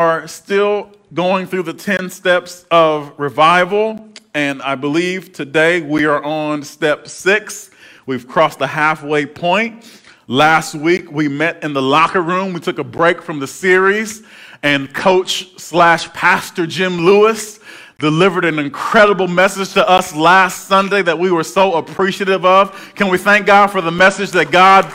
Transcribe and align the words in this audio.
are 0.00 0.26
still 0.26 0.90
going 1.12 1.46
through 1.46 1.62
the 1.62 1.74
10 1.74 2.08
steps 2.08 2.64
of 2.70 3.12
revival, 3.18 4.08
and 4.32 4.62
I 4.62 4.74
believe 4.74 5.34
today 5.34 5.82
we 5.82 6.06
are 6.06 6.24
on 6.24 6.62
step 6.62 7.06
six. 7.06 7.70
We've 8.06 8.26
crossed 8.26 8.58
the 8.58 8.66
halfway 8.66 9.26
point. 9.26 10.00
Last 10.26 10.74
week 10.74 11.12
we 11.12 11.28
met 11.28 11.62
in 11.62 11.74
the 11.74 11.82
locker 11.82 12.22
room. 12.22 12.54
We 12.54 12.60
took 12.60 12.78
a 12.78 12.84
break 12.84 13.20
from 13.20 13.40
the 13.40 13.46
series, 13.46 14.22
and 14.62 14.92
Coach 14.94 15.60
slash 15.60 16.10
Pastor 16.14 16.66
Jim 16.66 17.04
Lewis 17.04 17.60
delivered 17.98 18.46
an 18.46 18.58
incredible 18.58 19.28
message 19.28 19.74
to 19.74 19.86
us 19.86 20.14
last 20.16 20.66
Sunday 20.66 21.02
that 21.02 21.18
we 21.18 21.30
were 21.30 21.44
so 21.44 21.74
appreciative 21.74 22.46
of. 22.46 22.94
Can 22.94 23.10
we 23.10 23.18
thank 23.18 23.44
God 23.44 23.66
for 23.66 23.82
the 23.82 23.90
message 23.90 24.30
that 24.30 24.50
God 24.50 24.90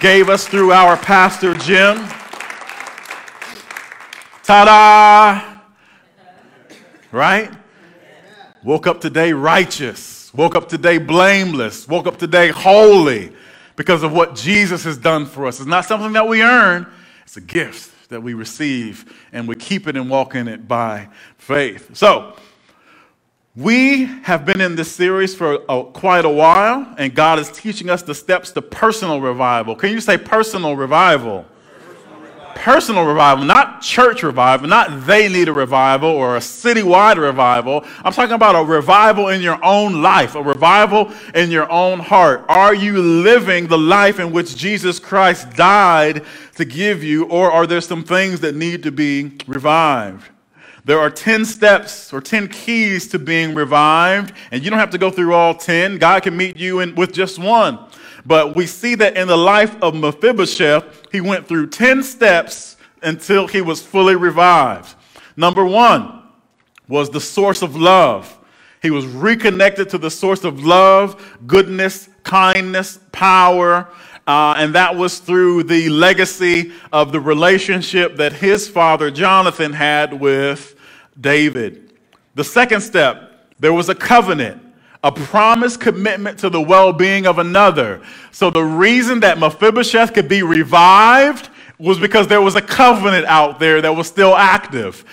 gave 0.00 0.30
us 0.30 0.48
through 0.48 0.72
our 0.72 0.96
Pastor 0.96 1.52
Jim? 1.52 1.98
Ta 4.46 4.64
da! 4.64 5.42
Right? 7.10 7.50
Woke 8.62 8.86
up 8.86 9.00
today 9.00 9.32
righteous, 9.32 10.32
woke 10.32 10.54
up 10.54 10.68
today 10.68 10.98
blameless, 10.98 11.88
woke 11.88 12.06
up 12.06 12.16
today 12.16 12.50
holy 12.50 13.32
because 13.74 14.04
of 14.04 14.12
what 14.12 14.36
Jesus 14.36 14.84
has 14.84 14.96
done 14.96 15.26
for 15.26 15.46
us. 15.48 15.58
It's 15.58 15.66
not 15.66 15.84
something 15.84 16.12
that 16.12 16.28
we 16.28 16.42
earn, 16.42 16.86
it's 17.24 17.36
a 17.36 17.40
gift 17.40 18.08
that 18.08 18.22
we 18.22 18.34
receive, 18.34 19.12
and 19.32 19.48
we 19.48 19.56
keep 19.56 19.88
it 19.88 19.96
and 19.96 20.08
walk 20.08 20.36
in 20.36 20.46
it 20.46 20.68
by 20.68 21.08
faith. 21.38 21.96
So, 21.96 22.36
we 23.56 24.04
have 24.04 24.44
been 24.44 24.60
in 24.60 24.76
this 24.76 24.92
series 24.92 25.34
for 25.34 25.58
a, 25.68 25.82
quite 25.82 26.24
a 26.24 26.30
while, 26.30 26.94
and 26.98 27.12
God 27.12 27.40
is 27.40 27.50
teaching 27.50 27.90
us 27.90 28.02
the 28.02 28.14
steps 28.14 28.52
to 28.52 28.62
personal 28.62 29.20
revival. 29.20 29.74
Can 29.74 29.90
you 29.90 30.00
say 30.00 30.16
personal 30.16 30.76
revival? 30.76 31.46
Personal 32.56 33.04
revival, 33.04 33.44
not 33.44 33.82
church 33.82 34.22
revival, 34.22 34.66
not 34.66 35.06
they 35.06 35.28
need 35.28 35.46
a 35.46 35.52
revival 35.52 36.08
or 36.08 36.36
a 36.36 36.40
citywide 36.40 37.16
revival. 37.16 37.84
I'm 38.02 38.12
talking 38.12 38.34
about 38.34 38.56
a 38.56 38.64
revival 38.64 39.28
in 39.28 39.42
your 39.42 39.62
own 39.62 40.02
life, 40.02 40.34
a 40.34 40.42
revival 40.42 41.12
in 41.34 41.50
your 41.50 41.70
own 41.70 42.00
heart. 42.00 42.44
Are 42.48 42.74
you 42.74 43.00
living 43.00 43.68
the 43.68 43.78
life 43.78 44.18
in 44.18 44.32
which 44.32 44.56
Jesus 44.56 44.98
Christ 44.98 45.50
died 45.50 46.24
to 46.56 46.64
give 46.64 47.04
you, 47.04 47.26
or 47.26 47.52
are 47.52 47.66
there 47.66 47.82
some 47.82 48.02
things 48.02 48.40
that 48.40 48.56
need 48.56 48.82
to 48.84 48.90
be 48.90 49.32
revived? 49.46 50.28
There 50.86 50.98
are 50.98 51.10
10 51.10 51.44
steps 51.44 52.12
or 52.12 52.20
10 52.20 52.48
keys 52.48 53.06
to 53.08 53.18
being 53.18 53.54
revived, 53.54 54.32
and 54.50 54.64
you 54.64 54.70
don't 54.70 54.78
have 54.78 54.90
to 54.90 54.98
go 54.98 55.10
through 55.10 55.34
all 55.34 55.54
10. 55.54 55.98
God 55.98 56.22
can 56.22 56.36
meet 56.36 56.56
you 56.56 56.80
in, 56.80 56.94
with 56.94 57.12
just 57.12 57.38
one. 57.38 57.78
But 58.26 58.56
we 58.56 58.66
see 58.66 58.96
that 58.96 59.16
in 59.16 59.28
the 59.28 59.36
life 59.36 59.80
of 59.80 59.94
Mephibosheth, 59.94 61.08
he 61.12 61.20
went 61.20 61.46
through 61.46 61.68
10 61.68 62.02
steps 62.02 62.76
until 63.02 63.46
he 63.46 63.60
was 63.60 63.82
fully 63.82 64.16
revived. 64.16 64.94
Number 65.36 65.64
one 65.64 66.22
was 66.88 67.08
the 67.10 67.20
source 67.20 67.62
of 67.62 67.76
love. 67.76 68.36
He 68.82 68.90
was 68.90 69.06
reconnected 69.06 69.88
to 69.90 69.98
the 69.98 70.10
source 70.10 70.44
of 70.44 70.64
love, 70.64 71.38
goodness, 71.46 72.08
kindness, 72.24 72.98
power, 73.12 73.88
uh, 74.26 74.54
and 74.58 74.74
that 74.74 74.96
was 74.96 75.18
through 75.18 75.62
the 75.62 75.88
legacy 75.88 76.72
of 76.92 77.12
the 77.12 77.20
relationship 77.20 78.16
that 78.16 78.32
his 78.32 78.68
father 78.68 79.10
Jonathan 79.10 79.72
had 79.72 80.12
with 80.12 80.74
David. 81.20 81.92
The 82.34 82.44
second 82.44 82.80
step, 82.80 83.52
there 83.60 83.72
was 83.72 83.88
a 83.88 83.94
covenant, 83.94 84.60
a 85.06 85.12
promised 85.12 85.80
commitment 85.80 86.36
to 86.40 86.50
the 86.50 86.60
well 86.60 86.92
being 86.92 87.26
of 87.26 87.38
another. 87.38 88.02
So 88.32 88.50
the 88.50 88.64
reason 88.64 89.20
that 89.20 89.38
Mephibosheth 89.38 90.12
could 90.12 90.28
be 90.28 90.42
revived 90.42 91.48
was 91.78 91.98
because 91.98 92.26
there 92.26 92.42
was 92.42 92.56
a 92.56 92.60
covenant 92.60 93.24
out 93.26 93.60
there 93.60 93.80
that 93.82 93.94
was 93.94 94.08
still 94.08 94.34
active. 94.34 95.04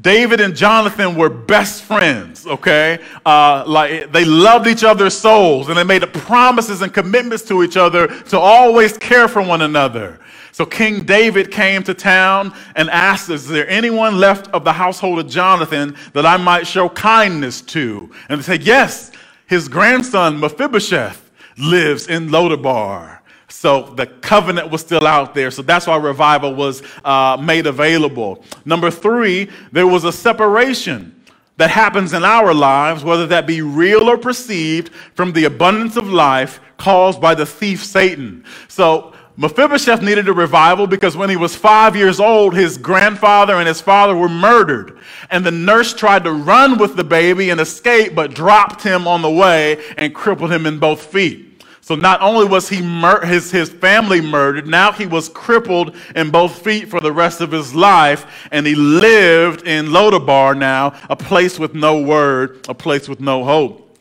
David 0.00 0.40
and 0.40 0.56
Jonathan 0.56 1.16
were 1.16 1.28
best 1.28 1.82
friends, 1.82 2.46
okay? 2.46 2.98
Uh, 3.26 3.62
like 3.66 4.10
they 4.10 4.24
loved 4.24 4.66
each 4.66 4.84
other's 4.84 5.14
souls 5.14 5.68
and 5.68 5.76
they 5.76 5.84
made 5.84 6.00
promises 6.14 6.80
and 6.80 6.94
commitments 6.94 7.44
to 7.44 7.62
each 7.62 7.76
other 7.76 8.06
to 8.06 8.38
always 8.38 8.96
care 8.96 9.28
for 9.28 9.42
one 9.42 9.60
another. 9.60 10.18
So 10.52 10.64
King 10.64 11.04
David 11.04 11.50
came 11.50 11.82
to 11.82 11.92
town 11.92 12.54
and 12.74 12.88
asked, 12.88 13.28
Is 13.28 13.46
there 13.46 13.68
anyone 13.68 14.18
left 14.18 14.48
of 14.48 14.64
the 14.64 14.72
household 14.72 15.18
of 15.18 15.28
Jonathan 15.28 15.94
that 16.14 16.24
I 16.24 16.38
might 16.38 16.66
show 16.66 16.88
kindness 16.88 17.60
to? 17.62 18.10
And 18.30 18.38
they 18.38 18.44
said, 18.44 18.62
Yes, 18.62 19.12
his 19.46 19.68
grandson 19.68 20.38
Mephibosheth 20.40 21.30
lives 21.58 22.08
in 22.08 22.28
Lodabar. 22.28 23.18
So 23.48 23.82
the 23.82 24.06
covenant 24.06 24.70
was 24.70 24.80
still 24.80 25.06
out 25.06 25.34
there. 25.34 25.50
So 25.50 25.60
that's 25.62 25.86
why 25.86 25.96
revival 25.96 26.54
was 26.54 26.82
uh, 27.04 27.36
made 27.40 27.66
available. 27.66 28.42
Number 28.64 28.90
three, 28.90 29.50
there 29.70 29.86
was 29.86 30.04
a 30.04 30.12
separation 30.12 31.14
that 31.58 31.70
happens 31.70 32.14
in 32.14 32.24
our 32.24 32.54
lives, 32.54 33.04
whether 33.04 33.26
that 33.26 33.46
be 33.46 33.60
real 33.60 34.08
or 34.08 34.16
perceived, 34.16 34.90
from 35.14 35.32
the 35.32 35.44
abundance 35.44 35.96
of 35.96 36.08
life 36.08 36.60
caused 36.78 37.20
by 37.20 37.34
the 37.34 37.44
thief 37.44 37.84
Satan. 37.84 38.44
So 38.68 39.12
Mephibosheth 39.36 40.02
needed 40.02 40.28
a 40.28 40.32
revival 40.32 40.86
because 40.86 41.16
when 41.16 41.30
he 41.30 41.36
was 41.36 41.56
five 41.56 41.96
years 41.96 42.20
old, 42.20 42.54
his 42.54 42.76
grandfather 42.76 43.54
and 43.54 43.66
his 43.66 43.80
father 43.80 44.14
were 44.14 44.28
murdered. 44.28 44.98
And 45.30 45.44
the 45.44 45.50
nurse 45.50 45.94
tried 45.94 46.24
to 46.24 46.32
run 46.32 46.76
with 46.76 46.96
the 46.96 47.04
baby 47.04 47.48
and 47.48 47.60
escape, 47.60 48.14
but 48.14 48.34
dropped 48.34 48.82
him 48.82 49.08
on 49.08 49.22
the 49.22 49.30
way 49.30 49.82
and 49.96 50.14
crippled 50.14 50.52
him 50.52 50.66
in 50.66 50.78
both 50.78 51.06
feet. 51.06 51.64
So 51.80 51.96
not 51.96 52.20
only 52.20 52.46
was 52.46 52.68
he 52.68 52.80
mur- 52.82 53.24
his, 53.24 53.50
his 53.50 53.68
family 53.68 54.20
murdered, 54.20 54.66
now 54.68 54.92
he 54.92 55.06
was 55.06 55.28
crippled 55.28 55.96
in 56.14 56.30
both 56.30 56.62
feet 56.62 56.88
for 56.88 57.00
the 57.00 57.10
rest 57.10 57.40
of 57.40 57.50
his 57.50 57.74
life. 57.74 58.48
And 58.52 58.66
he 58.66 58.74
lived 58.74 59.66
in 59.66 59.86
Lodabar 59.86 60.56
now, 60.56 60.94
a 61.08 61.16
place 61.16 61.58
with 61.58 61.74
no 61.74 62.00
word, 62.00 62.66
a 62.68 62.74
place 62.74 63.08
with 63.08 63.20
no 63.20 63.44
hope. 63.44 63.91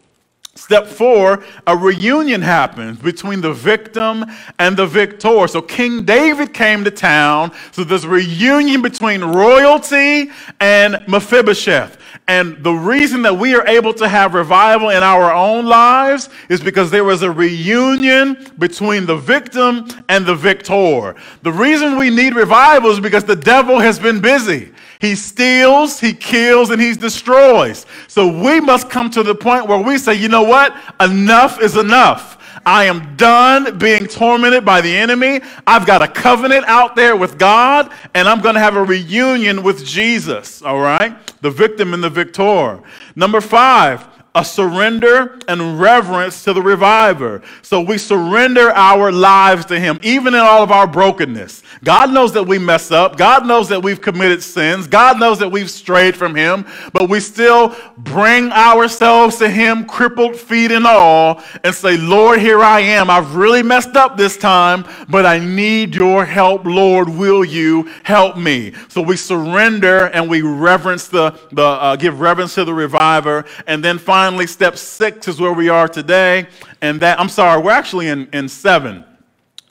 Step 0.61 0.85
four, 0.85 1.43
a 1.65 1.75
reunion 1.75 2.39
happens 2.39 2.99
between 2.99 3.41
the 3.41 3.51
victim 3.51 4.23
and 4.59 4.77
the 4.77 4.85
victor. 4.85 5.47
So 5.47 5.59
King 5.59 6.05
David 6.05 6.53
came 6.53 6.83
to 6.83 6.91
town. 6.91 7.51
So 7.71 7.83
there's 7.83 8.05
reunion 8.05 8.83
between 8.83 9.23
royalty 9.23 10.29
and 10.59 11.03
Mephibosheth. 11.07 11.97
And 12.27 12.63
the 12.63 12.73
reason 12.73 13.23
that 13.23 13.35
we 13.35 13.55
are 13.55 13.65
able 13.65 13.91
to 13.95 14.07
have 14.07 14.35
revival 14.35 14.91
in 14.91 15.01
our 15.01 15.33
own 15.33 15.65
lives 15.65 16.29
is 16.47 16.61
because 16.61 16.91
there 16.91 17.05
was 17.05 17.23
a 17.23 17.31
reunion 17.31 18.37
between 18.59 19.07
the 19.07 19.17
victim 19.17 19.87
and 20.09 20.27
the 20.27 20.35
victor. 20.35 21.15
The 21.41 21.51
reason 21.51 21.97
we 21.97 22.11
need 22.11 22.35
revival 22.35 22.91
is 22.91 22.99
because 22.99 23.23
the 23.23 23.35
devil 23.35 23.79
has 23.79 23.97
been 23.97 24.21
busy. 24.21 24.71
He 25.01 25.15
steals, 25.15 25.99
he 25.99 26.13
kills, 26.13 26.69
and 26.69 26.79
he 26.79 26.93
destroys. 26.93 27.87
So 28.07 28.27
we 28.27 28.61
must 28.61 28.89
come 28.89 29.09
to 29.09 29.23
the 29.23 29.33
point 29.33 29.67
where 29.67 29.79
we 29.79 29.97
say, 29.97 30.13
you 30.13 30.29
know 30.29 30.43
what? 30.43 30.75
Enough 30.99 31.59
is 31.59 31.75
enough. 31.75 32.37
I 32.65 32.85
am 32.85 33.15
done 33.15 33.79
being 33.79 34.05
tormented 34.05 34.63
by 34.63 34.81
the 34.81 34.95
enemy. 34.95 35.41
I've 35.65 35.87
got 35.87 36.03
a 36.03 36.07
covenant 36.07 36.65
out 36.65 36.95
there 36.95 37.15
with 37.15 37.39
God, 37.39 37.91
and 38.13 38.27
I'm 38.27 38.41
going 38.41 38.53
to 38.53 38.61
have 38.61 38.75
a 38.75 38.83
reunion 38.83 39.63
with 39.63 39.83
Jesus. 39.83 40.61
All 40.61 40.79
right? 40.79 41.17
The 41.41 41.49
victim 41.49 41.95
and 41.95 42.03
the 42.03 42.09
victor. 42.09 42.79
Number 43.15 43.41
five, 43.41 44.07
a 44.33 44.45
surrender 44.45 45.37
and 45.49 45.77
reverence 45.79 46.43
to 46.45 46.53
the 46.53 46.61
reviver. 46.61 47.41
So 47.61 47.81
we 47.81 47.97
surrender 47.97 48.71
our 48.71 49.11
lives 49.11 49.65
to 49.65 49.79
him, 49.79 49.99
even 50.03 50.33
in 50.33 50.39
all 50.39 50.63
of 50.63 50.71
our 50.71 50.87
brokenness. 50.87 51.63
God 51.83 52.13
knows 52.13 52.31
that 52.33 52.43
we 52.43 52.57
mess 52.57 52.91
up. 52.91 53.17
God 53.17 53.45
knows 53.45 53.67
that 53.69 53.83
we've 53.83 53.99
committed 53.99 54.41
sins. 54.41 54.87
God 54.87 55.19
knows 55.19 55.39
that 55.39 55.49
we've 55.51 55.69
strayed 55.69 56.15
from 56.15 56.33
him, 56.33 56.65
but 56.93 57.09
we 57.09 57.19
still 57.19 57.75
bring 57.97 58.51
ourselves 58.51 59.37
to 59.37 59.49
him, 59.49 59.83
crippled 59.83 60.37
feet 60.37 60.71
and 60.71 60.87
all, 60.87 61.43
and 61.65 61.75
say, 61.75 61.97
Lord, 61.97 62.39
here 62.39 62.61
I 62.61 62.79
am. 62.79 63.09
I've 63.09 63.35
really 63.35 63.63
messed 63.63 63.97
up 63.97 64.15
this 64.15 64.37
time, 64.37 64.85
but 65.09 65.25
I 65.25 65.39
need 65.39 65.93
your 65.93 66.23
help. 66.23 66.63
Lord, 66.63 67.09
will 67.09 67.43
you 67.43 67.91
help 68.03 68.37
me? 68.37 68.73
So 68.87 69.01
we 69.01 69.17
surrender 69.17 70.05
and 70.07 70.29
we 70.29 70.41
reverence 70.41 71.09
the, 71.09 71.37
the 71.51 71.63
uh, 71.63 71.95
give 71.97 72.21
reverence 72.21 72.55
to 72.55 72.63
the 72.63 72.73
reviver, 72.73 73.43
and 73.67 73.83
then 73.83 73.97
finally, 73.97 74.20
finally, 74.21 74.45
step 74.45 74.77
six 74.77 75.27
is 75.27 75.41
where 75.41 75.51
we 75.51 75.67
are 75.67 75.87
today. 75.87 76.45
And 76.79 76.99
that, 76.99 77.19
I'm 77.19 77.27
sorry, 77.27 77.59
we're 77.59 77.71
actually 77.71 78.07
in, 78.07 78.29
in 78.31 78.47
seven. 78.47 79.03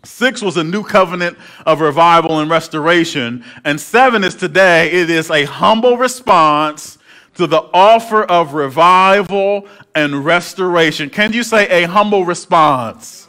Six 0.02 0.42
was 0.42 0.56
a 0.56 0.64
new 0.64 0.82
covenant 0.82 1.38
of 1.66 1.80
revival 1.80 2.40
and 2.40 2.50
restoration. 2.50 3.44
And 3.64 3.80
seven 3.80 4.24
is 4.24 4.34
today, 4.34 4.90
it 4.90 5.08
is 5.08 5.30
a 5.30 5.44
humble 5.44 5.96
response 5.96 6.98
to 7.36 7.46
the 7.46 7.60
offer 7.72 8.24
of 8.24 8.54
revival 8.54 9.68
and 9.94 10.24
restoration. 10.24 11.10
Can 11.10 11.32
you 11.32 11.44
say 11.44 11.68
a 11.68 11.86
humble 11.86 12.24
response? 12.24 13.19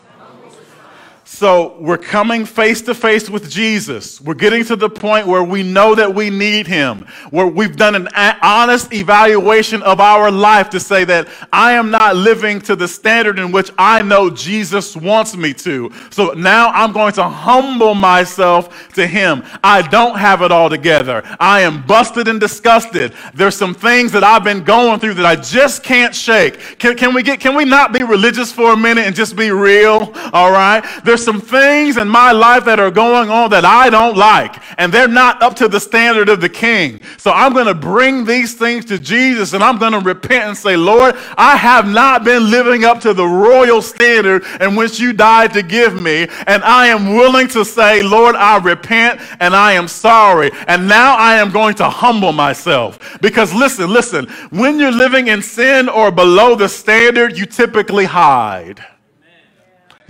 So 1.42 1.76
we're 1.80 1.98
coming 1.98 2.46
face 2.46 2.82
to 2.82 2.94
face 2.94 3.28
with 3.28 3.50
Jesus. 3.50 4.22
We're 4.22 4.36
getting 4.36 4.64
to 4.66 4.76
the 4.76 4.92
point 4.92 5.26
where 5.26 5.44
we 5.44 5.64
know 5.64 5.96
that 5.96 6.14
we 6.14 6.30
need 6.30 6.68
him, 6.68 7.08
where 7.32 7.48
we've 7.48 7.76
done 7.76 7.96
an 7.96 8.10
honest 8.44 8.94
evaluation 8.94 9.82
of 9.82 10.00
our 10.00 10.30
life 10.30 10.70
to 10.70 10.80
say 10.80 11.04
that 11.06 11.28
I 11.52 11.72
am 11.72 11.90
not 11.90 12.16
living 12.16 12.62
to 12.62 12.76
the 12.76 12.88
standard 12.88 13.40
in 13.40 13.52
which 13.52 13.72
I 13.80 14.04
know 14.04 14.30
Jesus 14.30 14.96
wants 14.96 15.36
me 15.36 15.56
to. 15.56 15.92
So 16.12 16.34
now 16.34 16.70
I'm 16.70 16.92
going 16.92 17.14
to 17.14 17.24
humble 17.24 17.96
myself 17.96 18.94
to 18.94 19.08
him. 19.08 19.44
I 19.64 19.82
don't 19.82 20.20
have 20.20 20.44
it 20.44 20.52
all 20.52 20.70
together. 20.70 21.24
I 21.40 21.62
am 21.62 21.84
busted 21.88 22.28
and 22.28 22.40
disgusted. 22.40 23.14
There's 23.34 23.56
some 23.56 23.74
things 23.74 24.12
that 24.12 24.24
I've 24.24 24.44
been 24.44 24.64
going 24.64 25.00
through 25.00 25.16
that 25.16 25.26
I 25.26 25.38
just 25.38 25.82
can't 25.82 26.14
shake. 26.14 26.78
Can, 26.78 26.96
can 26.96 27.16
we 27.16 27.24
get 27.24 27.40
can 27.40 27.56
we 27.56 27.66
not 27.66 27.94
be 27.94 28.04
religious 28.04 28.52
for 28.52 28.74
a 28.74 28.78
minute 28.78 29.08
and 29.08 29.16
just 29.16 29.36
be 29.36 29.50
real? 29.50 30.14
All 30.34 30.52
right? 30.52 30.86
There's 31.04 31.22
there's 31.22 31.31
some 31.32 31.40
things 31.40 31.96
in 31.96 32.10
my 32.10 32.34
life 32.34 32.66
that 32.66 32.78
are 32.78 32.92
going 32.92 33.30
on 33.30 33.50
that 33.52 33.64
I 33.64 33.90
don't 33.90 34.18
like, 34.18 34.62
and 34.78 34.92
they're 34.92 35.08
not 35.08 35.42
up 35.42 35.56
to 35.58 35.70
the 35.70 35.80
standard 35.80 36.28
of 36.28 36.42
the 36.42 36.50
king. 36.50 37.00
So 37.18 37.32
I'm 37.32 37.54
going 37.54 37.68
to 37.68 37.74
bring 37.74 38.26
these 38.26 38.54
things 38.54 38.84
to 38.86 39.00
Jesus 39.00 39.54
and 39.54 39.64
I'm 39.64 39.78
going 39.78 39.94
to 39.94 40.00
repent 40.00 40.44
and 40.44 40.58
say, 40.58 40.76
Lord, 40.76 41.16
I 41.38 41.56
have 41.56 41.88
not 41.88 42.26
been 42.26 42.52
living 42.52 42.84
up 42.84 43.00
to 43.02 43.14
the 43.14 43.26
royal 43.26 43.82
standard 43.82 44.44
in 44.60 44.76
which 44.76 45.00
you 45.00 45.14
died 45.14 45.54
to 45.54 45.64
give 45.64 46.02
me. 46.02 46.28
And 46.48 46.64
I 46.66 46.88
am 46.88 47.16
willing 47.16 47.48
to 47.50 47.64
say, 47.64 48.04
Lord, 48.04 48.36
I 48.36 48.58
repent 48.58 49.22
and 49.40 49.56
I 49.56 49.72
am 49.74 49.88
sorry. 49.88 50.52
And 50.68 50.86
now 50.86 51.16
I 51.16 51.36
am 51.36 51.52
going 51.52 51.76
to 51.76 51.90
humble 51.90 52.34
myself. 52.34 53.22
Because 53.22 53.54
listen, 53.54 53.90
listen, 53.90 54.26
when 54.50 54.80
you're 54.80 54.92
living 54.92 55.28
in 55.28 55.42
sin 55.42 55.88
or 55.88 56.12
below 56.12 56.56
the 56.56 56.68
standard, 56.68 57.38
you 57.38 57.46
typically 57.46 58.06
hide 58.06 58.86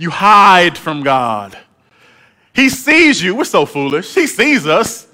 you 0.02 0.10
hide 0.10 0.76
from 0.76 1.02
God. 1.02 1.56
He 2.52 2.68
sees 2.68 3.22
you. 3.22 3.34
We're 3.34 3.44
so 3.44 3.64
foolish. 3.64 4.14
He 4.14 4.26
sees 4.26 4.66
us, 4.66 5.06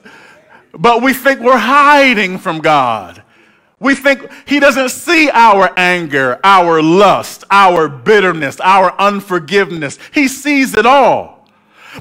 but 0.73 1.03
we 1.03 1.13
think 1.13 1.41
we're 1.41 1.57
hiding 1.59 2.39
from 2.39 2.61
God. 2.61 3.23
We 3.79 3.95
think 3.95 4.29
He 4.47 4.59
doesn't 4.59 4.89
see 4.89 5.31
our 5.31 5.73
anger, 5.79 6.41
our 6.43 6.83
lust, 6.83 7.45
our 7.51 7.89
bitterness, 7.89 8.59
our 8.61 8.99
unforgiveness. 8.99 9.99
He 10.13 10.27
sees 10.27 10.75
it 10.75 10.87
all. 10.87 11.39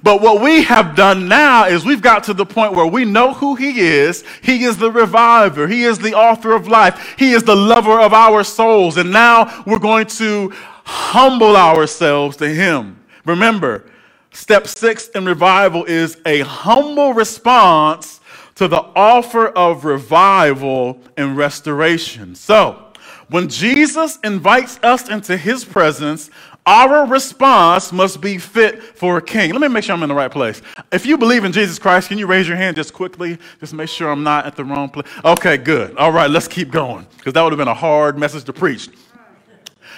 But 0.04 0.22
what 0.22 0.42
we 0.42 0.63
have 0.63 0.95
done 0.95 1.28
now 1.28 1.66
is 1.66 1.86
we've 1.86 2.01
got 2.01 2.24
to 2.25 2.34
the 2.34 2.45
point 2.45 2.74
where 2.74 2.86
we 2.86 3.06
know 3.06 3.34
who 3.34 3.56
He 3.56 3.80
is. 3.80 4.24
He 4.42 4.63
is 4.63 4.78
the 4.78 4.92
reviver, 4.92 5.68
He 5.68 5.84
is 5.84 6.00
the 6.00 6.13
author 6.13 6.54
of 6.54 6.68
life, 6.68 7.16
He 7.18 7.34
is 7.34 7.44
the 7.44 7.56
lover 7.56 8.00
of 8.00 8.13
our 8.13 8.44
souls. 8.44 8.98
And 8.98 9.12
now 9.12 9.63
we're 9.66 9.80
going 9.80 10.07
to 10.07 10.54
humble 10.88 11.57
ourselves 11.57 12.38
to 12.38 12.48
Him. 12.48 12.98
Remember, 13.25 13.84
step 14.31 14.68
six 14.68 15.10
in 15.10 15.25
revival 15.25 15.84
is 15.84 16.18
a 16.25 16.39
humble 16.39 17.13
response 17.13 18.22
to 18.56 18.68
the 18.68 18.81
offer 18.95 19.48
of 19.50 19.86
revival 19.86 21.00
and 21.18 21.38
restoration. 21.38 22.34
So, 22.34 22.86
when 23.30 23.50
Jesus 23.50 24.18
invites 24.24 24.80
us 24.81 25.10
into 25.10 25.36
His 25.36 25.66
presence, 25.66 26.31
our 26.66 27.06
response 27.06 27.92
must 27.92 28.22
be 28.22 28.38
fit 28.38 28.81
for 28.81 29.18
a 29.18 29.22
king. 29.22 29.51
Let 29.51 29.62
me 29.62 29.68
make 29.68 29.84
sure 29.84 29.95
I'm 29.95 30.04
in 30.04 30.10
the 30.10 30.16
right 30.16 30.31
place. 30.31 30.62
If 30.92 31.06
you 31.06 31.18
believe 31.18 31.44
in 31.44 31.51
Jesus 31.51 31.80
Christ, 31.80 32.07
can 32.07 32.18
you 32.18 32.28
raise 32.28 32.48
your 32.48 32.57
hand 32.57 32.78
just 32.78 32.94
quickly? 32.94 33.38
Just 33.60 33.74
make 33.74 33.89
sure 33.89 34.10
I'm 34.10 34.24
not 34.24 34.45
at 34.45 34.56
the 34.56 34.63
wrong 34.63 34.89
place. 34.89 35.07
Okay, 35.24 35.57
good. 35.57 35.95
All 35.98 36.12
right, 36.12 36.30
let's 36.30 36.48
keep 36.48 36.72
going 36.72 37.06
because 37.18 37.34
that 37.34 37.42
would 37.42 37.51
have 37.51 37.57
been 37.57 37.68
a 37.68 37.74
hard 37.74 38.18
message 38.18 38.45
to 38.45 38.54
preach. 38.54 38.89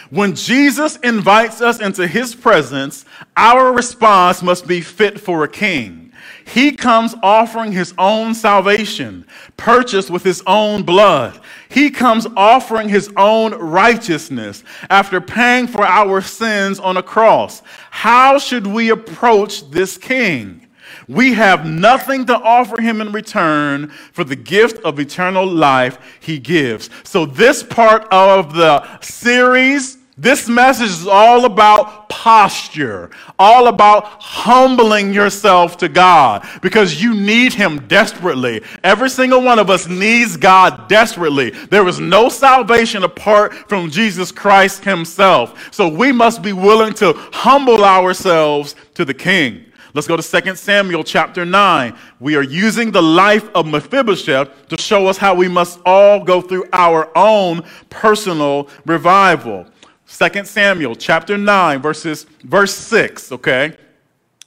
When 0.09 0.33
Jesus 0.35 0.97
invites 0.97 1.61
us 1.61 1.79
into 1.79 2.07
his 2.07 2.33
presence, 2.33 3.05
our 3.37 3.71
response 3.71 4.41
must 4.41 4.67
be 4.67 4.81
fit 4.81 5.19
for 5.19 5.43
a 5.43 5.47
king. 5.47 6.11
He 6.45 6.71
comes 6.71 7.13
offering 7.21 7.71
his 7.71 7.93
own 7.99 8.33
salvation, 8.33 9.27
purchased 9.55 10.09
with 10.09 10.23
his 10.23 10.41
own 10.47 10.81
blood. 10.81 11.39
He 11.69 11.91
comes 11.91 12.25
offering 12.35 12.89
his 12.89 13.11
own 13.17 13.53
righteousness 13.53 14.63
after 14.89 15.21
paying 15.21 15.67
for 15.67 15.85
our 15.85 16.21
sins 16.21 16.79
on 16.79 16.97
a 16.97 17.03
cross. 17.03 17.61
How 17.91 18.39
should 18.39 18.65
we 18.65 18.89
approach 18.89 19.69
this 19.69 19.95
king? 19.95 20.65
We 21.07 21.33
have 21.33 21.67
nothing 21.67 22.25
to 22.25 22.35
offer 22.35 22.81
him 22.81 22.99
in 22.99 23.11
return 23.11 23.89
for 24.11 24.23
the 24.23 24.35
gift 24.35 24.83
of 24.83 24.99
eternal 24.99 25.45
life 25.45 25.99
he 26.19 26.39
gives. 26.39 26.89
So, 27.03 27.27
this 27.27 27.61
part 27.61 28.07
of 28.11 28.53
the 28.53 28.99
series 29.01 29.98
this 30.21 30.49
message 30.49 30.89
is 30.89 31.07
all 31.07 31.45
about 31.45 32.09
posture, 32.09 33.09
all 33.37 33.67
about 33.67 34.03
humbling 34.21 35.13
yourself 35.13 35.77
to 35.77 35.87
God 35.87 36.45
because 36.61 37.01
you 37.01 37.13
need 37.15 37.53
Him 37.53 37.87
desperately. 37.87 38.61
Every 38.83 39.09
single 39.09 39.41
one 39.41 39.59
of 39.59 39.69
us 39.69 39.87
needs 39.87 40.35
God 40.35 40.89
desperately. 40.89 41.51
There 41.51 41.87
is 41.87 42.01
no 42.01 42.27
salvation 42.27 43.03
apart 43.03 43.53
from 43.69 43.89
Jesus 43.89 44.29
Christ 44.29 44.83
Himself. 44.83 45.73
So 45.73 45.87
we 45.87 46.11
must 46.11 46.41
be 46.41 46.51
willing 46.51 46.93
to 46.95 47.13
humble 47.31 47.85
ourselves 47.85 48.75
to 48.95 49.05
the 49.05 49.13
King. 49.13 49.63
Let's 49.93 50.07
go 50.07 50.17
to 50.17 50.41
2 50.41 50.55
Samuel 50.55 51.05
chapter 51.05 51.45
9. 51.45 51.97
We 52.19 52.35
are 52.35 52.43
using 52.43 52.91
the 52.91 53.01
life 53.01 53.49
of 53.55 53.65
Mephibosheth 53.67 54.67
to 54.67 54.77
show 54.77 55.07
us 55.07 55.17
how 55.17 55.33
we 55.33 55.47
must 55.47 55.79
all 55.85 56.23
go 56.23 56.41
through 56.41 56.65
our 56.73 57.09
own 57.17 57.63
personal 57.89 58.69
revival. 58.85 59.65
2 60.09 60.43
Samuel 60.43 60.95
chapter 60.95 61.37
9, 61.37 61.81
verses, 61.81 62.25
verse 62.43 62.73
6, 62.73 63.31
okay, 63.33 63.77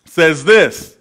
says 0.05 0.45
this 0.45 0.97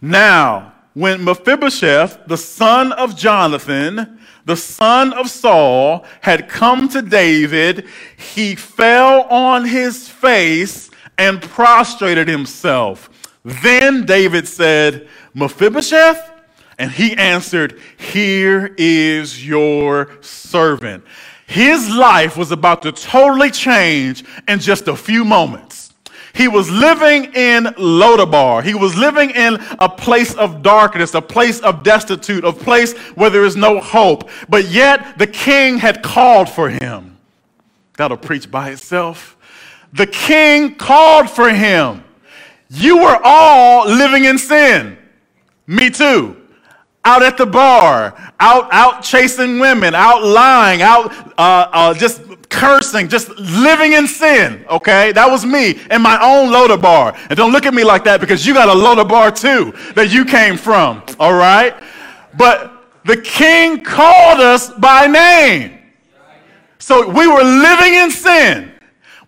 Now, 0.00 0.74
when 0.94 1.24
Mephibosheth, 1.24 2.26
the 2.26 2.36
son 2.36 2.92
of 2.92 3.16
Jonathan, 3.16 4.20
the 4.44 4.56
son 4.56 5.12
of 5.14 5.30
Saul, 5.30 6.04
had 6.20 6.48
come 6.48 6.88
to 6.90 7.00
David, 7.00 7.88
he 8.16 8.54
fell 8.54 9.22
on 9.22 9.64
his 9.64 10.08
face 10.08 10.90
and 11.16 11.40
prostrated 11.40 12.28
himself. 12.28 13.08
Then 13.44 14.04
David 14.04 14.46
said, 14.46 15.08
Mephibosheth? 15.34 16.30
And 16.78 16.90
he 16.90 17.16
answered, 17.16 17.80
Here 17.96 18.74
is 18.76 19.46
your 19.46 20.10
servant. 20.20 21.04
His 21.52 21.94
life 21.94 22.38
was 22.38 22.50
about 22.50 22.80
to 22.80 22.92
totally 22.92 23.50
change 23.50 24.24
in 24.48 24.58
just 24.58 24.88
a 24.88 24.96
few 24.96 25.22
moments. 25.22 25.92
He 26.32 26.48
was 26.48 26.70
living 26.70 27.24
in 27.34 27.64
Lodabar. 27.74 28.64
He 28.64 28.72
was 28.72 28.96
living 28.96 29.28
in 29.32 29.58
a 29.78 29.86
place 29.86 30.32
of 30.34 30.62
darkness, 30.62 31.12
a 31.12 31.20
place 31.20 31.60
of 31.60 31.82
destitute, 31.82 32.42
a 32.46 32.54
place 32.54 32.96
where 33.16 33.28
there 33.28 33.44
is 33.44 33.54
no 33.54 33.80
hope. 33.80 34.30
But 34.48 34.70
yet 34.70 35.18
the 35.18 35.26
king 35.26 35.76
had 35.76 36.02
called 36.02 36.48
for 36.48 36.70
him. 36.70 37.18
That'll 37.98 38.16
preach 38.16 38.50
by 38.50 38.70
itself. 38.70 39.36
The 39.92 40.06
king 40.06 40.76
called 40.76 41.28
for 41.28 41.50
him. 41.50 42.02
You 42.70 42.96
were 42.96 43.20
all 43.22 43.86
living 43.86 44.24
in 44.24 44.38
sin. 44.38 44.96
Me 45.66 45.90
too 45.90 46.41
out 47.04 47.22
at 47.22 47.36
the 47.36 47.46
bar, 47.46 48.14
out 48.38 48.68
out 48.72 49.02
chasing 49.02 49.58
women, 49.58 49.94
out 49.94 50.22
lying, 50.22 50.82
out 50.82 51.12
uh, 51.38 51.68
uh, 51.72 51.94
just 51.94 52.22
cursing, 52.48 53.08
just 53.08 53.28
living 53.38 53.94
in 53.94 54.06
sin. 54.06 54.64
Okay, 54.70 55.12
that 55.12 55.28
was 55.28 55.44
me 55.44 55.80
in 55.90 56.02
my 56.02 56.18
own 56.22 56.52
Lodabar. 56.52 57.16
And 57.28 57.36
don't 57.36 57.52
look 57.52 57.66
at 57.66 57.74
me 57.74 57.82
like 57.82 58.04
that 58.04 58.20
because 58.20 58.46
you 58.46 58.54
got 58.54 58.68
a 58.68 58.78
Lodabar 58.78 59.34
too 59.34 59.72
that 59.94 60.12
you 60.12 60.24
came 60.24 60.56
from. 60.56 61.02
All 61.18 61.34
right, 61.34 61.74
but 62.36 62.72
the 63.04 63.16
King 63.16 63.82
called 63.82 64.40
us 64.40 64.70
by 64.70 65.06
name. 65.06 65.78
So 66.78 67.08
we 67.08 67.26
were 67.26 67.42
living 67.42 67.94
in 67.94 68.10
sin. 68.10 68.72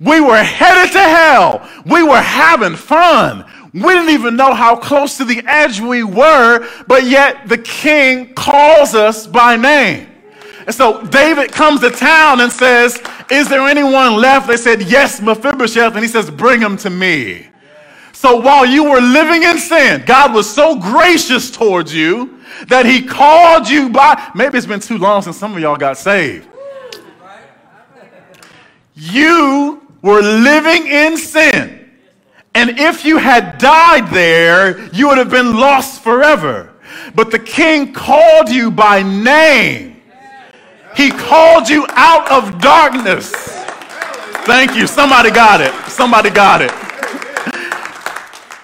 We 0.00 0.20
were 0.20 0.42
headed 0.42 0.92
to 0.92 1.00
hell. 1.00 1.68
We 1.86 2.02
were 2.02 2.20
having 2.20 2.76
fun. 2.76 3.44
We 3.74 3.80
didn't 3.80 4.10
even 4.10 4.36
know 4.36 4.54
how 4.54 4.76
close 4.76 5.16
to 5.16 5.24
the 5.24 5.42
edge 5.46 5.80
we 5.80 6.04
were, 6.04 6.68
but 6.86 7.04
yet 7.04 7.48
the 7.48 7.58
king 7.58 8.32
calls 8.34 8.94
us 8.94 9.26
by 9.26 9.56
name. 9.56 10.06
And 10.64 10.74
so 10.74 11.04
David 11.06 11.50
comes 11.50 11.80
to 11.80 11.90
town 11.90 12.40
and 12.40 12.52
says, 12.52 13.02
Is 13.32 13.48
there 13.48 13.66
anyone 13.66 14.14
left? 14.14 14.46
They 14.46 14.56
said, 14.56 14.82
Yes, 14.82 15.20
Mephibosheth. 15.20 15.92
And 15.94 16.04
he 16.04 16.08
says, 16.08 16.30
Bring 16.30 16.60
him 16.60 16.76
to 16.78 16.88
me. 16.88 17.48
So 18.12 18.36
while 18.36 18.64
you 18.64 18.84
were 18.84 19.00
living 19.00 19.42
in 19.42 19.58
sin, 19.58 20.04
God 20.06 20.32
was 20.32 20.48
so 20.48 20.78
gracious 20.78 21.50
towards 21.50 21.92
you 21.92 22.38
that 22.68 22.86
he 22.86 23.02
called 23.02 23.68
you 23.68 23.90
by. 23.90 24.30
Maybe 24.36 24.56
it's 24.56 24.68
been 24.68 24.78
too 24.78 24.98
long 24.98 25.20
since 25.22 25.36
some 25.36 25.52
of 25.52 25.60
y'all 25.60 25.76
got 25.76 25.98
saved. 25.98 26.46
You 28.94 29.82
were 30.00 30.22
living 30.22 30.86
in 30.86 31.16
sin. 31.16 31.73
And 32.64 32.78
if 32.80 33.04
you 33.04 33.18
had 33.18 33.58
died 33.58 34.08
there, 34.08 34.88
you 34.88 35.08
would 35.08 35.18
have 35.18 35.28
been 35.28 35.60
lost 35.60 36.02
forever. 36.02 36.72
But 37.14 37.30
the 37.30 37.38
king 37.38 37.92
called 37.92 38.48
you 38.48 38.70
by 38.70 39.02
name. 39.02 40.00
He 40.96 41.10
called 41.10 41.68
you 41.68 41.84
out 41.90 42.26
of 42.32 42.62
darkness. 42.62 43.32
Thank 44.46 44.74
you. 44.76 44.86
Somebody 44.86 45.30
got 45.30 45.60
it. 45.60 45.74
Somebody 45.90 46.30
got 46.30 46.62
it. 46.62 46.72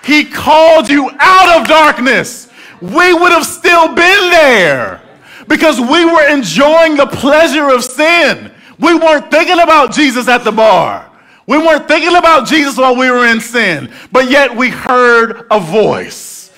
He 0.03 0.25
called 0.25 0.89
you 0.89 1.11
out 1.21 1.61
of 1.61 1.69
darkness. 1.69 2.49
We 2.81 3.13
would 3.13 3.33
have 3.33 3.45
still 3.45 3.89
been 3.89 4.31
there 4.31 5.03
because 5.47 5.79
we 5.79 6.07
were 6.07 6.27
enjoying 6.27 6.97
the 6.97 7.07
pleasure 7.07 7.69
of 7.69 7.85
sin. 7.85 8.51
We 8.79 8.95
weren't 8.95 9.31
thinking 9.31 9.61
about 9.61 9.93
Jesus 9.93 10.27
at 10.27 10.43
the 10.43 10.53
bar. 10.53 11.10
We 11.51 11.59
weren't 11.59 11.89
thinking 11.89 12.15
about 12.15 12.47
Jesus 12.47 12.79
while 12.79 12.95
we 12.95 13.11
were 13.11 13.27
in 13.27 13.41
sin, 13.41 13.93
but 14.13 14.31
yet 14.31 14.57
we 14.57 14.71
heard 14.71 15.49
a 15.51 15.59
voice. 15.59 16.53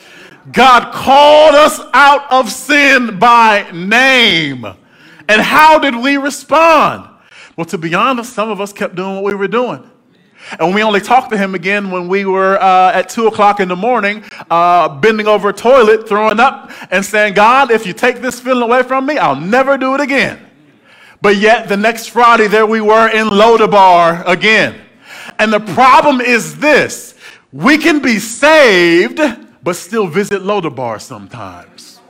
God 0.53 0.93
called 0.93 1.55
us 1.55 1.81
out 1.95 2.31
of 2.31 2.53
sin 2.53 3.19
by 3.19 3.71
name. 3.73 4.67
And 4.67 5.41
how 5.41 5.79
did 5.79 5.97
we 5.97 6.19
respond? 6.19 7.09
Well, 7.57 7.65
to 7.69 7.79
be 7.79 7.95
honest, 7.95 8.35
some 8.35 8.51
of 8.51 8.61
us 8.61 8.75
kept 8.75 8.95
doing 8.95 9.15
what 9.15 9.25
we 9.25 9.35
were 9.35 9.49
doing. 9.49 9.83
And 10.61 10.75
we 10.75 10.83
only 10.83 11.01
talked 11.01 11.31
to 11.31 11.39
him 11.39 11.55
again 11.55 11.91
when 11.91 12.07
we 12.07 12.27
were 12.27 12.61
uh, 12.61 12.93
at 12.93 13.09
2 13.09 13.29
o'clock 13.29 13.61
in 13.61 13.69
the 13.69 13.77
morning, 13.77 14.23
uh, 14.51 14.91
bending 14.91 15.27
over 15.27 15.49
a 15.49 15.55
toilet, 15.55 16.07
throwing 16.07 16.39
up, 16.39 16.71
and 16.91 17.03
saying, 17.03 17.33
God, 17.33 17.71
if 17.71 17.87
you 17.87 17.95
take 17.95 18.21
this 18.21 18.41
feeling 18.41 18.63
away 18.63 18.83
from 18.83 19.07
me, 19.07 19.17
I'll 19.17 19.41
never 19.41 19.79
do 19.79 19.95
it 19.95 20.03
again. 20.03 20.52
But 21.23 21.37
yet, 21.37 21.69
the 21.69 21.77
next 21.77 22.09
Friday, 22.09 22.49
there 22.49 22.67
we 22.67 22.81
were 22.81 23.09
in 23.09 23.29
Lodabar 23.29 24.27
again. 24.27 24.75
And 25.39 25.53
the 25.53 25.61
problem 25.61 26.21
is 26.21 26.59
this 26.59 27.15
we 27.53 27.79
can 27.79 28.01
be 28.01 28.19
saved, 28.19 29.21
but 29.63 29.77
still 29.77 30.09
visit 30.09 30.43
Lodabar 30.43 31.01
sometimes. 31.01 32.01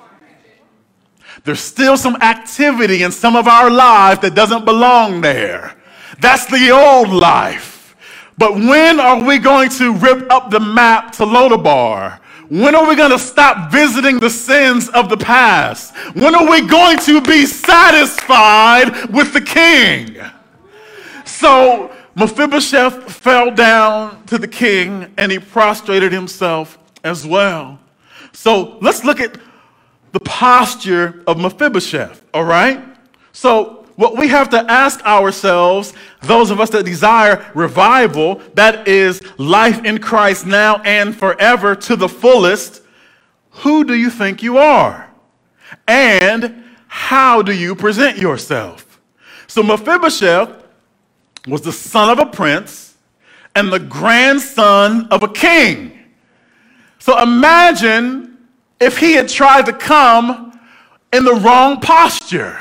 There's 1.44 1.60
still 1.60 1.96
some 1.96 2.16
activity 2.16 3.02
in 3.02 3.12
some 3.12 3.36
of 3.36 3.48
our 3.48 3.68
lives 3.70 4.20
that 4.20 4.34
doesn't 4.34 4.64
belong 4.64 5.20
there. 5.20 5.76
That's 6.20 6.46
the 6.46 6.70
old 6.70 7.10
life. 7.10 7.96
But 8.38 8.54
when 8.54 8.98
are 8.98 9.22
we 9.22 9.38
going 9.38 9.68
to 9.70 9.92
rip 9.92 10.30
up 10.30 10.50
the 10.50 10.60
map 10.60 11.12
to 11.12 11.24
Lodabar? 11.24 12.20
When 12.52 12.74
are 12.74 12.86
we 12.86 12.96
going 12.96 13.12
to 13.12 13.18
stop 13.18 13.72
visiting 13.72 14.20
the 14.20 14.28
sins 14.28 14.90
of 14.90 15.08
the 15.08 15.16
past? 15.16 15.96
When 16.14 16.34
are 16.34 16.50
we 16.50 16.66
going 16.66 16.98
to 16.98 17.22
be 17.22 17.46
satisfied 17.46 19.06
with 19.06 19.32
the 19.32 19.40
king? 19.40 20.18
So 21.24 21.90
Mephibosheth 22.14 23.10
fell 23.10 23.52
down 23.52 24.22
to 24.26 24.36
the 24.36 24.46
king 24.46 25.14
and 25.16 25.32
he 25.32 25.38
prostrated 25.38 26.12
himself 26.12 26.76
as 27.04 27.26
well. 27.26 27.78
So 28.34 28.76
let's 28.82 29.02
look 29.02 29.18
at 29.18 29.38
the 30.12 30.20
posture 30.20 31.24
of 31.26 31.38
Mephibosheth, 31.38 32.22
all 32.34 32.44
right? 32.44 32.84
So, 33.32 33.81
what 33.96 34.16
we 34.16 34.28
have 34.28 34.48
to 34.50 34.70
ask 34.70 35.04
ourselves, 35.04 35.92
those 36.22 36.50
of 36.50 36.60
us 36.60 36.70
that 36.70 36.84
desire 36.84 37.50
revival, 37.54 38.36
that 38.54 38.88
is 38.88 39.20
life 39.38 39.84
in 39.84 39.98
Christ 39.98 40.46
now 40.46 40.78
and 40.82 41.14
forever 41.14 41.74
to 41.74 41.96
the 41.96 42.08
fullest, 42.08 42.82
who 43.50 43.84
do 43.84 43.94
you 43.94 44.10
think 44.10 44.42
you 44.42 44.58
are? 44.58 45.10
And 45.86 46.64
how 46.88 47.42
do 47.42 47.54
you 47.54 47.74
present 47.74 48.18
yourself? 48.18 49.00
So, 49.46 49.62
Mephibosheth 49.62 50.64
was 51.46 51.60
the 51.60 51.72
son 51.72 52.08
of 52.08 52.18
a 52.18 52.26
prince 52.26 52.94
and 53.54 53.72
the 53.72 53.78
grandson 53.78 55.06
of 55.08 55.22
a 55.22 55.28
king. 55.28 55.98
So, 56.98 57.20
imagine 57.20 58.38
if 58.80 58.98
he 58.98 59.12
had 59.12 59.28
tried 59.28 59.66
to 59.66 59.72
come 59.72 60.58
in 61.12 61.24
the 61.24 61.34
wrong 61.34 61.80
posture. 61.80 62.58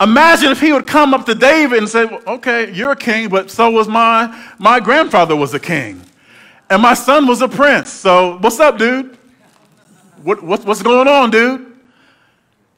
Imagine 0.00 0.52
if 0.52 0.60
he 0.60 0.72
would 0.72 0.86
come 0.86 1.14
up 1.14 1.24
to 1.24 1.34
David 1.34 1.78
and 1.78 1.88
say, 1.88 2.04
well, 2.04 2.22
okay, 2.26 2.70
you're 2.72 2.92
a 2.92 2.96
king, 2.96 3.28
but 3.28 3.50
so 3.50 3.70
was 3.70 3.88
my, 3.88 4.50
my 4.58 4.78
grandfather 4.78 5.34
was 5.34 5.54
a 5.54 5.60
king. 5.60 6.02
And 6.68 6.82
my 6.82 6.94
son 6.94 7.26
was 7.26 7.40
a 7.40 7.48
prince. 7.48 7.90
So 7.90 8.38
what's 8.38 8.60
up, 8.60 8.76
dude? 8.76 9.16
What, 10.22 10.42
what, 10.42 10.64
what's 10.64 10.82
going 10.82 11.08
on, 11.08 11.30
dude? 11.30 11.78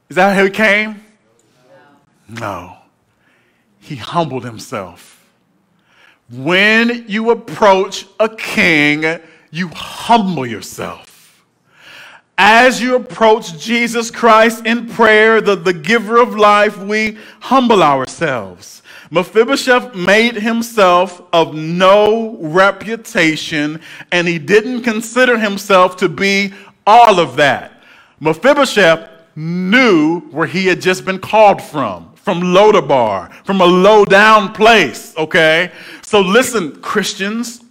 Is 0.09 0.17
that 0.17 0.37
how 0.37 0.45
he 0.45 0.51
came? 0.51 1.03
No. 2.29 2.77
He 3.81 3.97
humbled 3.97 4.45
himself. 4.45 5.27
When 6.31 7.07
you 7.09 7.31
approach 7.31 8.07
a 8.21 8.29
king, 8.29 9.21
you 9.51 9.69
humble 9.69 10.47
yourself 10.47 11.08
as 12.39 12.81
you 12.81 12.95
approach 12.95 13.59
Jesus 13.59 14.13
Christ 14.13 14.65
in 14.65 14.87
prayer, 14.87 15.41
the, 15.41 15.57
the 15.57 15.73
giver 15.73 16.19
of 16.19 16.37
life, 16.37 16.79
we 16.79 17.19
humble 17.41 17.83
ourselves. 17.83 18.83
Mephibosheth 19.11 19.97
made 19.97 20.37
himself 20.37 21.21
of 21.33 21.55
no 21.55 22.37
reputation, 22.41 23.81
and 24.13 24.29
he 24.29 24.39
didn't 24.39 24.83
consider 24.83 25.37
himself 25.37 25.97
to 25.97 26.09
be 26.09 26.53
all 26.87 27.19
of 27.19 27.35
that. 27.37 27.83
Mephibosheth 28.21 29.09
knew 29.35 30.21
where 30.31 30.47
he 30.47 30.67
had 30.67 30.81
just 30.81 31.05
been 31.05 31.19
called 31.19 31.61
from, 31.61 32.13
from 32.15 32.41
Lodabar, 32.41 33.33
from 33.45 33.61
a 33.61 33.67
low 33.67 34.05
down 34.05 34.53
place, 34.53 35.13
okay? 35.17 35.73
So 36.03 36.21
listen, 36.21 36.81
Christians, 36.83 37.63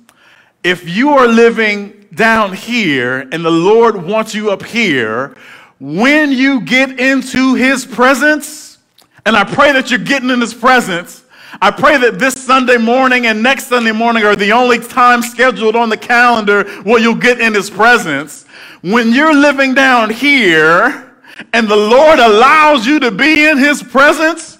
if 0.63 0.89
you 0.89 1.11
are 1.11 1.27
living 1.27 1.96
down 2.13 2.53
here 2.53 3.27
and 3.31 3.43
the 3.43 3.51
Lord 3.51 3.95
wants 3.95 4.33
you 4.33 4.51
up 4.51 4.63
here, 4.63 5.35
when 5.79 6.31
you 6.31 6.61
get 6.61 6.99
into 6.99 7.53
his 7.53 7.85
presence, 7.85 8.79
and 9.25 9.35
I 9.35 9.43
pray 9.43 9.71
that 9.73 9.91
you're 9.91 9.99
getting 9.99 10.29
in 10.29 10.41
his 10.41 10.53
presence, 10.53 11.23
I 11.61 11.71
pray 11.71 11.97
that 11.97 12.19
this 12.19 12.33
Sunday 12.33 12.77
morning 12.77 13.25
and 13.27 13.41
next 13.41 13.67
Sunday 13.67 13.91
morning 13.91 14.23
are 14.23 14.35
the 14.35 14.51
only 14.51 14.79
time 14.79 15.21
scheduled 15.21 15.75
on 15.75 15.89
the 15.89 15.97
calendar 15.97 16.63
where 16.81 16.99
you'll 16.99 17.15
get 17.15 17.39
in 17.39 17.53
his 17.53 17.69
presence. 17.69 18.45
When 18.81 19.11
you're 19.11 19.33
living 19.33 19.73
down 19.73 20.09
here 20.09 21.15
and 21.53 21.67
the 21.67 21.75
Lord 21.75 22.19
allows 22.19 22.85
you 22.85 22.99
to 22.99 23.11
be 23.11 23.47
in 23.47 23.57
his 23.57 23.81
presence, 23.81 24.56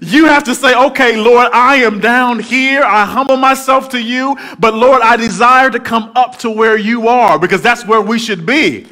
you 0.00 0.26
have 0.26 0.44
to 0.44 0.54
say, 0.54 0.74
okay, 0.74 1.16
Lord, 1.16 1.50
I 1.52 1.76
am 1.76 2.00
down 2.00 2.38
here. 2.38 2.82
I 2.82 3.04
humble 3.04 3.36
myself 3.36 3.90
to 3.90 4.00
you. 4.00 4.36
But 4.58 4.74
Lord, 4.74 5.02
I 5.02 5.16
desire 5.16 5.70
to 5.70 5.78
come 5.78 6.10
up 6.16 6.38
to 6.38 6.50
where 6.50 6.78
you 6.78 7.08
are 7.08 7.38
because 7.38 7.60
that's 7.60 7.84
where 7.84 8.00
we 8.00 8.18
should 8.18 8.46
be. 8.46 8.86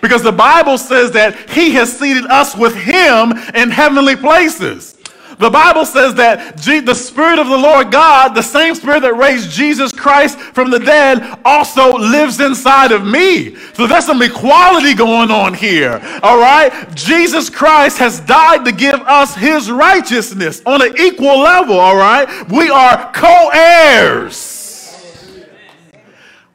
Because 0.00 0.22
the 0.22 0.32
Bible 0.32 0.78
says 0.78 1.12
that 1.12 1.50
he 1.50 1.72
has 1.72 1.96
seated 1.96 2.26
us 2.26 2.56
with 2.56 2.74
him 2.74 3.32
in 3.54 3.70
heavenly 3.70 4.16
places. 4.16 4.93
The 5.38 5.50
Bible 5.50 5.84
says 5.84 6.14
that 6.14 6.56
the 6.56 6.94
Spirit 6.94 7.38
of 7.38 7.48
the 7.48 7.56
Lord 7.56 7.90
God, 7.90 8.34
the 8.34 8.42
same 8.42 8.74
Spirit 8.74 9.00
that 9.00 9.14
raised 9.14 9.50
Jesus 9.50 9.92
Christ 9.92 10.38
from 10.38 10.70
the 10.70 10.78
dead, 10.78 11.38
also 11.44 11.92
lives 11.96 12.40
inside 12.40 12.92
of 12.92 13.04
me. 13.04 13.56
So 13.74 13.86
there's 13.86 14.06
some 14.06 14.22
equality 14.22 14.94
going 14.94 15.30
on 15.30 15.54
here. 15.54 16.00
All 16.22 16.38
right? 16.38 16.72
Jesus 16.94 17.50
Christ 17.50 17.98
has 17.98 18.20
died 18.20 18.64
to 18.64 18.72
give 18.72 19.00
us 19.02 19.34
his 19.34 19.70
righteousness 19.70 20.62
on 20.66 20.82
an 20.82 20.94
equal 20.98 21.40
level. 21.40 21.78
All 21.78 21.96
right? 21.96 22.28
We 22.50 22.70
are 22.70 23.12
co 23.12 23.50
heirs 23.52 24.54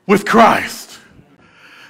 with 0.07 0.25
Christ. 0.25 1.00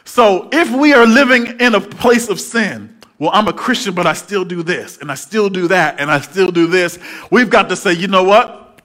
So 0.03 0.49
if 0.51 0.69
we 0.71 0.93
are 0.93 1.05
living 1.05 1.59
in 1.59 1.75
a 1.75 1.81
place 1.81 2.29
of 2.29 2.41
sin, 2.41 2.98
well, 3.19 3.31
I'm 3.33 3.49
a 3.49 3.53
Christian, 3.53 3.93
but 3.93 4.07
I 4.07 4.13
still 4.13 4.45
do 4.45 4.63
this, 4.63 4.97
and 4.97 5.11
I 5.11 5.15
still 5.15 5.49
do 5.49 5.67
that, 5.67 5.99
and 5.99 6.09
I 6.09 6.21
still 6.21 6.51
do 6.51 6.67
this. 6.67 6.97
We've 7.29 7.49
got 7.49 7.67
to 7.67 7.75
say, 7.75 7.91
you 7.91 8.07
know 8.07 8.23
what? 8.23 8.81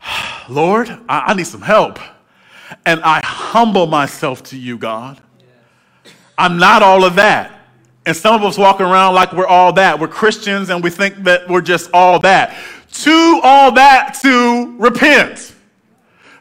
Lord, 0.48 0.88
I, 1.08 1.20
I 1.26 1.34
need 1.34 1.48
some 1.48 1.62
help. 1.62 1.98
And 2.86 3.00
I 3.02 3.20
humble 3.24 3.86
myself 3.86 4.44
to 4.44 4.56
you, 4.56 4.78
God. 4.78 5.20
I'm 6.38 6.56
not 6.56 6.82
all 6.82 7.04
of 7.04 7.16
that. 7.16 7.50
And 8.06 8.16
some 8.16 8.34
of 8.34 8.42
us 8.42 8.56
walk 8.56 8.80
around 8.80 9.14
like 9.14 9.32
we're 9.32 9.46
all 9.46 9.72
that. 9.74 9.98
We're 9.98 10.08
Christians 10.08 10.70
and 10.70 10.82
we 10.82 10.90
think 10.90 11.16
that 11.24 11.48
we're 11.48 11.62
just 11.62 11.90
all 11.92 12.18
that. 12.20 12.56
To 12.92 13.40
all 13.42 13.72
that 13.72 14.18
to 14.22 14.76
repent. 14.78 15.54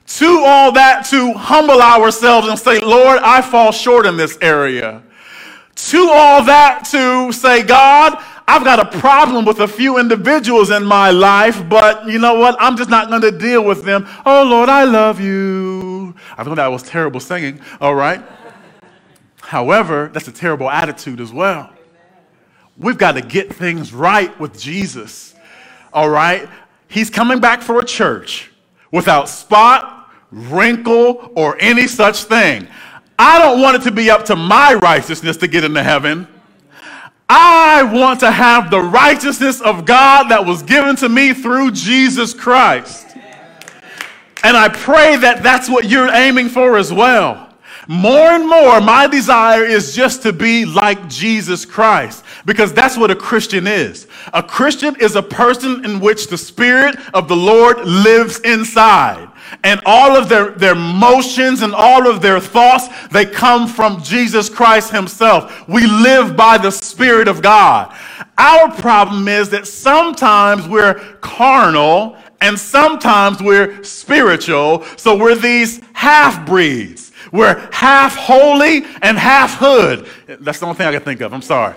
To 0.06 0.44
all 0.46 0.72
that 0.74 1.06
to 1.08 1.34
humble 1.34 1.82
ourselves 1.82 2.48
and 2.48 2.60
say, 2.60 2.80
Lord, 2.80 3.20
I 3.20 3.42
fall 3.42 3.72
short 3.72 4.06
in 4.06 4.18
this 4.18 4.38
area 4.42 5.02
to 5.76 6.10
all 6.12 6.44
that 6.46 6.86
to 6.92 7.32
say, 7.32 7.64
God, 7.64 8.18
I've 8.48 8.64
got 8.64 8.80
a 8.80 9.00
problem 9.00 9.46
with 9.46 9.60
a 9.60 9.68
few 9.68 10.00
individuals 10.00 10.70
in 10.70 10.84
my 10.84 11.12
life, 11.12 11.68
but 11.70 12.08
you 12.08 12.20
know 12.20 12.36
what? 12.36 12.56
I'm 12.60 12.76
just 12.76 12.90
not 12.90 13.10
going 13.10 13.22
to 13.22 13.32
deal 13.32 13.64
with 13.64 13.84
them. 13.84 14.08
Oh, 14.26 14.44
Lord, 14.44 14.70
I 14.70 14.84
love 14.84 15.20
you. 15.20 16.14
I 16.38 16.44
know 16.44 16.56
that 16.56 16.68
was 16.68 16.84
terrible 16.84 17.20
singing, 17.20 17.62
all 17.80 17.96
right? 17.96 18.22
However, 19.42 20.10
that's 20.14 20.28
a 20.28 20.32
terrible 20.32 20.70
attitude 20.70 21.20
as 21.20 21.32
well. 21.32 21.72
We've 22.78 22.98
got 22.98 23.14
to 23.14 23.22
get 23.22 23.54
things 23.54 23.94
right 23.94 24.38
with 24.40 24.60
Jesus, 24.60 25.36
all 25.94 26.10
right? 26.10 26.50
He's 26.88 27.10
coming 27.10 27.40
back 27.40 27.62
for 27.62 27.80
a 27.80 27.86
church 27.86 28.52
without 28.92 29.30
spot, 29.30 30.12
wrinkle, 30.32 31.32
or 31.36 31.58
any 31.60 31.88
such 31.88 32.24
thing. 32.24 32.68
I 33.26 33.40
don't 33.40 33.62
want 33.62 33.78
it 33.78 33.84
to 33.84 33.92
be 33.92 34.10
up 34.10 34.26
to 34.26 34.36
my 34.36 34.74
righteousness 34.74 35.38
to 35.38 35.48
get 35.48 35.64
into 35.64 35.82
heaven. 35.82 36.28
I 37.30 37.82
want 37.84 38.20
to 38.20 38.30
have 38.30 38.70
the 38.70 38.82
righteousness 38.82 39.62
of 39.62 39.86
God 39.86 40.28
that 40.28 40.46
was 40.46 40.62
given 40.62 40.98
to 40.98 41.08
me 41.08 41.34
through 41.34 41.72
Jesus 41.72 42.34
Christ. 42.34 43.16
And 44.44 44.58
I 44.58 44.68
pray 44.68 45.16
that 45.16 45.42
that's 45.42 45.70
what 45.70 45.86
you're 45.86 46.14
aiming 46.14 46.50
for 46.50 46.78
as 46.78 46.92
well. 46.92 47.56
More 47.88 48.32
and 48.32 48.46
more, 48.46 48.82
my 48.82 49.08
desire 49.08 49.64
is 49.64 49.96
just 49.96 50.22
to 50.24 50.34
be 50.34 50.66
like 50.66 51.08
Jesus 51.08 51.64
Christ 51.64 52.26
because 52.46 52.74
that's 52.74 52.98
what 52.98 53.10
a 53.10 53.16
Christian 53.16 53.68
is. 53.68 54.06
A 54.34 54.44
Christian 54.44 54.98
is 55.00 55.16
a 55.16 55.24
person 55.24 55.86
in 55.86 56.02
which 56.02 56.28
the 56.28 56.38
Spirit 56.38 56.98
of 57.14 57.30
the 57.30 57.38
Lord 57.38 57.78
lives 57.86 58.42
inside. 58.42 59.30
And 59.64 59.82
all 59.86 60.16
of 60.16 60.30
their, 60.30 60.52
their 60.52 60.76
motions 60.76 61.62
and 61.62 61.74
all 61.74 62.10
of 62.10 62.22
their 62.22 62.40
thoughts, 62.40 62.88
they 63.12 63.26
come 63.26 63.68
from 63.68 64.02
Jesus 64.02 64.50
Christ 64.50 64.92
Himself. 64.92 65.68
We 65.68 65.86
live 65.86 66.36
by 66.36 66.58
the 66.58 66.72
Spirit 66.72 67.28
of 67.28 67.42
God. 67.42 67.96
Our 68.38 68.72
problem 68.72 69.28
is 69.28 69.50
that 69.50 69.68
sometimes 69.68 70.68
we're 70.68 70.96
carnal 71.22 72.18
and 72.42 72.60
sometimes 72.60 73.42
we're 73.42 73.84
spiritual. 73.84 74.84
So 74.98 75.18
we're 75.18 75.36
these 75.36 75.82
half 75.94 76.46
breeds. 76.46 77.12
We're 77.32 77.70
half 77.72 78.16
holy 78.16 78.84
and 79.02 79.18
half 79.18 79.58
hood. 79.58 80.08
That's 80.28 80.60
the 80.60 80.66
only 80.66 80.78
thing 80.78 80.88
I 80.88 80.92
can 80.92 81.02
think 81.02 81.22
of. 81.22 81.34
I'm 81.34 81.42
sorry. 81.42 81.76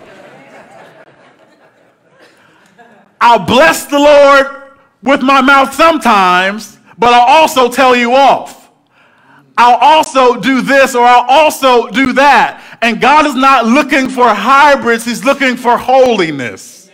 I'll 3.19 3.45
bless 3.45 3.85
the 3.85 3.97
Lord 3.97 4.73
with 5.01 5.21
my 5.21 5.41
mouth 5.41 5.73
sometimes, 5.73 6.76
but 6.97 7.13
I'll 7.13 7.41
also 7.41 7.69
tell 7.69 7.95
you 7.95 8.13
off. 8.13 8.71
I'll 9.57 9.77
also 9.77 10.39
do 10.39 10.61
this 10.61 10.93
or 10.93 11.03
I'll 11.03 11.25
also 11.27 11.89
do 11.89 12.13
that. 12.13 12.63
And 12.81 13.01
God 13.01 13.25
is 13.25 13.33
not 13.33 13.65
looking 13.65 14.09
for 14.09 14.27
hybrids, 14.27 15.03
He's 15.03 15.23
looking 15.23 15.57
for 15.57 15.77
holiness 15.77 16.91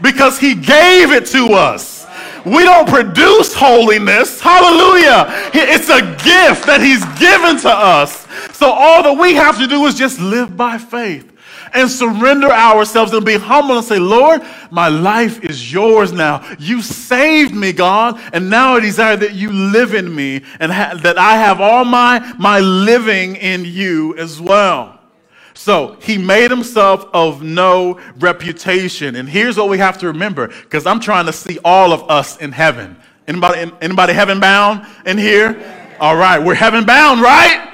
because 0.00 0.38
He 0.38 0.54
gave 0.54 1.12
it 1.12 1.26
to 1.26 1.52
us. 1.52 2.06
We 2.46 2.64
don't 2.64 2.88
produce 2.88 3.52
holiness. 3.54 4.40
Hallelujah. 4.40 5.26
It's 5.52 5.90
a 5.90 6.00
gift 6.00 6.66
that 6.66 6.80
He's 6.80 7.04
given 7.18 7.60
to 7.62 7.68
us. 7.68 8.26
So 8.56 8.70
all 8.70 9.02
that 9.02 9.12
we 9.12 9.34
have 9.34 9.58
to 9.58 9.66
do 9.66 9.84
is 9.84 9.94
just 9.94 10.20
live 10.20 10.56
by 10.56 10.78
faith 10.78 11.29
and 11.72 11.90
surrender 11.90 12.50
ourselves 12.50 13.12
and 13.12 13.24
be 13.24 13.36
humble 13.36 13.76
and 13.76 13.84
say, 13.84 13.98
Lord, 13.98 14.42
my 14.70 14.88
life 14.88 15.42
is 15.44 15.72
yours 15.72 16.12
now. 16.12 16.46
You 16.58 16.82
saved 16.82 17.54
me, 17.54 17.72
God, 17.72 18.20
and 18.32 18.50
now 18.50 18.74
I 18.74 18.80
desire 18.80 19.16
that 19.16 19.34
you 19.34 19.52
live 19.52 19.94
in 19.94 20.14
me 20.14 20.42
and 20.58 20.72
ha- 20.72 20.98
that 21.02 21.18
I 21.18 21.36
have 21.36 21.60
all 21.60 21.84
my, 21.84 22.34
my 22.38 22.60
living 22.60 23.36
in 23.36 23.64
you 23.64 24.16
as 24.16 24.40
well. 24.40 24.98
So 25.54 25.96
he 26.00 26.16
made 26.16 26.50
himself 26.50 27.04
of 27.12 27.42
no 27.42 28.00
reputation. 28.18 29.16
And 29.16 29.28
here's 29.28 29.56
what 29.58 29.68
we 29.68 29.78
have 29.78 29.98
to 29.98 30.06
remember, 30.06 30.48
because 30.48 30.86
I'm 30.86 31.00
trying 31.00 31.26
to 31.26 31.32
see 31.32 31.58
all 31.64 31.92
of 31.92 32.08
us 32.10 32.38
in 32.38 32.52
heaven. 32.52 32.96
Anybody, 33.28 33.70
anybody 33.80 34.12
heaven 34.12 34.40
bound 34.40 34.86
in 35.04 35.18
here? 35.18 35.96
All 36.00 36.16
right, 36.16 36.38
we're 36.42 36.54
heaven 36.54 36.86
bound, 36.86 37.20
right? 37.20 37.69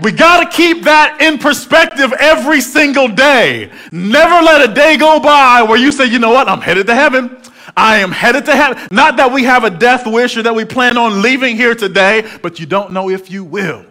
We 0.00 0.12
got 0.12 0.50
to 0.50 0.56
keep 0.56 0.84
that 0.84 1.20
in 1.20 1.38
perspective 1.38 2.12
every 2.18 2.60
single 2.60 3.08
day. 3.08 3.70
Never 3.90 4.42
let 4.42 4.68
a 4.70 4.72
day 4.72 4.96
go 4.96 5.20
by 5.20 5.62
where 5.62 5.78
you 5.78 5.92
say, 5.92 6.06
you 6.06 6.18
know 6.18 6.30
what, 6.30 6.48
I'm 6.48 6.60
headed 6.60 6.86
to 6.86 6.94
heaven. 6.94 7.36
I 7.76 7.98
am 7.98 8.10
headed 8.10 8.44
to 8.46 8.56
heaven. 8.56 8.86
Not 8.90 9.16
that 9.16 9.32
we 9.32 9.44
have 9.44 9.64
a 9.64 9.70
death 9.70 10.06
wish 10.06 10.36
or 10.36 10.42
that 10.42 10.54
we 10.54 10.64
plan 10.64 10.96
on 10.96 11.20
leaving 11.20 11.56
here 11.56 11.74
today, 11.74 12.28
but 12.42 12.58
you 12.58 12.66
don't 12.66 12.92
know 12.92 13.10
if 13.10 13.30
you 13.30 13.44
will 13.44 13.84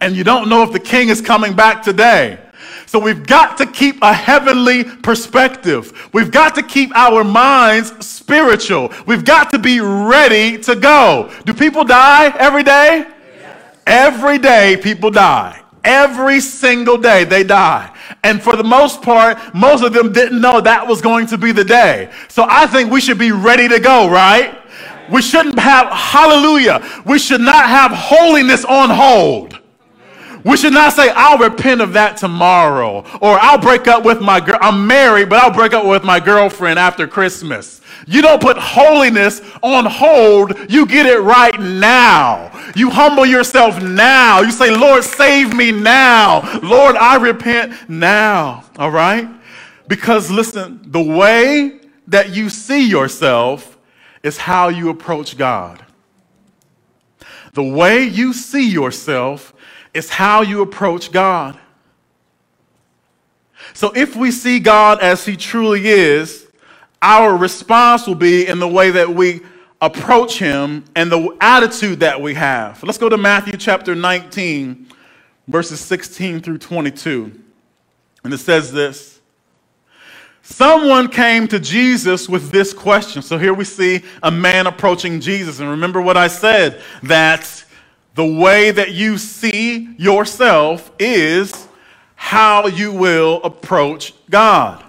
and 0.00 0.16
you 0.16 0.24
don't 0.24 0.48
know 0.48 0.62
if 0.62 0.72
the 0.72 0.80
king 0.80 1.08
is 1.08 1.20
coming 1.20 1.54
back 1.54 1.82
today. 1.82 2.38
So 2.86 2.98
we've 2.98 3.26
got 3.26 3.58
to 3.58 3.66
keep 3.66 4.02
a 4.02 4.12
heavenly 4.12 4.84
perspective. 4.84 6.08
We've 6.12 6.30
got 6.30 6.54
to 6.54 6.62
keep 6.62 6.94
our 6.94 7.24
minds 7.24 8.06
spiritual. 8.06 8.92
We've 9.06 9.24
got 9.24 9.50
to 9.50 9.58
be 9.58 9.80
ready 9.80 10.58
to 10.58 10.76
go. 10.76 11.32
Do 11.44 11.54
people 11.54 11.84
die 11.84 12.34
every 12.38 12.62
day? 12.62 13.06
Every 13.86 14.38
day 14.38 14.76
people 14.76 15.10
die. 15.10 15.60
Every 15.84 16.40
single 16.40 16.96
day 16.96 17.24
they 17.24 17.44
die. 17.44 17.94
And 18.22 18.42
for 18.42 18.56
the 18.56 18.64
most 18.64 19.02
part, 19.02 19.38
most 19.54 19.84
of 19.84 19.92
them 19.92 20.12
didn't 20.12 20.40
know 20.40 20.60
that 20.60 20.86
was 20.86 21.02
going 21.02 21.26
to 21.26 21.38
be 21.38 21.52
the 21.52 21.64
day. 21.64 22.10
So 22.28 22.46
I 22.48 22.66
think 22.66 22.90
we 22.90 23.02
should 23.02 23.18
be 23.18 23.32
ready 23.32 23.68
to 23.68 23.78
go, 23.78 24.08
right? 24.10 24.58
We 25.10 25.20
shouldn't 25.20 25.58
have, 25.58 25.88
hallelujah, 25.88 26.82
we 27.04 27.18
should 27.18 27.42
not 27.42 27.66
have 27.66 27.92
holiness 27.92 28.64
on 28.64 28.88
hold. 28.88 29.60
We 30.44 30.58
should 30.58 30.74
not 30.74 30.92
say, 30.92 31.10
I'll 31.14 31.38
repent 31.38 31.80
of 31.80 31.94
that 31.94 32.18
tomorrow. 32.18 32.98
Or 33.22 33.38
I'll 33.40 33.58
break 33.58 33.88
up 33.88 34.04
with 34.04 34.20
my 34.20 34.40
girl. 34.40 34.58
I'm 34.60 34.86
married, 34.86 35.30
but 35.30 35.42
I'll 35.42 35.54
break 35.54 35.72
up 35.72 35.86
with 35.86 36.04
my 36.04 36.20
girlfriend 36.20 36.78
after 36.78 37.06
Christmas. 37.06 37.80
You 38.06 38.20
don't 38.20 38.42
put 38.42 38.58
holiness 38.58 39.40
on 39.62 39.86
hold. 39.86 40.70
You 40.70 40.86
get 40.86 41.06
it 41.06 41.20
right 41.20 41.58
now. 41.58 42.52
You 42.76 42.90
humble 42.90 43.24
yourself 43.24 43.82
now. 43.82 44.42
You 44.42 44.52
say, 44.52 44.70
Lord, 44.70 45.02
save 45.02 45.54
me 45.56 45.72
now. 45.72 46.60
Lord, 46.62 46.96
I 46.96 47.16
repent 47.16 47.88
now. 47.88 48.64
All 48.76 48.90
right? 48.90 49.26
Because 49.88 50.30
listen, 50.30 50.80
the 50.84 51.02
way 51.02 51.80
that 52.08 52.34
you 52.34 52.50
see 52.50 52.86
yourself 52.86 53.78
is 54.22 54.36
how 54.36 54.68
you 54.68 54.90
approach 54.90 55.38
God. 55.38 55.84
The 57.54 57.62
way 57.62 58.04
you 58.04 58.34
see 58.34 58.68
yourself 58.68 59.53
it's 59.94 60.10
how 60.10 60.42
you 60.42 60.60
approach 60.60 61.12
God. 61.12 61.58
So 63.72 63.92
if 63.94 64.16
we 64.16 64.30
see 64.30 64.58
God 64.58 65.00
as 65.00 65.24
He 65.24 65.36
truly 65.36 65.86
is, 65.86 66.46
our 67.00 67.36
response 67.36 68.06
will 68.06 68.14
be 68.14 68.46
in 68.46 68.58
the 68.58 68.68
way 68.68 68.90
that 68.90 69.08
we 69.08 69.40
approach 69.80 70.38
Him 70.38 70.84
and 70.94 71.10
the 71.10 71.36
attitude 71.40 72.00
that 72.00 72.20
we 72.20 72.34
have. 72.34 72.82
Let's 72.82 72.98
go 72.98 73.08
to 73.08 73.16
Matthew 73.16 73.56
chapter 73.56 73.94
19, 73.94 74.88
verses 75.48 75.80
16 75.80 76.40
through 76.40 76.58
22. 76.58 77.40
And 78.24 78.34
it 78.34 78.38
says 78.38 78.72
this 78.72 79.20
Someone 80.42 81.08
came 81.08 81.48
to 81.48 81.58
Jesus 81.58 82.28
with 82.28 82.50
this 82.50 82.74
question. 82.74 83.22
So 83.22 83.38
here 83.38 83.54
we 83.54 83.64
see 83.64 84.02
a 84.22 84.30
man 84.30 84.66
approaching 84.66 85.20
Jesus. 85.20 85.60
And 85.60 85.70
remember 85.70 86.02
what 86.02 86.18
I 86.18 86.28
said 86.28 86.82
that 87.02 87.63
the 88.14 88.24
way 88.24 88.70
that 88.70 88.92
you 88.92 89.18
see 89.18 89.94
yourself 89.98 90.90
is 90.98 91.68
how 92.14 92.66
you 92.66 92.92
will 92.92 93.40
approach 93.42 94.14
God. 94.30 94.84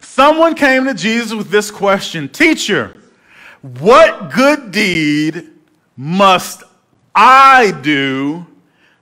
Someone 0.00 0.54
came 0.54 0.86
to 0.86 0.94
Jesus 0.94 1.34
with 1.34 1.50
this 1.50 1.70
question 1.70 2.28
Teacher, 2.28 2.96
what 3.60 4.32
good 4.32 4.70
deed 4.72 5.48
must 5.96 6.62
I 7.14 7.72
do 7.82 8.46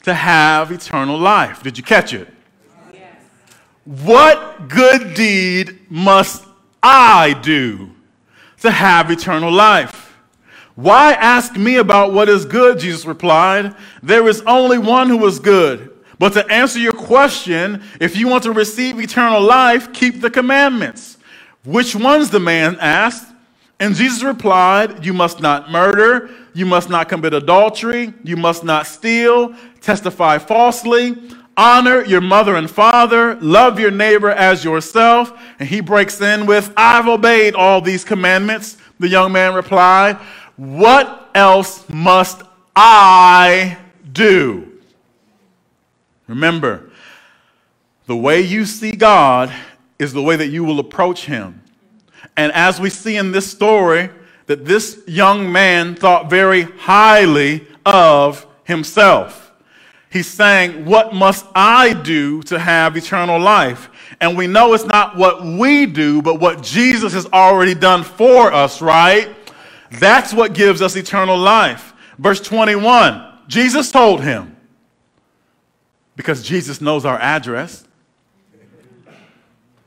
to 0.03 0.15
have 0.15 0.73
eternal 0.73 1.19
life? 1.19 1.63
Did 1.63 1.79
you 1.79 1.85
catch 1.85 2.13
it? 2.13 2.29
Yes. 2.93 3.17
What 3.85 4.69
good 4.69 5.15
deed 5.15 5.79
must 5.91 6.45
I 6.83 7.39
do 7.43 7.91
to 8.63 8.71
have 8.71 9.11
eternal 9.11 9.53
life? 9.53 10.04
Why 10.75 11.13
ask 11.13 11.57
me 11.57 11.77
about 11.77 12.13
what 12.13 12.29
is 12.29 12.45
good? 12.45 12.79
Jesus 12.79 13.05
replied. 13.05 13.75
There 14.03 14.27
is 14.29 14.43
only 14.47 14.79
one 14.79 15.09
who 15.09 15.25
is 15.27 15.39
good. 15.39 15.91
But 16.19 16.33
to 16.33 16.47
answer 16.53 16.79
your 16.79 16.93
question, 16.93 17.83
if 18.01 18.17
you 18.17 18.29
want 18.29 18.45
to 18.45 18.53
receive 18.53 18.99
eternal 19.01 19.41
life, 19.41 19.93
keep 19.93 20.21
the 20.21 20.31
commandments. 20.31 21.19
Which 21.65 21.95
ones? 21.95 22.31
the 22.31 22.41
man 22.41 22.77
asked. 22.81 23.33
And 23.81 23.95
Jesus 23.95 24.23
replied, 24.23 25.05
You 25.05 25.13
must 25.13 25.41
not 25.41 25.71
murder, 25.71 26.31
you 26.55 26.67
must 26.67 26.89
not 26.89 27.09
commit 27.09 27.35
adultery, 27.35 28.15
you 28.23 28.37
must 28.37 28.65
not 28.65 28.87
steal, 28.87 29.55
testify 29.81 30.39
falsely, 30.39 31.17
honor 31.57 32.05
your 32.05 32.21
mother 32.21 32.57
and 32.57 32.71
father, 32.71 33.35
love 33.37 33.79
your 33.79 33.91
neighbor 33.91 34.31
as 34.31 34.65
yourself. 34.65 35.33
And 35.59 35.69
he 35.69 35.81
breaks 35.81 36.21
in 36.21 36.47
with, 36.47 36.73
I've 36.77 37.09
obeyed 37.09 37.55
all 37.55 37.81
these 37.81 38.05
commandments. 38.05 38.77
The 39.01 39.09
young 39.09 39.33
man 39.33 39.55
replied, 39.55 40.19
what 40.57 41.31
else 41.35 41.89
must 41.89 42.43
I 42.75 43.79
do? 44.13 44.81
Remember, 46.27 46.91
the 48.07 48.17
way 48.17 48.41
you 48.41 48.65
see 48.65 48.93
God 48.93 49.53
is 49.99 50.13
the 50.13 50.23
way 50.23 50.37
that 50.37 50.49
you 50.49 50.65
will 50.65 50.81
approach 50.81 51.27
Him. 51.27 51.63
And 52.37 52.53
as 52.53 52.81
we 52.81 52.91
see 52.91 53.17
in 53.17 53.33
this 53.33 53.51
story, 53.51 54.11
that 54.47 54.65
this 54.65 55.03
young 55.07 55.51
man 55.51 55.95
thought 55.95 56.29
very 56.29 56.63
highly 56.63 57.67
of 57.87 58.47
himself. 58.65 59.53
He's 60.11 60.27
saying, 60.27 60.85
What 60.85 61.15
must 61.15 61.47
I 61.55 61.93
do 61.93 62.43
to 62.45 62.59
have 62.59 62.97
eternal 62.97 63.41
life? 63.41 63.89
And 64.21 64.37
we 64.37 64.47
know 64.47 64.75
it's 64.75 64.85
not 64.85 65.17
what 65.17 65.45
we 65.45 65.87
do, 65.87 66.23
but 66.23 66.41
what 66.41 66.63
Jesus 66.63 67.13
has 67.15 67.27
already 67.27 67.75
done 67.75 68.05
for 68.05 68.53
us, 68.53 68.81
right? 68.81 69.35
That's 69.99 70.33
what 70.33 70.55
gives 70.55 70.83
us 70.83 70.97
eternal 70.97 71.37
life. 71.37 71.93
Verse 72.19 72.41
21 72.41 73.33
Jesus 73.47 73.91
told 73.91 74.23
him, 74.23 74.57
because 76.17 76.43
Jesus 76.43 76.81
knows 76.81 77.05
our 77.05 77.19
address, 77.19 77.87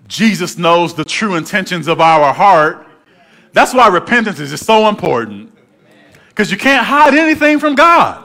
Jesus 0.07 0.57
knows 0.57 0.93
the 0.93 1.03
true 1.03 1.35
intentions 1.35 1.87
of 1.87 1.99
our 1.99 2.33
heart. 2.33 2.85
That's 3.53 3.73
why 3.73 3.87
repentance 3.87 4.39
is 4.39 4.63
so 4.63 4.87
important. 4.87 5.51
Because 6.29 6.51
you 6.51 6.57
can't 6.57 6.85
hide 6.85 7.15
anything 7.15 7.59
from 7.59 7.75
God. 7.75 8.23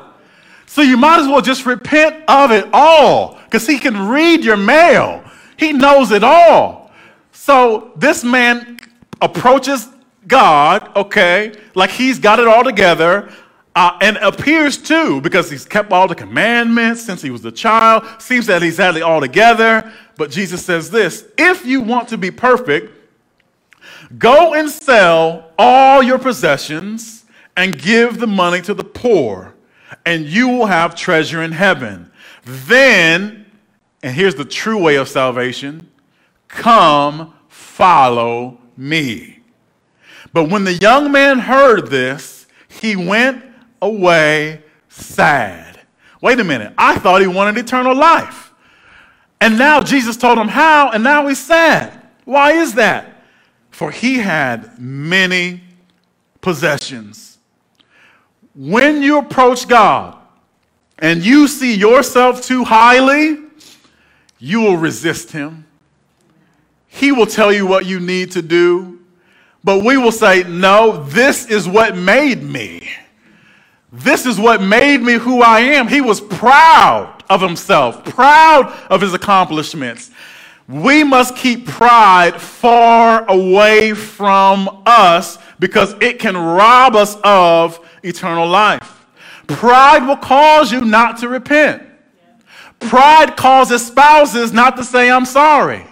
So 0.67 0.83
you 0.83 0.97
might 0.97 1.21
as 1.21 1.29
well 1.29 1.41
just 1.41 1.67
repent 1.67 2.25
of 2.29 2.51
it 2.51 2.69
all 2.73 3.39
because 3.45 3.67
he 3.67 3.79
can 3.79 4.09
read 4.09 4.45
your 4.45 4.57
mail. 4.57 5.25
He 5.57 5.73
knows 5.73 6.13
it 6.13 6.23
all. 6.23 6.91
So 7.33 7.93
this 7.97 8.23
man 8.23 8.79
approaches 9.21 9.89
God, 10.27 10.95
okay, 10.97 11.55
like 11.75 11.91
he's 11.91 12.19
got 12.19 12.39
it 12.39 12.47
all 12.47 12.65
together. 12.65 13.33
Uh, 13.75 13.97
and 14.03 14.19
appears 14.19 14.77
to, 14.77 15.19
because 15.23 15.51
he's 15.51 15.65
kept 15.65 15.93
all 15.93 16.07
the 16.07 16.15
commandments 16.15 17.03
since 17.03 17.23
he 17.23 17.31
was 17.31 17.43
a 17.47 17.51
child, 17.51 18.05
seems 18.19 18.45
that 18.45 18.61
he's 18.61 18.77
had 18.77 18.95
it 18.97 19.03
all 19.03 19.19
together. 19.19 19.91
But 20.19 20.31
Jesus 20.31 20.63
says 20.63 20.91
this 20.91 21.25
if 21.39 21.65
you 21.65 21.81
want 21.81 22.09
to 22.09 22.19
be 22.19 22.31
perfect, 22.31 22.93
go 24.19 24.53
and 24.53 24.69
sell 24.69 25.53
all 25.59 26.03
your 26.03 26.19
possessions 26.19 27.25
and 27.57 27.81
give 27.81 28.19
the 28.19 28.27
money 28.27 28.61
to 28.61 28.75
the 28.75 28.85
poor 28.85 29.55
and 30.05 30.25
you 30.25 30.49
will 30.49 30.67
have 30.67 30.95
treasure 30.95 31.43
in 31.43 31.53
heaven. 31.53 32.11
Then, 32.45 33.47
and 34.03 34.15
here's 34.15 34.35
the 34.35 34.45
true 34.45 34.79
way 34.79 34.97
of 34.97 35.09
salvation 35.09 35.89
come 36.49 37.35
follow 37.49 38.59
me. 38.77 39.41
But 40.33 40.49
when 40.49 40.65
the 40.65 40.75
young 40.75 41.13
man 41.13 41.39
heard 41.39 41.89
this, 41.89 42.47
he 42.69 42.97
went 42.97 43.45
away 43.81 44.63
sad. 44.89 45.81
Wait 46.21 46.39
a 46.41 46.45
minute, 46.45 46.73
I 46.79 46.99
thought 46.99 47.21
he 47.21 47.27
wanted 47.27 47.59
eternal 47.59 47.95
life. 47.95 48.53
And 49.41 49.59
now 49.59 49.83
Jesus 49.83 50.17
told 50.17 50.39
him 50.39 50.49
how, 50.49 50.91
and 50.91 51.03
now 51.03 51.27
he's 51.27 51.45
sad. 51.45 52.01
Why 52.25 52.53
is 52.53 52.75
that? 52.75 53.25
For 53.71 53.91
he 53.91 54.19
had 54.19 54.79
many 54.79 55.63
possessions 56.41 57.33
when 58.55 59.03
you 59.03 59.19
approach 59.19 59.67
God 59.67 60.17
and 60.99 61.25
you 61.25 61.49
see 61.49 61.75
yourself 61.75 62.43
too 62.43 62.65
highly, 62.65 63.39
you 64.39 64.61
will 64.61 64.77
resist 64.77 65.33
Him. 65.33 65.67
He 66.89 67.13
will 67.13 67.27
tell 67.27 67.53
you 67.53 67.67
what 67.67 67.87
you 67.87 68.01
need 68.01 68.33
to 68.33 68.43
do, 68.43 69.01
but 69.65 69.85
we 69.85 69.97
will 69.97 70.13
say, 70.13 70.45
No, 70.45 71.05
this 71.05 71.47
is 71.47 71.69
what 71.69 71.97
made 71.97 72.43
me. 72.43 72.89
This 73.93 74.27
is 74.27 74.39
what 74.41 74.63
made 74.63 75.03
me 75.03 75.15
who 75.15 75.43
I 75.43 75.61
am. 75.61 75.87
He 75.89 76.01
was 76.01 76.21
proud 76.21 77.23
of 77.29 77.41
himself, 77.43 78.05
proud 78.05 78.67
of 78.91 79.01
his 79.03 79.15
accomplishments. 79.15 80.11
We 80.69 81.05
must 81.05 81.37
keep 81.37 81.67
pride 81.67 82.41
far 82.41 83.29
away 83.31 83.93
from 83.95 84.83
us 84.87 85.39
because 85.59 85.95
it 86.01 86.19
can 86.19 86.37
rob 86.37 86.97
us 86.97 87.17
of 87.23 87.79
eternal 88.03 88.49
life. 88.49 89.05
Pride 89.47 90.07
will 90.07 90.17
cause 90.17 90.73
you 90.73 90.85
not 90.85 91.19
to 91.19 91.29
repent. 91.29 91.83
Pride 92.81 93.37
causes 93.37 93.87
spouses 93.87 94.53
not 94.53 94.77
to 94.77 94.85
say, 94.85 95.11
I'm 95.11 95.27
sorry. 95.27 95.87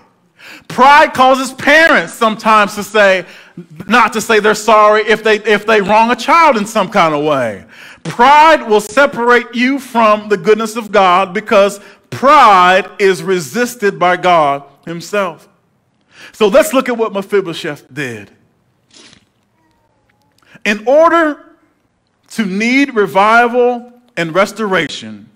Pride 0.68 1.14
causes 1.14 1.52
parents 1.52 2.14
sometimes 2.14 2.74
to 2.76 2.82
say, 2.84 3.26
not 3.86 4.12
to 4.12 4.20
say 4.20 4.40
they're 4.40 4.54
sorry 4.54 5.02
if 5.02 5.22
they, 5.22 5.36
if 5.44 5.66
they 5.66 5.80
wrong 5.80 6.10
a 6.10 6.16
child 6.16 6.56
in 6.56 6.66
some 6.66 6.90
kind 6.90 7.14
of 7.14 7.24
way. 7.24 7.64
Pride 8.04 8.68
will 8.68 8.80
separate 8.80 9.54
you 9.54 9.78
from 9.78 10.28
the 10.28 10.36
goodness 10.36 10.76
of 10.76 10.90
God 10.92 11.34
because 11.34 11.80
pride 12.10 12.90
is 12.98 13.22
resisted 13.22 13.98
by 13.98 14.16
God 14.16 14.64
Himself. 14.86 15.48
So 16.32 16.48
let's 16.48 16.72
look 16.72 16.88
at 16.88 16.96
what 16.96 17.12
Mephibosheth 17.12 17.92
did. 17.92 18.30
In 20.64 20.86
order 20.86 21.56
to 22.28 22.46
need 22.46 22.94
revival 22.94 23.92
and 24.16 24.34
restoration, 24.34 25.28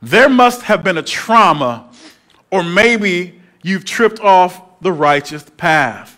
there 0.00 0.28
must 0.28 0.62
have 0.62 0.84
been 0.84 0.98
a 0.98 1.02
trauma, 1.02 1.90
or 2.50 2.62
maybe 2.62 3.40
you've 3.62 3.84
tripped 3.84 4.20
off 4.20 4.60
the 4.80 4.92
righteous 4.92 5.44
path. 5.56 6.13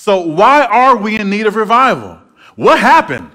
So, 0.00 0.20
why 0.22 0.64
are 0.64 0.96
we 0.96 1.20
in 1.20 1.28
need 1.28 1.46
of 1.46 1.56
revival? 1.56 2.18
What 2.56 2.78
happened? 2.78 3.30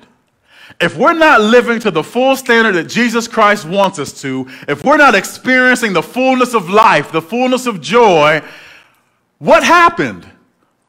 If 0.81 0.97
we're 0.97 1.13
not 1.13 1.39
living 1.39 1.79
to 1.81 1.91
the 1.91 2.01
full 2.01 2.35
standard 2.35 2.73
that 2.73 2.85
Jesus 2.89 3.27
Christ 3.27 3.65
wants 3.65 3.99
us 3.99 4.19
to, 4.23 4.47
if 4.67 4.83
we're 4.83 4.97
not 4.97 5.13
experiencing 5.13 5.93
the 5.93 6.01
fullness 6.01 6.55
of 6.55 6.67
life, 6.67 7.11
the 7.11 7.21
fullness 7.21 7.67
of 7.67 7.81
joy, 7.81 8.41
what 9.37 9.63
happened? 9.63 10.27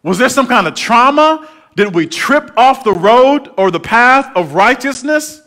Was 0.03 0.17
there 0.17 0.31
some 0.31 0.47
kind 0.47 0.67
of 0.67 0.75
trauma? 0.75 1.47
Did 1.75 1.95
we 1.95 2.07
trip 2.07 2.53
off 2.57 2.83
the 2.83 2.95
road 2.95 3.53
or 3.59 3.71
the 3.71 3.79
path 3.79 4.35
of 4.35 4.55
righteousness? 4.55 5.43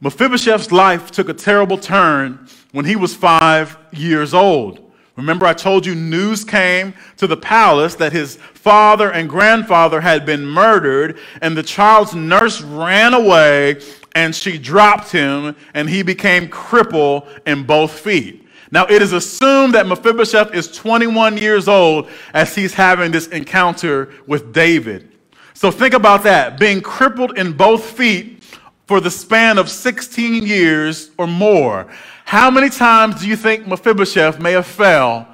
Mephibosheth's 0.00 0.72
life 0.72 1.12
took 1.12 1.28
a 1.28 1.34
terrible 1.34 1.78
turn 1.78 2.48
when 2.72 2.86
he 2.86 2.96
was 2.96 3.14
five 3.14 3.78
years 3.92 4.34
old. 4.34 4.91
Remember, 5.16 5.44
I 5.44 5.52
told 5.52 5.84
you 5.84 5.94
news 5.94 6.42
came 6.44 6.94
to 7.18 7.26
the 7.26 7.36
palace 7.36 7.94
that 7.96 8.12
his 8.12 8.36
father 8.36 9.12
and 9.12 9.28
grandfather 9.28 10.00
had 10.00 10.24
been 10.24 10.46
murdered, 10.46 11.18
and 11.42 11.56
the 11.56 11.62
child's 11.62 12.14
nurse 12.14 12.62
ran 12.62 13.12
away 13.12 13.80
and 14.14 14.34
she 14.34 14.58
dropped 14.58 15.10
him, 15.10 15.56
and 15.74 15.88
he 15.88 16.02
became 16.02 16.48
crippled 16.48 17.26
in 17.46 17.64
both 17.64 17.98
feet. 17.98 18.46
Now, 18.70 18.86
it 18.86 19.02
is 19.02 19.12
assumed 19.12 19.74
that 19.74 19.86
Mephibosheth 19.86 20.54
is 20.54 20.70
21 20.70 21.36
years 21.36 21.68
old 21.68 22.08
as 22.32 22.54
he's 22.54 22.74
having 22.74 23.12
this 23.12 23.26
encounter 23.28 24.10
with 24.26 24.52
David. 24.52 25.12
So 25.54 25.70
think 25.70 25.94
about 25.94 26.22
that 26.24 26.58
being 26.58 26.80
crippled 26.80 27.38
in 27.38 27.52
both 27.52 27.84
feet 27.84 28.44
for 28.86 29.00
the 29.00 29.10
span 29.10 29.58
of 29.58 29.68
16 29.68 30.46
years 30.46 31.10
or 31.18 31.26
more. 31.26 31.90
How 32.24 32.50
many 32.50 32.70
times 32.70 33.20
do 33.20 33.28
you 33.28 33.36
think 33.36 33.66
Mephibosheth 33.66 34.40
may 34.40 34.52
have 34.52 34.66
fell 34.66 35.28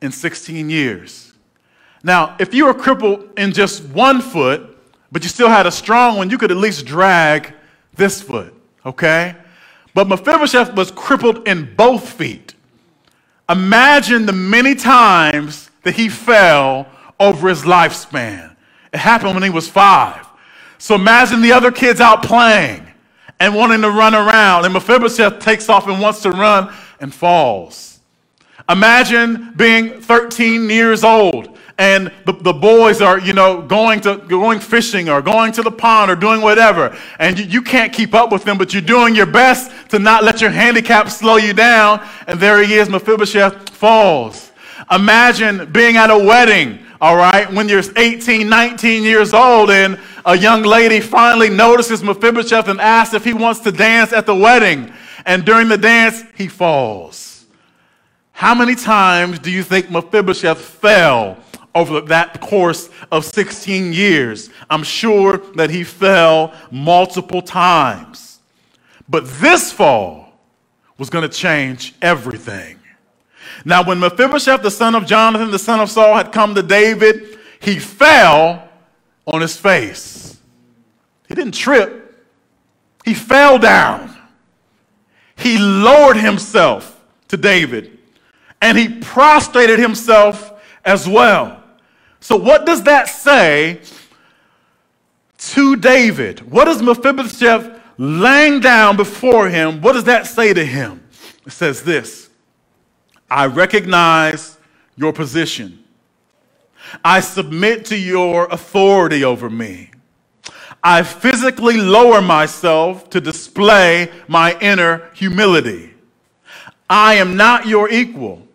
in 0.00 0.10
16 0.10 0.70
years? 0.70 1.32
Now, 2.02 2.36
if 2.38 2.52
you 2.52 2.66
were 2.66 2.74
crippled 2.74 3.28
in 3.38 3.52
just 3.52 3.84
one 3.84 4.20
foot, 4.20 4.76
but 5.10 5.22
you 5.22 5.28
still 5.28 5.48
had 5.48 5.66
a 5.66 5.70
strong 5.70 6.16
one, 6.16 6.30
you 6.30 6.38
could 6.38 6.50
at 6.50 6.56
least 6.56 6.86
drag 6.86 7.54
this 7.94 8.20
foot, 8.20 8.54
okay? 8.84 9.36
But 9.94 10.08
Mephibosheth 10.08 10.74
was 10.74 10.90
crippled 10.90 11.46
in 11.46 11.74
both 11.76 12.08
feet. 12.08 12.54
Imagine 13.48 14.26
the 14.26 14.32
many 14.32 14.74
times 14.74 15.70
that 15.82 15.94
he 15.94 16.08
fell 16.08 16.86
over 17.20 17.48
his 17.48 17.62
lifespan. 17.62 18.56
It 18.92 18.98
happened 18.98 19.34
when 19.34 19.42
he 19.42 19.50
was 19.50 19.68
five. 19.68 20.26
So 20.78 20.94
imagine 20.94 21.42
the 21.42 21.52
other 21.52 21.70
kids 21.70 22.00
out 22.00 22.22
playing 22.22 22.86
and 23.40 23.54
wanting 23.54 23.82
to 23.82 23.90
run 23.90 24.14
around, 24.14 24.64
and 24.64 24.74
Mephibosheth 24.74 25.40
takes 25.40 25.68
off 25.68 25.86
and 25.86 26.00
wants 26.00 26.22
to 26.22 26.30
run 26.30 26.72
and 27.00 27.12
falls. 27.12 28.00
Imagine 28.68 29.52
being 29.56 30.00
13 30.00 30.70
years 30.70 31.04
old 31.04 31.54
and 31.78 32.12
the, 32.24 32.32
the 32.32 32.52
boys 32.52 33.00
are, 33.02 33.18
you 33.18 33.32
know, 33.32 33.60
going 33.60 34.00
to 34.00 34.18
going 34.28 34.60
fishing 34.60 35.08
or 35.08 35.20
going 35.20 35.50
to 35.52 35.62
the 35.62 35.70
pond 35.70 36.10
or 36.10 36.14
doing 36.14 36.40
whatever, 36.40 36.96
and 37.18 37.38
you, 37.38 37.44
you 37.46 37.62
can't 37.62 37.92
keep 37.92 38.14
up 38.14 38.30
with 38.30 38.44
them, 38.44 38.56
but 38.58 38.72
you're 38.72 38.82
doing 38.82 39.14
your 39.14 39.26
best 39.26 39.72
to 39.90 39.98
not 39.98 40.22
let 40.22 40.40
your 40.40 40.50
handicap 40.50 41.08
slow 41.08 41.36
you 41.36 41.52
down, 41.52 42.06
and 42.28 42.38
there 42.38 42.62
he 42.62 42.74
is, 42.74 42.88
Mephibosheth 42.88 43.70
falls. 43.70 44.52
Imagine 44.90 45.70
being 45.72 45.96
at 45.96 46.10
a 46.10 46.18
wedding 46.18 46.78
all 47.04 47.16
right, 47.16 47.52
when 47.52 47.68
you're 47.68 47.82
18, 47.96 48.48
19 48.48 49.02
years 49.02 49.34
old, 49.34 49.70
and 49.70 50.00
a 50.26 50.36
young 50.36 50.62
lady 50.62 51.00
finally 51.00 51.50
notices 51.50 52.02
Mephibosheth 52.02 52.68
and 52.68 52.80
asks 52.80 53.14
if 53.14 53.24
he 53.24 53.34
wants 53.34 53.60
to 53.60 53.72
dance 53.72 54.12
at 54.12 54.26
the 54.26 54.34
wedding. 54.34 54.92
And 55.26 55.44
during 55.44 55.68
the 55.68 55.78
dance, 55.78 56.22
he 56.34 56.48
falls. 56.48 57.46
How 58.32 58.54
many 58.54 58.74
times 58.74 59.38
do 59.38 59.50
you 59.50 59.62
think 59.62 59.90
Mephibosheth 59.90 60.60
fell 60.60 61.38
over 61.74 62.00
that 62.02 62.40
course 62.40 62.90
of 63.12 63.24
16 63.24 63.92
years? 63.92 64.50
I'm 64.70 64.82
sure 64.82 65.38
that 65.54 65.70
he 65.70 65.84
fell 65.84 66.52
multiple 66.70 67.42
times. 67.42 68.40
But 69.08 69.28
this 69.40 69.72
fall 69.72 70.32
was 70.98 71.10
going 71.10 71.28
to 71.28 71.34
change 71.34 71.94
everything. 72.00 72.78
Now, 73.64 73.84
when 73.84 74.00
Mephibosheth, 74.00 74.62
the 74.62 74.70
son 74.70 74.94
of 74.94 75.06
Jonathan, 75.06 75.50
the 75.50 75.58
son 75.58 75.80
of 75.80 75.90
Saul, 75.90 76.14
had 76.14 76.32
come 76.32 76.54
to 76.54 76.62
David, 76.62 77.38
he 77.60 77.78
fell 77.78 78.63
on 79.26 79.40
his 79.40 79.56
face. 79.56 80.38
He 81.28 81.34
didn't 81.34 81.54
trip, 81.54 82.24
he 83.04 83.14
fell 83.14 83.58
down. 83.58 84.14
He 85.36 85.58
lowered 85.58 86.16
himself 86.16 87.02
to 87.28 87.36
David 87.36 87.98
and 88.62 88.78
he 88.78 88.88
prostrated 89.00 89.78
himself 89.78 90.52
as 90.84 91.08
well. 91.08 91.62
So, 92.20 92.36
what 92.36 92.64
does 92.64 92.82
that 92.84 93.08
say 93.08 93.80
to 95.38 95.76
David? 95.76 96.50
What 96.50 96.64
does 96.64 96.80
Mephibosheth 96.80 97.78
laying 97.98 98.60
down 98.60 98.96
before 98.96 99.50
him? 99.50 99.82
What 99.82 99.92
does 99.92 100.04
that 100.04 100.26
say 100.26 100.54
to 100.54 100.64
him? 100.64 101.06
It 101.44 101.52
says 101.52 101.82
this 101.82 102.30
I 103.30 103.46
recognize 103.46 104.56
your 104.96 105.12
position. 105.12 105.83
I 107.04 107.20
submit 107.20 107.86
to 107.86 107.96
your 107.96 108.46
authority 108.46 109.24
over 109.24 109.48
me. 109.48 109.90
I 110.82 111.02
physically 111.02 111.78
lower 111.78 112.20
myself 112.20 113.08
to 113.10 113.20
display 113.20 114.12
my 114.28 114.58
inner 114.60 115.08
humility. 115.14 115.94
I 116.90 117.14
am 117.14 117.36
not 117.36 117.66
your 117.66 117.90
equal. 117.90 118.46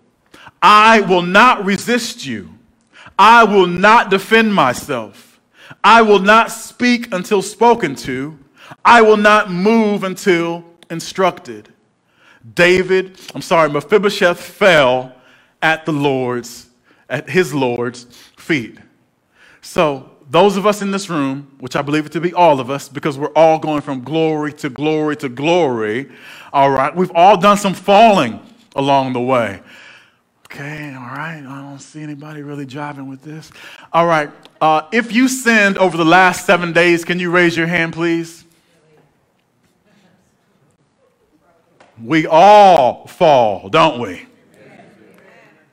I 0.62 1.02
will 1.02 1.24
not 1.24 1.66
resist 1.66 2.26
you. 2.26 2.50
I 3.18 3.44
will 3.44 3.68
not 3.68 4.12
defend 4.12 4.54
myself. 4.54 5.40
I 5.84 6.02
will 6.02 6.20
not 6.20 6.52
speak 6.52 7.12
until 7.14 7.42
spoken 7.42 7.96
to. 7.96 8.38
I 8.86 9.02
will 9.02 9.18
not 9.18 9.52
move 9.52 10.04
until 10.04 10.64
instructed. 10.90 11.74
David, 12.54 13.20
I'm 13.34 13.42
sorry, 13.42 13.70
Mephibosheth 13.70 14.40
fell 14.40 15.14
at 15.62 15.86
the 15.86 15.92
Lord's, 15.92 16.68
at 17.10 17.30
his 17.30 17.54
Lord's 17.54 18.06
feet. 18.50 18.80
So, 19.62 20.10
those 20.28 20.58
of 20.58 20.66
us 20.66 20.82
in 20.82 20.90
this 20.90 21.08
room, 21.08 21.56
which 21.60 21.76
I 21.76 21.84
believe 21.84 22.08
it 22.08 22.12
to 22.14 22.20
be 22.20 22.34
all 22.34 22.60
of 22.60 22.72
us, 22.72 22.90
because 22.90 23.16
we're 23.16 23.34
all 23.36 23.60
going 23.60 23.82
from 23.82 24.04
glory 24.04 24.54
to 24.54 24.72
glory 24.72 25.16
to 25.18 25.30
glory, 25.30 26.10
all 26.52 26.72
right, 26.72 26.96
we've 26.96 27.12
all 27.14 27.38
done 27.38 27.58
some 27.58 27.76
falling 27.76 28.40
along 28.76 29.14
the 29.14 29.22
way. 29.22 29.62
Okay, 30.46 30.96
all 30.96 31.16
right, 31.16 31.44
I 31.48 31.62
don't 31.62 31.78
see 31.78 32.02
anybody 32.02 32.42
really 32.42 32.66
jiving 32.66 33.08
with 33.08 33.22
this. 33.22 33.52
All 33.94 34.08
right, 34.08 34.32
uh, 34.60 34.82
if 34.92 35.12
you 35.12 35.28
sinned 35.28 35.78
over 35.78 35.96
the 35.96 36.06
last 36.06 36.48
seven 36.48 36.74
days, 36.74 37.06
can 37.06 37.20
you 37.20 37.30
raise 37.30 37.56
your 37.56 37.68
hand, 37.68 37.94
please? 37.94 38.46
We 42.04 42.26
all 42.26 43.06
fall, 43.06 43.70
don't 43.70 44.00
we? 44.00 44.26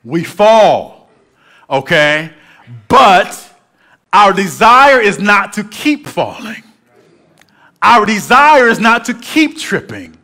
We 0.03 0.23
fall, 0.23 1.09
okay? 1.67 2.33
But 2.87 3.53
our 4.13 4.33
desire 4.33 4.99
is 4.99 5.19
not 5.19 5.53
to 5.53 5.63
keep 5.63 6.07
falling. 6.07 6.63
Our 7.81 8.05
desire 8.05 8.67
is 8.67 8.79
not 8.79 9.05
to 9.05 9.13
keep 9.13 9.57
tripping. 9.57 10.17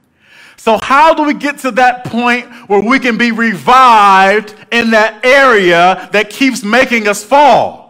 So, 0.57 0.77
how 0.77 1.13
do 1.13 1.23
we 1.23 1.33
get 1.33 1.57
to 1.59 1.71
that 1.71 2.05
point 2.05 2.47
where 2.69 2.81
we 2.81 2.97
can 2.97 3.17
be 3.17 3.31
revived 3.31 4.55
in 4.71 4.91
that 4.91 5.25
area 5.25 6.09
that 6.13 6.29
keeps 6.29 6.63
making 6.63 7.07
us 7.07 7.23
fall? 7.23 7.83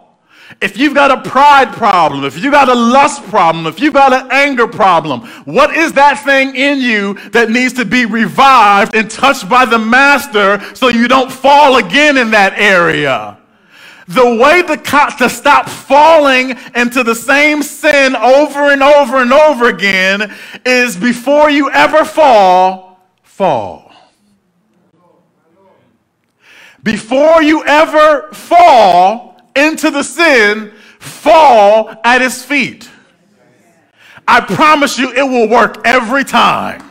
If 0.60 0.76
you've 0.76 0.94
got 0.94 1.10
a 1.10 1.28
pride 1.28 1.72
problem, 1.72 2.24
if 2.24 2.36
you've 2.38 2.52
got 2.52 2.68
a 2.68 2.74
lust 2.74 3.22
problem, 3.24 3.66
if 3.66 3.80
you've 3.80 3.94
got 3.94 4.12
an 4.12 4.28
anger 4.30 4.66
problem, 4.66 5.20
what 5.44 5.74
is 5.74 5.92
that 5.92 6.24
thing 6.24 6.54
in 6.54 6.80
you 6.80 7.14
that 7.30 7.50
needs 7.50 7.72
to 7.74 7.84
be 7.84 8.06
revived 8.06 8.94
and 8.94 9.10
touched 9.10 9.48
by 9.48 9.64
the 9.64 9.78
Master 9.78 10.60
so 10.74 10.88
you 10.88 11.08
don't 11.08 11.30
fall 11.30 11.76
again 11.76 12.18
in 12.18 12.30
that 12.32 12.54
area? 12.58 13.38
The 14.06 14.36
way 14.36 14.62
to, 14.62 14.76
to 15.18 15.28
stop 15.30 15.68
falling 15.68 16.58
into 16.74 17.02
the 17.02 17.14
same 17.14 17.62
sin 17.62 18.14
over 18.14 18.70
and 18.70 18.82
over 18.82 19.16
and 19.16 19.32
over 19.32 19.68
again 19.68 20.34
is 20.66 20.96
before 20.96 21.50
you 21.50 21.70
ever 21.70 22.04
fall, 22.04 23.00
fall. 23.22 23.92
Before 26.82 27.42
you 27.42 27.64
ever 27.64 28.28
fall 28.32 29.40
into 29.56 29.90
the 29.90 30.02
sin, 30.02 30.72
fall 30.98 31.94
at 32.04 32.20
his 32.20 32.44
feet. 32.44 32.90
I 34.28 34.40
promise 34.40 34.98
you 34.98 35.12
it 35.12 35.22
will 35.22 35.48
work 35.48 35.80
every 35.86 36.24
time 36.24 36.82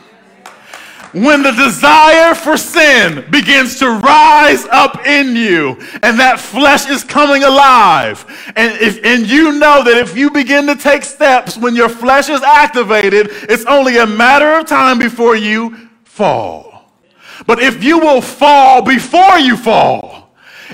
when 1.14 1.42
the 1.42 1.52
desire 1.52 2.34
for 2.34 2.56
sin 2.56 3.24
begins 3.30 3.78
to 3.78 3.88
rise 3.88 4.64
up 4.66 5.06
in 5.06 5.36
you 5.36 5.70
and 6.02 6.18
that 6.18 6.40
flesh 6.40 6.88
is 6.88 7.04
coming 7.04 7.44
alive 7.44 8.24
and 8.56 8.76
if 8.80 9.02
and 9.04 9.26
you 9.26 9.52
know 9.52 9.82
that 9.84 9.96
if 9.96 10.16
you 10.16 10.30
begin 10.30 10.66
to 10.66 10.74
take 10.74 11.04
steps 11.04 11.56
when 11.56 11.76
your 11.76 11.88
flesh 11.88 12.28
is 12.28 12.42
activated 12.42 13.28
it's 13.48 13.64
only 13.66 13.98
a 13.98 14.06
matter 14.06 14.54
of 14.58 14.66
time 14.66 14.98
before 14.98 15.36
you 15.36 15.88
fall 16.02 16.90
but 17.46 17.60
if 17.60 17.82
you 17.82 17.98
will 17.98 18.20
fall 18.20 18.82
before 18.82 19.38
you 19.38 19.56
fall 19.56 20.24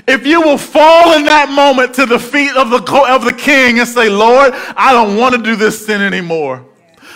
if 0.07 0.25
you 0.25 0.41
will 0.41 0.57
fall 0.57 1.17
in 1.17 1.25
that 1.25 1.49
moment 1.49 1.93
to 1.95 2.05
the 2.05 2.17
feet 2.17 2.55
of 2.55 2.69
the, 2.69 2.81
of 3.09 3.23
the 3.23 3.33
king 3.33 3.79
and 3.79 3.87
say, 3.87 4.09
Lord, 4.09 4.53
I 4.75 4.93
don't 4.93 5.17
want 5.17 5.35
to 5.35 5.41
do 5.41 5.55
this 5.55 5.85
sin 5.85 6.01
anymore. 6.01 6.65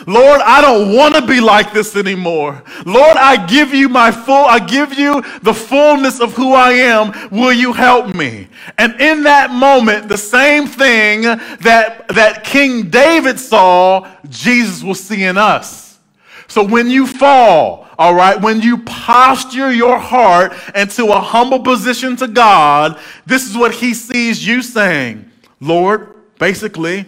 Lord, 0.08 0.42
I 0.42 0.62
don't 0.62 0.96
want 0.96 1.16
to 1.16 1.26
be 1.26 1.40
like 1.40 1.74
this 1.74 1.96
anymore. 1.96 2.64
Lord, 2.86 3.18
I 3.18 3.46
give 3.46 3.74
you 3.74 3.90
my 3.90 4.12
full, 4.12 4.46
I 4.46 4.60
give 4.60 4.94
you 4.94 5.22
the 5.42 5.54
fullness 5.54 6.20
of 6.20 6.34
who 6.34 6.54
I 6.54 6.72
am. 6.72 7.30
Will 7.32 7.54
you 7.54 7.74
help 7.74 8.14
me? 8.14 8.48
And 8.78 9.00
in 9.00 9.24
that 9.24 9.52
moment, 9.52 10.10
the 10.10 10.18
same 10.18 10.68
thing 10.68 11.22
that, 11.22 12.08
that 12.10 12.44
King 12.44 12.90
David 12.90 13.40
saw, 13.40 14.08
Jesus 14.30 14.84
will 14.84 14.96
see 14.96 15.24
in 15.24 15.38
us. 15.38 16.00
So 16.48 16.64
when 16.64 16.90
you 16.90 17.08
fall, 17.08 17.88
all 17.98 18.14
right, 18.14 18.40
when 18.40 18.62
you 18.62 18.80
posture 18.80 19.72
your 19.72 19.98
heart 19.98 20.54
into 20.76 21.08
a 21.08 21.20
humble 21.20 21.60
position 21.60 22.16
to 22.18 22.28
God, 22.28 23.00
this 23.26 23.50
is 23.50 23.58
what 23.58 23.74
he 23.74 23.94
sees 23.94 24.46
you 24.46 24.62
saying. 24.62 25.30
Lord, 25.60 26.14
basically, 26.38 27.06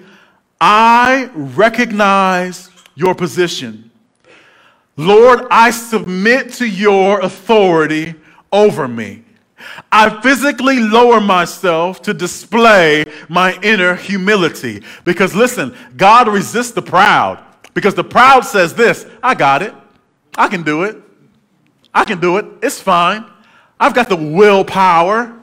I 0.60 1.30
recognize 1.34 2.67
your 2.98 3.14
position. 3.14 3.92
Lord, 4.98 5.46
I 5.52 5.70
submit 5.70 6.52
to 6.54 6.68
your 6.68 7.20
authority 7.22 8.16
over 8.52 8.88
me. 8.88 9.24
I 9.92 10.22
physically 10.22 10.80
lower 10.80 11.22
myself 11.22 12.02
to 12.04 12.14
display 12.14 13.06
my 13.30 13.58
inner 13.62 13.94
humility. 13.94 14.84
Because 15.06 15.36
listen, 15.36 15.76
God 15.96 16.28
resists 16.28 16.72
the 16.72 16.82
proud. 16.82 17.44
Because 17.76 17.94
the 17.94 18.04
proud 18.04 18.44
says 18.46 18.74
this 18.74 19.06
I 19.22 19.36
got 19.36 19.62
it. 19.62 19.76
I 20.36 20.48
can 20.48 20.64
do 20.64 20.84
it. 20.84 20.98
I 21.94 22.04
can 22.04 22.20
do 22.20 22.38
it. 22.38 22.46
It's 22.64 22.82
fine. 22.82 23.26
I've 23.80 23.94
got 23.94 24.10
the 24.10 24.16
willpower. 24.16 25.38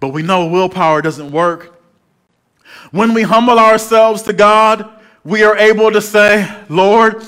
But 0.00 0.08
we 0.08 0.22
know 0.22 0.46
willpower 0.46 1.00
doesn't 1.00 1.30
work. 1.30 1.80
When 2.90 3.14
we 3.14 3.22
humble 3.22 3.58
ourselves 3.58 4.22
to 4.22 4.34
God, 4.34 4.99
we 5.24 5.42
are 5.42 5.56
able 5.56 5.90
to 5.92 6.00
say, 6.00 6.48
Lord, 6.68 7.22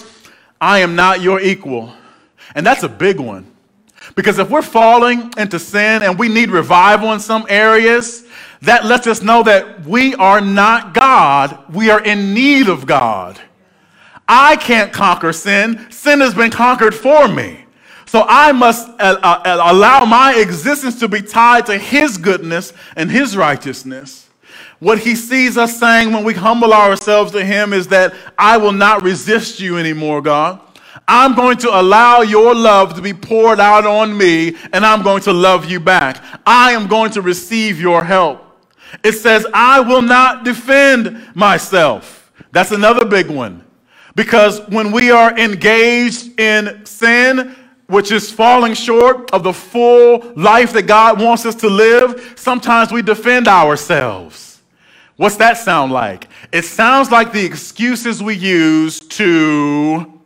I 0.60 0.80
am 0.80 0.94
not 0.94 1.20
your 1.20 1.40
equal. 1.40 1.92
And 2.54 2.66
that's 2.66 2.82
a 2.82 2.88
big 2.88 3.18
one. 3.20 3.46
Because 4.14 4.38
if 4.38 4.50
we're 4.50 4.62
falling 4.62 5.32
into 5.36 5.58
sin 5.58 6.02
and 6.02 6.18
we 6.18 6.28
need 6.28 6.50
revival 6.50 7.12
in 7.12 7.20
some 7.20 7.46
areas, 7.48 8.24
that 8.62 8.84
lets 8.84 9.06
us 9.06 9.22
know 9.22 9.42
that 9.42 9.84
we 9.84 10.14
are 10.14 10.40
not 10.40 10.94
God. 10.94 11.58
We 11.72 11.90
are 11.90 12.02
in 12.02 12.34
need 12.34 12.68
of 12.68 12.86
God. 12.86 13.40
I 14.28 14.56
can't 14.56 14.92
conquer 14.92 15.32
sin. 15.32 15.86
Sin 15.90 16.20
has 16.20 16.34
been 16.34 16.50
conquered 16.50 16.94
for 16.94 17.28
me. 17.28 17.64
So 18.06 18.24
I 18.28 18.52
must 18.52 18.88
uh, 19.00 19.18
uh, 19.22 19.60
allow 19.72 20.04
my 20.04 20.34
existence 20.34 21.00
to 21.00 21.08
be 21.08 21.22
tied 21.22 21.66
to 21.66 21.78
His 21.78 22.18
goodness 22.18 22.72
and 22.94 23.10
His 23.10 23.36
righteousness. 23.36 24.28
What 24.82 24.98
he 24.98 25.14
sees 25.14 25.56
us 25.56 25.78
saying 25.78 26.12
when 26.12 26.24
we 26.24 26.34
humble 26.34 26.72
ourselves 26.72 27.30
to 27.32 27.44
him 27.44 27.72
is 27.72 27.86
that 27.86 28.12
I 28.36 28.56
will 28.56 28.72
not 28.72 29.04
resist 29.04 29.60
you 29.60 29.78
anymore, 29.78 30.20
God. 30.20 30.60
I'm 31.06 31.36
going 31.36 31.58
to 31.58 31.70
allow 31.70 32.22
your 32.22 32.52
love 32.52 32.94
to 32.96 33.00
be 33.00 33.14
poured 33.14 33.60
out 33.60 33.86
on 33.86 34.18
me, 34.18 34.56
and 34.72 34.84
I'm 34.84 35.04
going 35.04 35.22
to 35.22 35.32
love 35.32 35.70
you 35.70 35.78
back. 35.78 36.20
I 36.44 36.72
am 36.72 36.88
going 36.88 37.12
to 37.12 37.22
receive 37.22 37.80
your 37.80 38.02
help. 38.02 38.44
It 39.04 39.12
says, 39.12 39.46
I 39.54 39.78
will 39.78 40.02
not 40.02 40.44
defend 40.44 41.30
myself. 41.36 42.32
That's 42.50 42.72
another 42.72 43.04
big 43.04 43.30
one. 43.30 43.64
Because 44.16 44.66
when 44.66 44.90
we 44.90 45.12
are 45.12 45.38
engaged 45.38 46.40
in 46.40 46.84
sin, 46.86 47.54
which 47.86 48.10
is 48.10 48.32
falling 48.32 48.74
short 48.74 49.30
of 49.30 49.44
the 49.44 49.52
full 49.52 50.32
life 50.34 50.72
that 50.72 50.88
God 50.88 51.20
wants 51.20 51.46
us 51.46 51.54
to 51.54 51.68
live, 51.68 52.34
sometimes 52.34 52.90
we 52.90 53.00
defend 53.00 53.46
ourselves. 53.46 54.51
What's 55.16 55.36
that 55.36 55.58
sound 55.58 55.92
like? 55.92 56.28
It 56.52 56.64
sounds 56.64 57.10
like 57.10 57.32
the 57.32 57.44
excuses 57.44 58.22
we 58.22 58.34
use 58.34 59.00
to 59.00 60.20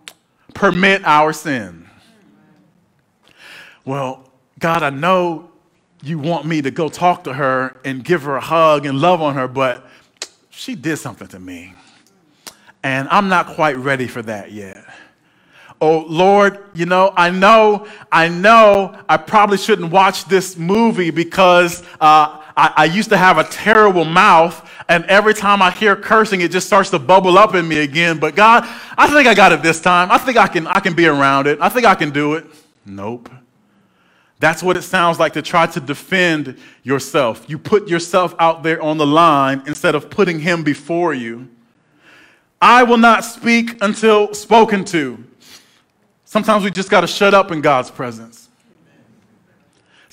permit 0.55 1.05
our 1.05 1.33
sin. 1.33 1.89
Well, 3.85 4.31
God, 4.59 4.83
I 4.83 4.91
know 4.91 5.51
you 6.03 6.19
want 6.19 6.47
me 6.47 6.63
to 6.63 6.71
go 6.71 6.89
talk 6.89 7.25
to 7.25 7.33
her 7.33 7.77
and 7.85 8.05
give 8.05 8.23
her 8.23 8.37
a 8.37 8.41
hug 8.41 8.87
and 8.87 9.01
love 9.01 9.21
on 9.21 9.35
her, 9.35 9.49
but 9.49 9.87
she 10.51 10.75
did 10.75 10.97
something 10.99 11.29
to 11.29 11.39
me. 11.39 11.75
And 12.83 13.09
I'm 13.11 13.29
not 13.29 13.49
quite 13.49 13.77
ready 13.77 14.07
for 14.07 14.23
that 14.23 14.53
yet. 14.53 14.85
Oh, 15.81 16.07
Lord, 16.09 16.59
you 16.75 16.87
know, 16.87 17.13
I 17.17 17.31
know, 17.31 17.87
I 18.11 18.29
know 18.29 18.99
I 19.09 19.19
probably 19.19 19.59
shouldn't 19.59 19.93
watch 19.93 20.25
this 20.25 20.57
movie 20.57 21.11
because 21.11 21.83
uh, 22.01 22.41
I, 22.57 22.73
I 22.77 22.85
used 22.87 23.11
to 23.11 23.17
have 23.17 23.39
a 23.39 23.45
terrible 23.45 24.05
mouth 24.05 24.69
and 24.89 25.05
every 25.07 25.35
time 25.35 25.61
I 25.63 25.71
hear 25.71 25.97
cursing, 25.97 26.41
it 26.41 26.51
just 26.51 26.67
starts 26.67 26.91
to 26.91 26.99
bubble 26.99 27.37
up 27.37 27.55
in 27.55 27.67
me 27.67 27.79
again. 27.81 28.19
But 28.19 28.37
God, 28.37 28.65
I 28.97 29.09
think 29.09 29.27
I 29.27 29.35
got 29.35 29.53
it 29.53 29.63
this 29.63 29.81
time. 29.81 30.11
I 30.13 30.19
think 30.19 30.37
I 30.37 30.47
can, 30.47 30.67
I 30.67 30.81
can 30.81 30.95
be 30.95 31.07
around 31.07 31.49
it. 31.49 31.59
I 31.61 31.69
think 31.69 31.87
I 31.87 31.95
can 31.95 32.11
do 32.11 32.35
it. 32.35 32.47
Nope. 32.85 33.29
That's 34.39 34.63
what 34.63 34.77
it 34.77 34.83
sounds 34.83 35.19
like 35.19 35.33
to 35.33 35.43
try 35.43 35.67
to 35.67 35.81
defend 35.81 36.59
yourself. 36.83 37.49
You 37.49 37.59
put 37.59 37.89
yourself 37.89 38.35
out 38.39 38.63
there 38.63 38.81
on 38.83 38.99
the 38.99 39.07
line 39.07 39.63
instead 39.67 39.95
of 39.95 40.11
putting 40.11 40.39
Him 40.39 40.63
before 40.63 41.15
you. 41.15 41.49
I 42.61 42.83
will 42.83 42.99
not 42.99 43.25
speak 43.25 43.77
until 43.83 44.35
spoken 44.35 44.85
to. 44.87 45.23
Sometimes 46.25 46.65
we 46.65 46.71
just 46.71 46.91
got 46.91 47.01
to 47.01 47.07
shut 47.07 47.35
up 47.35 47.51
in 47.51 47.61
God's 47.61 47.91
presence. 47.91 48.46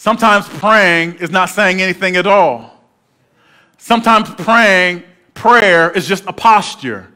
Sometimes 0.03 0.45
praying 0.49 1.13
is 1.21 1.29
not 1.29 1.45
saying 1.45 1.81
anything 1.81 2.17
at 2.17 2.27
all. 2.27 2.77
Sometimes 3.77 4.29
praying, 4.31 5.01
prayer 5.33 5.91
is 5.91 6.05
just 6.05 6.25
a 6.25 6.33
posture 6.33 7.07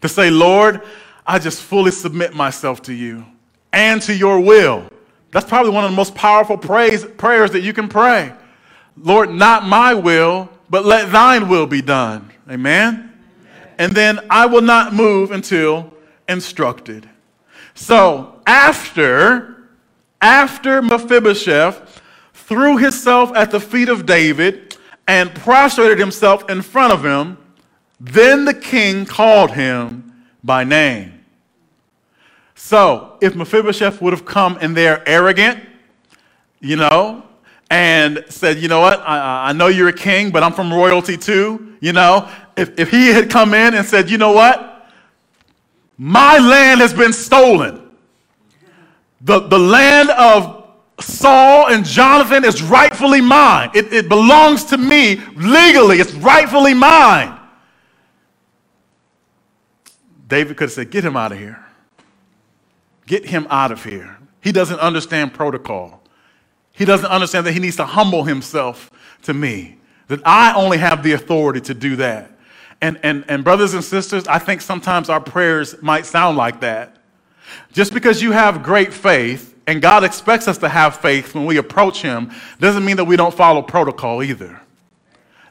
to 0.00 0.08
say, 0.08 0.30
Lord, 0.30 0.80
I 1.26 1.38
just 1.38 1.60
fully 1.60 1.90
submit 1.90 2.32
myself 2.32 2.80
to 2.84 2.94
you 2.94 3.26
and 3.70 4.00
to 4.00 4.16
your 4.16 4.40
will. 4.40 4.88
That's 5.30 5.46
probably 5.46 5.72
one 5.72 5.84
of 5.84 5.90
the 5.90 5.96
most 5.96 6.14
powerful 6.14 6.56
praise, 6.56 7.04
prayers 7.04 7.50
that 7.50 7.60
you 7.60 7.74
can 7.74 7.86
pray. 7.86 8.32
Lord, 8.96 9.28
not 9.30 9.66
my 9.66 9.92
will, 9.92 10.48
but 10.70 10.86
let 10.86 11.12
thine 11.12 11.50
will 11.50 11.66
be 11.66 11.82
done. 11.82 12.30
Amen? 12.48 13.12
And 13.76 13.92
then 13.92 14.20
I 14.30 14.46
will 14.46 14.62
not 14.62 14.94
move 14.94 15.32
until 15.32 15.92
instructed. 16.26 17.06
So 17.74 18.40
after, 18.46 19.68
after 20.22 20.80
Mephibosheth 20.80 21.91
threw 22.52 22.76
himself 22.76 23.34
at 23.34 23.50
the 23.50 23.58
feet 23.58 23.88
of 23.88 24.04
David 24.04 24.76
and 25.08 25.34
prostrated 25.34 25.98
himself 25.98 26.50
in 26.50 26.60
front 26.60 26.92
of 26.92 27.02
him, 27.02 27.38
then 27.98 28.44
the 28.44 28.52
king 28.52 29.06
called 29.06 29.52
him 29.52 30.12
by 30.44 30.62
name. 30.62 31.24
So, 32.54 33.16
if 33.22 33.34
Mephibosheth 33.34 34.02
would 34.02 34.12
have 34.12 34.26
come 34.26 34.58
in 34.58 34.74
there 34.74 35.02
arrogant, 35.08 35.60
you 36.60 36.76
know, 36.76 37.22
and 37.70 38.22
said, 38.28 38.58
you 38.58 38.68
know 38.68 38.80
what, 38.80 39.00
I, 39.00 39.48
I 39.48 39.52
know 39.54 39.68
you're 39.68 39.88
a 39.88 39.94
king, 39.94 40.30
but 40.30 40.42
I'm 40.42 40.52
from 40.52 40.70
royalty 40.70 41.16
too, 41.16 41.78
you 41.80 41.94
know, 41.94 42.28
if, 42.54 42.78
if 42.78 42.90
he 42.90 43.08
had 43.08 43.30
come 43.30 43.54
in 43.54 43.72
and 43.72 43.86
said, 43.86 44.10
you 44.10 44.18
know 44.18 44.32
what, 44.32 44.90
my 45.96 46.36
land 46.36 46.82
has 46.82 46.92
been 46.92 47.14
stolen. 47.14 47.88
The, 49.22 49.40
the 49.40 49.58
land 49.58 50.10
of 50.10 50.61
Saul 51.02 51.68
and 51.68 51.84
Jonathan 51.84 52.44
is 52.44 52.62
rightfully 52.62 53.20
mine. 53.20 53.70
It, 53.74 53.92
it 53.92 54.08
belongs 54.08 54.64
to 54.66 54.78
me 54.78 55.16
legally, 55.36 55.98
it's 55.98 56.14
rightfully 56.14 56.74
mine. 56.74 57.38
David 60.28 60.56
could 60.56 60.64
have 60.64 60.72
said, 60.72 60.90
Get 60.90 61.04
him 61.04 61.16
out 61.16 61.32
of 61.32 61.38
here. 61.38 61.62
Get 63.06 63.26
him 63.26 63.46
out 63.50 63.72
of 63.72 63.84
here. 63.84 64.18
He 64.40 64.50
doesn't 64.52 64.80
understand 64.80 65.34
protocol. 65.34 66.02
He 66.72 66.84
doesn't 66.84 67.10
understand 67.10 67.46
that 67.46 67.52
he 67.52 67.60
needs 67.60 67.76
to 67.76 67.84
humble 67.84 68.24
himself 68.24 68.90
to 69.22 69.34
me, 69.34 69.78
that 70.08 70.20
I 70.24 70.54
only 70.54 70.78
have 70.78 71.02
the 71.02 71.12
authority 71.12 71.60
to 71.62 71.74
do 71.74 71.96
that. 71.96 72.30
And, 72.80 72.98
and, 73.02 73.24
and 73.28 73.44
brothers 73.44 73.74
and 73.74 73.84
sisters, 73.84 74.26
I 74.26 74.38
think 74.38 74.60
sometimes 74.60 75.08
our 75.08 75.20
prayers 75.20 75.80
might 75.82 76.06
sound 76.06 76.36
like 76.36 76.60
that. 76.60 76.96
Just 77.72 77.92
because 77.92 78.22
you 78.22 78.32
have 78.32 78.62
great 78.62 78.92
faith, 78.92 79.51
and 79.66 79.80
God 79.80 80.04
expects 80.04 80.48
us 80.48 80.58
to 80.58 80.68
have 80.68 80.96
faith 80.96 81.34
when 81.34 81.46
we 81.46 81.56
approach 81.56 82.02
Him, 82.02 82.32
doesn't 82.58 82.84
mean 82.84 82.96
that 82.96 83.04
we 83.04 83.16
don't 83.16 83.34
follow 83.34 83.62
protocol 83.62 84.22
either. 84.22 84.60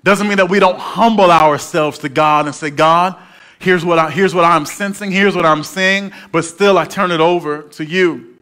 Doesn't 0.04 0.28
mean 0.28 0.38
that 0.38 0.50
we 0.50 0.60
don't 0.60 0.80
humble 0.80 1.32
ourselves 1.32 2.00
to 2.00 2.10
God 2.10 2.46
and 2.48 2.56
say, 2.56 2.72
God, 2.72 3.16
Here's 3.62 3.86
what, 3.86 4.00
I, 4.00 4.10
here's 4.10 4.34
what 4.34 4.44
I'm 4.44 4.66
sensing, 4.66 5.12
here's 5.12 5.36
what 5.36 5.46
I'm 5.46 5.64
seeing, 5.64 6.12
but 6.32 6.46
still 6.46 6.80
I 6.80 6.86
turn 6.86 7.12
it 7.12 7.20
over 7.20 7.62
to 7.62 7.86
you. 7.86 8.40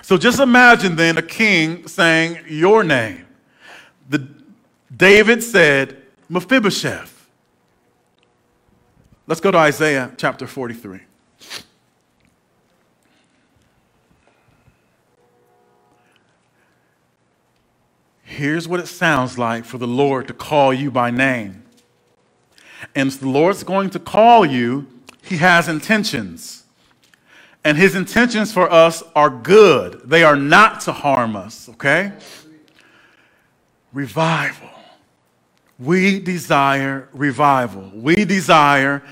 So 0.00 0.16
just 0.16 0.38
imagine 0.38 0.94
then 0.94 1.18
a 1.18 1.22
king 1.22 1.88
saying 1.88 2.44
your 2.46 2.84
name. 2.84 3.26
The, 4.08 4.28
David 4.96 5.42
said, 5.42 6.00
Mephibosheth. 6.28 7.26
Let's 9.26 9.40
go 9.40 9.50
to 9.50 9.58
Isaiah 9.58 10.12
chapter 10.16 10.46
43. 10.46 11.00
Here's 18.28 18.68
what 18.68 18.78
it 18.78 18.88
sounds 18.88 19.38
like 19.38 19.64
for 19.64 19.78
the 19.78 19.86
Lord 19.86 20.28
to 20.28 20.34
call 20.34 20.74
you 20.74 20.90
by 20.90 21.10
name. 21.10 21.62
And 22.94 23.08
if 23.08 23.20
the 23.20 23.28
Lord's 23.28 23.64
going 23.64 23.88
to 23.90 23.98
call 23.98 24.44
you, 24.44 24.86
He 25.22 25.38
has 25.38 25.66
intentions. 25.66 26.64
And 27.64 27.78
His 27.78 27.94
intentions 27.94 28.52
for 28.52 28.70
us 28.70 29.02
are 29.16 29.30
good, 29.30 30.02
they 30.04 30.24
are 30.24 30.36
not 30.36 30.82
to 30.82 30.92
harm 30.92 31.36
us, 31.36 31.70
okay? 31.70 32.12
Revival. 33.94 34.68
We 35.78 36.20
desire 36.20 37.08
revival. 37.14 37.90
We 37.94 38.26
desire 38.26 39.02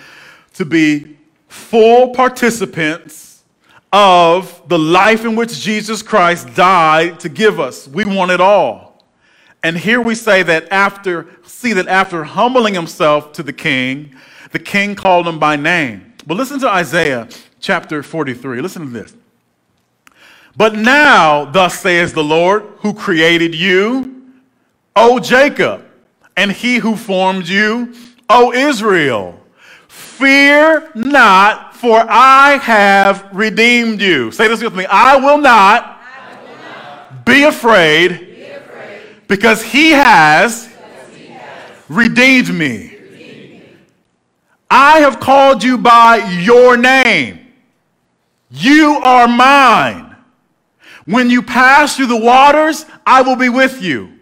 to 0.55 0.67
be 0.67 1.17
full 1.49 2.13
participants 2.13 3.43
of 3.91 4.63
the 4.69 4.79
life 4.79 5.25
in 5.25 5.37
which 5.37 5.59
Jesus 5.59 6.03
Christ 6.03 6.55
died 6.55 7.19
to 7.21 7.31
give 7.31 7.59
us. 7.59 7.89
We 7.89 8.05
want 8.05 8.31
it 8.31 8.43
all. 8.43 8.86
And 9.63 9.77
here 9.77 10.01
we 10.01 10.15
say 10.15 10.43
that 10.43 10.71
after 10.71 11.27
see 11.45 11.73
that 11.73 11.89
after 11.89 12.25
humbling 12.25 12.75
himself 12.75 13.33
to 13.33 13.43
the 13.43 13.53
king, 13.53 14.15
the 14.53 14.59
king 14.59 14.95
called 14.95 15.27
him 15.27 15.39
by 15.39 15.57
name. 15.57 16.15
But 16.27 16.37
listen 16.37 16.59
to 16.61 16.69
Isaiah 16.69 17.29
chapter 17.61 18.03
43. 18.03 18.61
Listen 18.61 18.83
to 18.83 18.91
this. 18.91 19.15
But 20.57 20.75
now, 20.75 21.45
thus 21.45 21.81
says 21.81 22.13
the 22.13 22.25
Lord, 22.25 22.63
who 22.79 22.95
created 22.95 23.55
you, 23.55 24.33
O 24.95 25.19
Jacob, 25.19 25.85
and 26.37 26.51
he 26.51 26.77
who 26.77 26.97
formed 26.97 27.47
you, 27.47 27.95
O 28.31 28.53
Israel. 28.53 29.39
Fear 29.89 30.93
not, 30.95 31.77
for 31.77 32.05
I 32.09 32.57
have 32.57 33.29
redeemed 33.33 34.01
you. 34.01 34.31
Say 34.31 34.49
this 34.49 34.63
with 34.63 34.75
me 34.75 34.87
I 34.87 35.17
will 35.17 35.39
not, 35.39 36.01
I 36.03 36.39
will 36.43 36.57
not 36.57 37.25
be, 37.27 37.45
afraid, 37.45 38.26
be 39.29 39.35
afraid, 39.35 39.39
because 39.39 39.63
he 39.63 39.91
has 39.91 40.69
redeemed 41.89 42.55
me. 42.55 42.93
I 44.71 44.99
have 45.01 45.21
called 45.21 45.63
you 45.63 45.79
by 45.79 46.17
your 46.43 46.77
name. 46.77 47.53
You 48.51 49.01
are 49.05 49.29
mine. 49.29 50.17
When 51.05 51.31
you 51.31 51.43
pass 51.43 51.97
through 51.97 52.07
the 52.07 52.17
waters, 52.17 52.85
I 53.07 53.23
will 53.23 53.37
be 53.37 53.49
with 53.49 53.81
you. 53.81 54.13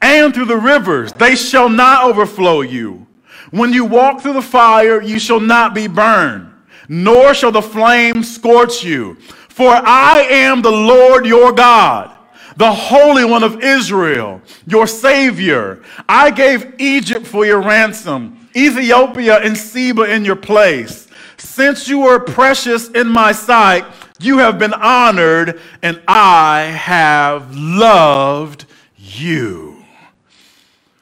And 0.00 0.32
through 0.34 0.46
the 0.46 0.56
rivers, 0.56 1.12
they 1.12 1.36
shall 1.36 1.68
not 1.68 2.04
overflow 2.04 2.62
you. 2.62 3.06
When 3.50 3.72
you 3.72 3.84
walk 3.84 4.22
through 4.22 4.32
the 4.32 4.42
fire, 4.42 5.02
you 5.02 5.18
shall 5.18 5.40
not 5.40 5.74
be 5.74 5.88
burned, 5.88 6.50
nor 6.88 7.34
shall 7.34 7.52
the 7.52 7.62
flame 7.62 8.22
scorch 8.24 8.82
you. 8.82 9.16
For 9.48 9.70
I 9.70 10.26
am 10.28 10.62
the 10.62 10.72
Lord 10.72 11.26
your 11.26 11.52
God 11.52 12.15
the 12.56 12.72
Holy 12.72 13.24
One 13.24 13.42
of 13.42 13.62
Israel, 13.62 14.40
your 14.66 14.86
Savior. 14.86 15.82
I 16.08 16.30
gave 16.30 16.80
Egypt 16.80 17.26
for 17.26 17.44
your 17.44 17.60
ransom, 17.60 18.48
Ethiopia 18.56 19.38
and 19.40 19.56
Seba 19.56 20.02
in 20.04 20.24
your 20.24 20.36
place. 20.36 21.08
Since 21.36 21.86
you 21.86 22.00
were 22.00 22.18
precious 22.18 22.88
in 22.88 23.08
my 23.08 23.32
sight, 23.32 23.84
you 24.18 24.38
have 24.38 24.58
been 24.58 24.72
honored, 24.72 25.60
and 25.82 26.00
I 26.08 26.62
have 26.62 27.54
loved 27.54 28.64
you. 28.96 29.84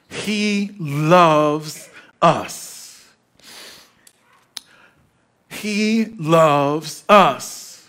He 0.08 0.72
loves 0.78 1.88
us. 2.20 3.08
He 5.48 6.06
loves 6.18 7.04
us. 7.08 7.86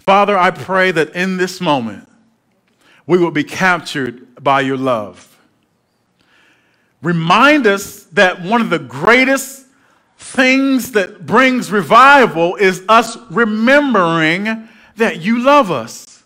Father, 0.00 0.38
I 0.38 0.50
pray 0.50 0.90
that 0.90 1.14
in 1.14 1.36
this 1.36 1.60
moment, 1.60 2.07
we 3.08 3.18
will 3.18 3.30
be 3.32 3.42
captured 3.42 4.44
by 4.44 4.60
your 4.60 4.76
love. 4.76 5.24
Remind 7.02 7.66
us 7.66 8.04
that 8.12 8.42
one 8.42 8.60
of 8.60 8.70
the 8.70 8.78
greatest 8.78 9.66
things 10.18 10.92
that 10.92 11.24
brings 11.24 11.72
revival 11.72 12.56
is 12.56 12.84
us 12.88 13.16
remembering 13.30 14.68
that 14.96 15.22
you 15.22 15.38
love 15.38 15.70
us 15.70 16.22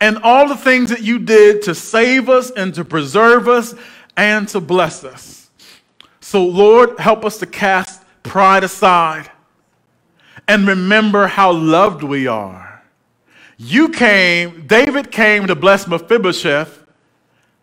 and 0.00 0.18
all 0.18 0.46
the 0.46 0.56
things 0.56 0.90
that 0.90 1.00
you 1.00 1.18
did 1.18 1.62
to 1.62 1.74
save 1.74 2.28
us 2.28 2.50
and 2.50 2.74
to 2.74 2.84
preserve 2.84 3.48
us 3.48 3.74
and 4.16 4.46
to 4.48 4.60
bless 4.60 5.04
us. 5.04 5.48
So, 6.20 6.44
Lord, 6.44 6.98
help 6.98 7.24
us 7.24 7.38
to 7.38 7.46
cast 7.46 8.02
pride 8.22 8.62
aside 8.62 9.30
and 10.46 10.68
remember 10.68 11.28
how 11.28 11.52
loved 11.52 12.02
we 12.02 12.26
are 12.26 12.67
you 13.58 13.88
came, 13.88 14.66
David 14.68 15.10
came 15.10 15.48
to 15.48 15.56
bless 15.56 15.88
Mephibosheth 15.88 16.86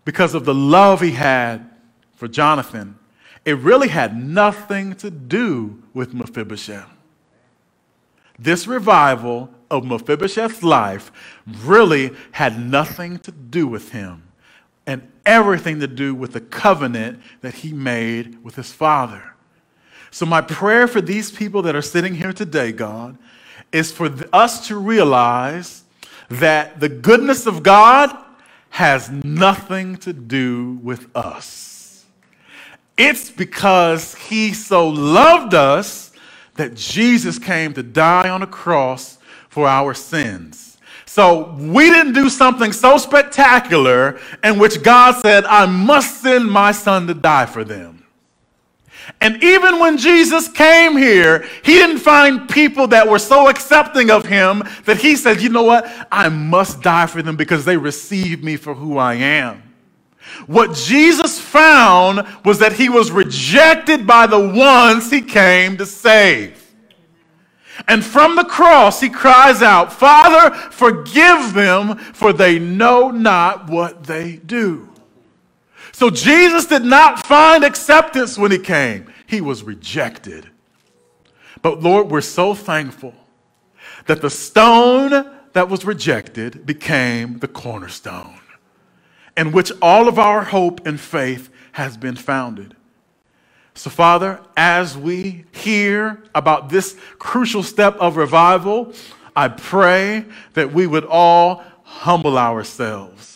because 0.03 0.35
of 0.35 0.43
the 0.43 0.53
love 0.53 0.99
he 0.99 1.11
had 1.11 1.69
for 2.15 2.27
Jonathan. 2.27 2.99
It 3.45 3.57
really 3.59 3.87
had 3.87 4.21
nothing 4.21 4.95
to 4.95 5.09
do 5.09 5.81
with 5.93 6.13
Mephibosheth. 6.13 6.89
This 8.37 8.67
revival 8.67 9.49
of 9.71 9.85
Mephibosheth's 9.85 10.63
life 10.63 11.11
really 11.63 12.11
had 12.31 12.59
nothing 12.59 13.17
to 13.19 13.31
do 13.31 13.65
with 13.65 13.91
him 13.91 14.23
and 14.85 15.09
everything 15.25 15.79
to 15.79 15.87
do 15.87 16.13
with 16.13 16.33
the 16.33 16.41
covenant 16.41 17.21
that 17.39 17.55
he 17.55 17.71
made 17.71 18.43
with 18.43 18.55
his 18.55 18.73
father. 18.73 19.33
So, 20.11 20.25
my 20.25 20.41
prayer 20.41 20.87
for 20.87 20.99
these 20.99 21.31
people 21.31 21.61
that 21.63 21.75
are 21.75 21.81
sitting 21.81 22.15
here 22.15 22.33
today, 22.33 22.71
God, 22.71 23.17
is 23.71 23.91
for 23.91 24.13
us 24.31 24.67
to 24.67 24.77
realize 24.77 25.84
that 26.29 26.79
the 26.79 26.89
goodness 26.89 27.45
of 27.45 27.63
God 27.63 28.15
has 28.69 29.09
nothing 29.09 29.97
to 29.97 30.13
do 30.13 30.79
with 30.83 31.07
us. 31.15 32.05
It's 32.97 33.29
because 33.29 34.15
He 34.15 34.53
so 34.53 34.87
loved 34.87 35.53
us 35.53 36.11
that 36.55 36.75
Jesus 36.75 37.37
came 37.39 37.73
to 37.73 37.83
die 37.83 38.29
on 38.29 38.41
a 38.41 38.47
cross 38.47 39.17
for 39.49 39.67
our 39.67 39.93
sins. 39.93 40.77
So 41.05 41.55
we 41.57 41.89
didn't 41.89 42.13
do 42.13 42.29
something 42.29 42.73
so 42.73 42.97
spectacular 42.97 44.19
in 44.43 44.59
which 44.59 44.83
God 44.83 45.21
said, 45.21 45.45
I 45.45 45.65
must 45.65 46.21
send 46.21 46.51
my 46.51 46.73
son 46.73 47.07
to 47.07 47.13
die 47.13 47.45
for 47.45 47.63
them. 47.63 47.94
And 49.21 49.41
even 49.43 49.79
when 49.79 49.97
Jesus 49.97 50.47
came 50.47 50.97
here, 50.97 51.47
he 51.63 51.73
didn't 51.73 51.99
find 51.99 52.49
people 52.49 52.87
that 52.87 53.07
were 53.07 53.19
so 53.19 53.49
accepting 53.49 54.09
of 54.09 54.25
him 54.25 54.63
that 54.85 54.97
he 54.97 55.15
said, 55.15 55.41
You 55.41 55.49
know 55.49 55.63
what? 55.63 55.85
I 56.11 56.29
must 56.29 56.81
die 56.81 57.07
for 57.07 57.21
them 57.21 57.35
because 57.35 57.65
they 57.65 57.77
received 57.77 58.43
me 58.43 58.57
for 58.57 58.73
who 58.73 58.97
I 58.97 59.15
am. 59.15 59.61
What 60.47 60.73
Jesus 60.75 61.39
found 61.39 62.27
was 62.43 62.59
that 62.59 62.73
he 62.73 62.89
was 62.89 63.11
rejected 63.11 64.05
by 64.05 64.27
the 64.27 64.39
ones 64.39 65.09
he 65.09 65.21
came 65.21 65.77
to 65.77 65.85
save. 65.85 66.61
And 67.87 68.03
from 68.03 68.35
the 68.35 68.45
cross, 68.45 69.01
he 69.01 69.09
cries 69.09 69.61
out, 69.61 69.91
Father, 69.91 70.55
forgive 70.55 71.53
them, 71.53 71.97
for 71.97 72.31
they 72.33 72.57
know 72.57 73.11
not 73.11 73.69
what 73.69 74.03
they 74.03 74.37
do. 74.37 74.89
So 75.95 76.09
Jesus 76.09 76.65
did 76.65 76.83
not 76.83 77.25
find 77.25 77.63
acceptance 77.63 78.37
when 78.37 78.51
he 78.51 78.59
came, 78.59 79.09
he 79.27 79.39
was 79.39 79.63
rejected. 79.63 80.45
But 81.61 81.81
Lord, 81.81 82.11
we're 82.11 82.19
so 82.19 82.53
thankful 82.53 83.13
that 84.05 84.21
the 84.21 84.29
stone 84.29 85.31
that 85.53 85.69
was 85.69 85.85
rejected 85.85 86.65
became 86.65 87.39
the 87.39 87.47
cornerstone, 87.47 88.41
in 89.37 89.53
which 89.53 89.71
all 89.81 90.09
of 90.09 90.19
our 90.19 90.43
hope 90.43 90.85
and 90.85 90.99
faith 90.99 91.49
has 91.71 91.95
been 91.95 92.17
founded. 92.17 92.75
So, 93.73 93.89
Father, 93.89 94.41
as 94.57 94.97
we 94.97 95.45
hear 95.53 96.21
about 96.35 96.67
this 96.67 96.97
crucial 97.19 97.63
step 97.63 97.95
of 98.01 98.17
revival, 98.17 98.91
I 99.33 99.47
pray 99.47 100.25
that 100.55 100.73
we 100.73 100.87
would 100.87 101.05
all 101.05 101.63
humble 101.83 102.37
ourselves 102.37 103.34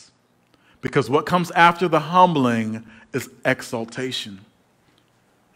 because 0.82 1.10
what 1.10 1.26
comes 1.26 1.52
after 1.52 1.88
the 1.88 2.00
humbling 2.00 2.86
is 3.14 3.30
exaltation. 3.46 4.40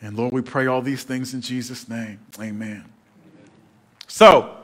And 0.01 0.17
Lord, 0.17 0.34
we 0.34 0.41
pray 0.41 0.67
all 0.67 0.82
these 0.82 1.03
things 1.03 1.34
in 1.34 1.41
Jesus' 1.41 1.88
name. 1.88 2.19
Amen. 2.39 2.84
So, 4.07 4.57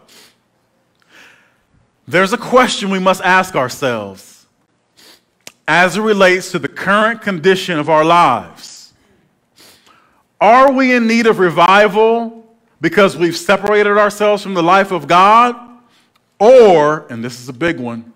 there's 2.08 2.34
a 2.34 2.38
question 2.38 2.90
we 2.90 3.00
must 3.00 3.22
ask 3.22 3.56
ourselves 3.56 4.48
as 5.68 5.96
it 5.96 6.02
relates 6.02 6.52
to 6.52 6.60
the 6.60 6.68
current 6.68 7.22
condition 7.22 7.78
of 7.78 7.90
our 7.90 8.04
lives. 8.04 8.94
Are 10.42 10.72
we 10.72 10.94
in 10.94 11.06
need 11.06 11.28
of 11.28 11.40
revival 11.40 12.46
because 12.82 13.16
we've 13.16 13.38
separated 13.38 13.98
ourselves 13.98 14.42
from 14.42 14.56
the 14.56 14.64
life 14.64 14.92
of 14.92 15.08
God? 15.08 15.56
Or, 16.40 17.06
and 17.10 17.24
this 17.24 17.40
is 17.40 17.50
a 17.50 17.54
big 17.54 17.80
one, 17.80 18.14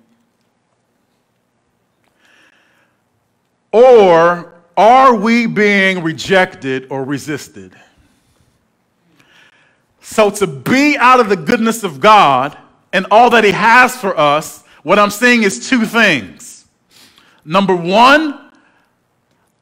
Or 3.74 4.54
are 4.78 5.16
we 5.16 5.48
being 5.48 6.04
rejected 6.04 6.88
or 6.90 7.04
resisted? 7.04 7.76
So, 10.00 10.30
to 10.30 10.48
be 10.48 10.96
out 10.98 11.20
of 11.20 11.28
the 11.28 11.36
goodness 11.36 11.84
of 11.84 12.00
God 12.00 12.58
and 12.94 13.08
all 13.10 13.30
that 13.32 13.44
He 13.44 13.52
has 13.52 13.96
for 13.96 14.18
us, 14.18 14.64
what 14.84 15.00
I'm 15.00 15.10
seeing 15.10 15.44
is 15.44 15.68
two 15.70 15.86
things. 15.86 16.66
Number 17.44 17.76
one, 17.76 18.52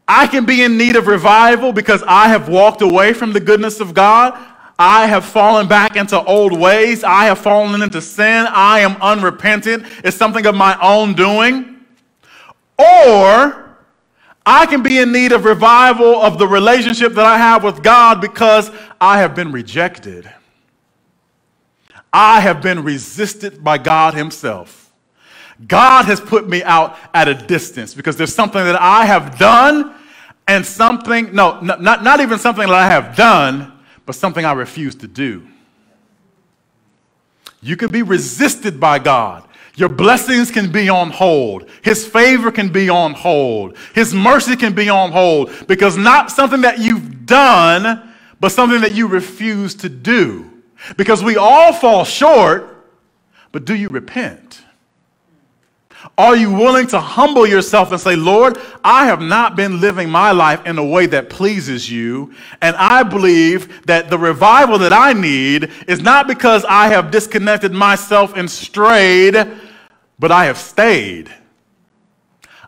I 0.07 0.27
can 0.27 0.45
be 0.45 0.63
in 0.63 0.77
need 0.77 0.97
of 0.97 1.07
revival 1.07 1.71
because 1.71 2.03
I 2.05 2.27
have 2.27 2.49
walked 2.49 2.81
away 2.81 3.13
from 3.13 3.31
the 3.31 3.39
goodness 3.39 3.79
of 3.79 3.93
God. 3.93 4.37
I 4.77 5.05
have 5.05 5.23
fallen 5.23 5.67
back 5.67 5.95
into 5.95 6.21
old 6.21 6.59
ways. 6.59 7.03
I 7.03 7.25
have 7.25 7.39
fallen 7.39 7.81
into 7.81 8.01
sin. 8.01 8.45
I 8.49 8.79
am 8.79 8.99
unrepentant. 9.01 9.85
It's 10.03 10.17
something 10.17 10.45
of 10.47 10.55
my 10.55 10.77
own 10.81 11.13
doing. 11.13 11.85
Or 12.77 13.70
I 14.45 14.65
can 14.65 14.81
be 14.81 14.97
in 14.97 15.11
need 15.11 15.31
of 15.31 15.45
revival 15.45 16.15
of 16.15 16.39
the 16.39 16.47
relationship 16.47 17.13
that 17.13 17.25
I 17.25 17.37
have 17.37 17.63
with 17.63 17.83
God 17.83 18.19
because 18.19 18.71
I 18.99 19.19
have 19.19 19.35
been 19.35 19.51
rejected. 19.51 20.31
I 22.11 22.39
have 22.39 22.61
been 22.61 22.83
resisted 22.83 23.63
by 23.63 23.77
God 23.77 24.13
Himself. 24.13 24.91
God 25.67 26.05
has 26.05 26.19
put 26.19 26.49
me 26.49 26.63
out 26.63 26.97
at 27.13 27.27
a 27.27 27.35
distance 27.35 27.93
because 27.93 28.17
there's 28.17 28.33
something 28.33 28.63
that 28.63 28.81
I 28.81 29.05
have 29.05 29.37
done 29.37 29.93
and 30.47 30.65
something, 30.65 31.33
no, 31.35 31.59
not, 31.61 31.81
not 31.81 32.19
even 32.19 32.39
something 32.39 32.67
that 32.67 32.73
I 32.73 32.87
have 32.87 33.15
done, 33.15 33.71
but 34.07 34.15
something 34.15 34.43
I 34.43 34.53
refuse 34.53 34.95
to 34.95 35.07
do. 35.07 35.47
You 37.61 37.77
can 37.77 37.91
be 37.91 38.01
resisted 38.01 38.79
by 38.79 38.97
God 38.97 39.47
your 39.75 39.89
blessings 39.89 40.51
can 40.51 40.71
be 40.71 40.89
on 40.89 41.11
hold. 41.11 41.69
His 41.81 42.05
favor 42.05 42.51
can 42.51 42.69
be 42.69 42.89
on 42.89 43.13
hold. 43.13 43.77
His 43.95 44.13
mercy 44.13 44.55
can 44.55 44.73
be 44.73 44.89
on 44.89 45.11
hold 45.11 45.51
because 45.67 45.97
not 45.97 46.29
something 46.29 46.61
that 46.61 46.79
you've 46.79 47.25
done, 47.25 48.13
but 48.39 48.51
something 48.51 48.81
that 48.81 48.93
you 48.93 49.07
refuse 49.07 49.75
to 49.75 49.89
do. 49.89 50.51
Because 50.97 51.23
we 51.23 51.37
all 51.37 51.71
fall 51.71 52.03
short, 52.03 52.85
but 53.51 53.65
do 53.65 53.75
you 53.75 53.87
repent? 53.87 54.50
Are 56.17 56.35
you 56.35 56.51
willing 56.51 56.87
to 56.87 56.99
humble 56.99 57.47
yourself 57.47 57.91
and 57.91 57.99
say, 57.99 58.15
Lord, 58.15 58.57
I 58.83 59.05
have 59.05 59.21
not 59.21 59.55
been 59.55 59.79
living 59.79 60.09
my 60.09 60.31
life 60.31 60.65
in 60.65 60.77
a 60.77 60.85
way 60.85 61.05
that 61.07 61.29
pleases 61.29 61.89
you. 61.89 62.33
And 62.61 62.75
I 62.75 63.03
believe 63.03 63.85
that 63.85 64.09
the 64.09 64.17
revival 64.17 64.77
that 64.79 64.93
I 64.93 65.13
need 65.13 65.71
is 65.87 66.01
not 66.01 66.27
because 66.27 66.65
I 66.65 66.87
have 66.87 67.11
disconnected 67.11 67.71
myself 67.71 68.35
and 68.35 68.49
strayed, 68.49 69.35
but 70.19 70.31
I 70.31 70.45
have 70.45 70.57
stayed. 70.57 71.31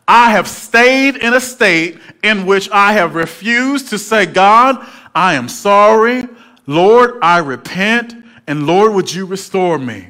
I 0.06 0.30
have 0.32 0.46
stayed 0.46 1.16
in 1.16 1.34
a 1.34 1.40
state 1.40 1.98
in 2.22 2.46
which 2.46 2.70
I 2.70 2.92
have 2.92 3.14
refused 3.14 3.88
to 3.90 3.98
say, 3.98 4.26
God, 4.26 4.86
I 5.14 5.34
am 5.34 5.48
sorry. 5.48 6.28
Lord, 6.66 7.18
I 7.22 7.38
repent. 7.38 8.14
And 8.46 8.66
Lord, 8.66 8.92
would 8.92 9.12
you 9.12 9.24
restore 9.26 9.78
me? 9.78 10.08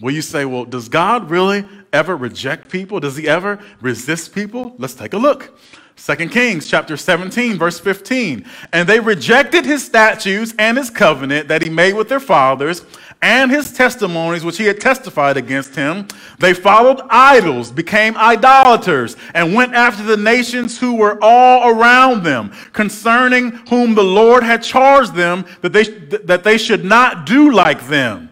Will 0.00 0.12
you 0.12 0.22
say, 0.22 0.44
well, 0.44 0.64
does 0.64 0.88
God 0.88 1.30
really 1.30 1.64
ever 1.92 2.16
reject 2.16 2.70
people? 2.70 3.00
Does 3.00 3.16
he 3.16 3.28
ever 3.28 3.58
resist 3.80 4.34
people? 4.34 4.74
Let's 4.78 4.94
take 4.94 5.12
a 5.12 5.18
look. 5.18 5.58
2 5.96 6.28
Kings 6.28 6.68
chapter 6.68 6.96
17, 6.96 7.56
verse 7.56 7.80
15. 7.80 8.44
And 8.72 8.88
they 8.88 9.00
rejected 9.00 9.64
his 9.64 9.84
statutes 9.84 10.54
and 10.58 10.76
his 10.76 10.90
covenant 10.90 11.48
that 11.48 11.62
he 11.62 11.70
made 11.70 11.94
with 11.94 12.08
their 12.08 12.20
fathers 12.20 12.84
and 13.22 13.50
his 13.50 13.72
testimonies 13.72 14.44
which 14.44 14.58
he 14.58 14.64
had 14.64 14.78
testified 14.78 15.38
against 15.38 15.74
him. 15.74 16.06
They 16.38 16.52
followed 16.52 17.00
idols, 17.08 17.72
became 17.72 18.14
idolaters, 18.16 19.16
and 19.32 19.54
went 19.54 19.72
after 19.72 20.02
the 20.02 20.18
nations 20.18 20.78
who 20.78 20.96
were 20.96 21.18
all 21.22 21.70
around 21.70 22.24
them, 22.24 22.52
concerning 22.74 23.52
whom 23.70 23.94
the 23.94 24.04
Lord 24.04 24.42
had 24.42 24.62
charged 24.62 25.14
them 25.14 25.46
that 25.62 25.72
they, 25.72 25.84
that 25.84 26.44
they 26.44 26.58
should 26.58 26.84
not 26.84 27.24
do 27.24 27.52
like 27.52 27.86
them. 27.86 28.30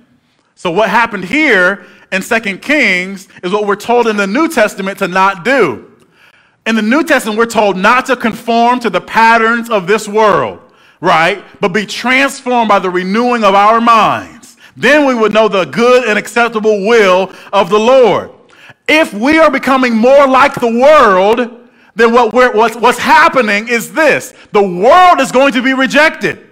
So 0.55 0.70
what 0.70 0.90
happened 0.90 1.24
here 1.24 1.86
in 2.15 2.23
2 2.23 2.59
Kings 2.59 3.29
is 3.43 3.53
what 3.53 3.67
we're 3.67 3.75
told 3.75 4.07
in 4.07 4.17
the 4.17 4.27
New 4.27 4.49
Testament 4.49 4.99
to 5.01 5.09
not 5.09 5.45
do. 5.45 5.91
In 6.65 6.77
the 6.77 6.83
New 6.83 7.03
Testament, 7.03 7.37
we're 7.37 7.47
told 7.47 7.77
not 7.77 8.07
to 8.07 8.17
conform 8.17 8.79
to 8.81 8.89
the 8.89 9.01
patterns 9.01 9.69
of 9.69 9.87
this 9.87 10.09
world, 10.09 10.61
right? 11.01 11.45
But 11.61 11.69
be 11.69 11.85
transformed 11.85 12.69
by 12.69 12.79
the 12.79 12.89
renewing 12.89 13.43
of 13.43 13.55
our 13.55 13.81
minds. 13.81 14.57
Then 14.77 15.07
we 15.07 15.15
would 15.15 15.33
know 15.33 15.49
the 15.49 15.65
good 15.65 16.09
and 16.09 16.19
acceptable 16.19 16.87
will 16.87 17.33
of 17.53 17.69
the 17.69 17.79
Lord. 17.79 18.31
If 18.89 19.12
we 19.12 19.39
are 19.39 19.51
becoming 19.51 19.95
more 19.95 20.27
like 20.27 20.55
the 20.55 20.71
world, 20.71 21.69
then 21.97 22.12
what 22.12 22.33
what's, 22.33 22.77
what's 22.77 22.99
happening 22.99 23.69
is 23.69 23.93
this 23.93 24.35
the 24.53 24.62
world 24.62 25.21
is 25.21 25.33
going 25.33 25.53
to 25.53 25.62
be 25.62 25.75
rejected, 25.75 26.47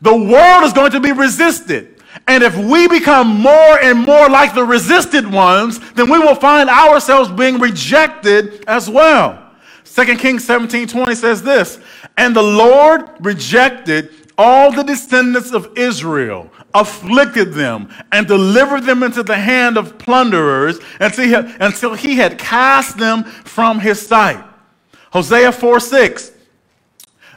the 0.00 0.16
world 0.16 0.64
is 0.64 0.72
going 0.72 0.92
to 0.92 1.00
be 1.00 1.12
resisted. 1.12 1.97
And 2.28 2.44
if 2.44 2.54
we 2.56 2.86
become 2.86 3.40
more 3.40 3.80
and 3.82 3.98
more 3.98 4.28
like 4.28 4.54
the 4.54 4.62
resisted 4.62 5.26
ones, 5.26 5.80
then 5.94 6.10
we 6.10 6.18
will 6.18 6.34
find 6.34 6.68
ourselves 6.68 7.30
being 7.30 7.58
rejected 7.58 8.62
as 8.68 8.88
well. 8.88 9.50
2 9.84 10.16
Kings 10.16 10.44
17 10.44 10.86
20 10.88 11.14
says 11.14 11.42
this 11.42 11.80
And 12.18 12.36
the 12.36 12.42
Lord 12.42 13.08
rejected 13.20 14.10
all 14.36 14.70
the 14.70 14.84
descendants 14.84 15.52
of 15.52 15.76
Israel, 15.76 16.52
afflicted 16.74 17.54
them, 17.54 17.88
and 18.12 18.26
delivered 18.26 18.84
them 18.84 19.02
into 19.02 19.22
the 19.22 19.36
hand 19.36 19.78
of 19.78 19.98
plunderers 19.98 20.78
until 21.00 21.24
he 21.24 21.32
had, 21.32 21.56
until 21.60 21.94
he 21.94 22.14
had 22.16 22.38
cast 22.38 22.98
them 22.98 23.24
from 23.24 23.80
his 23.80 24.06
sight. 24.06 24.44
Hosea 25.12 25.50
4 25.50 25.80
6. 25.80 26.32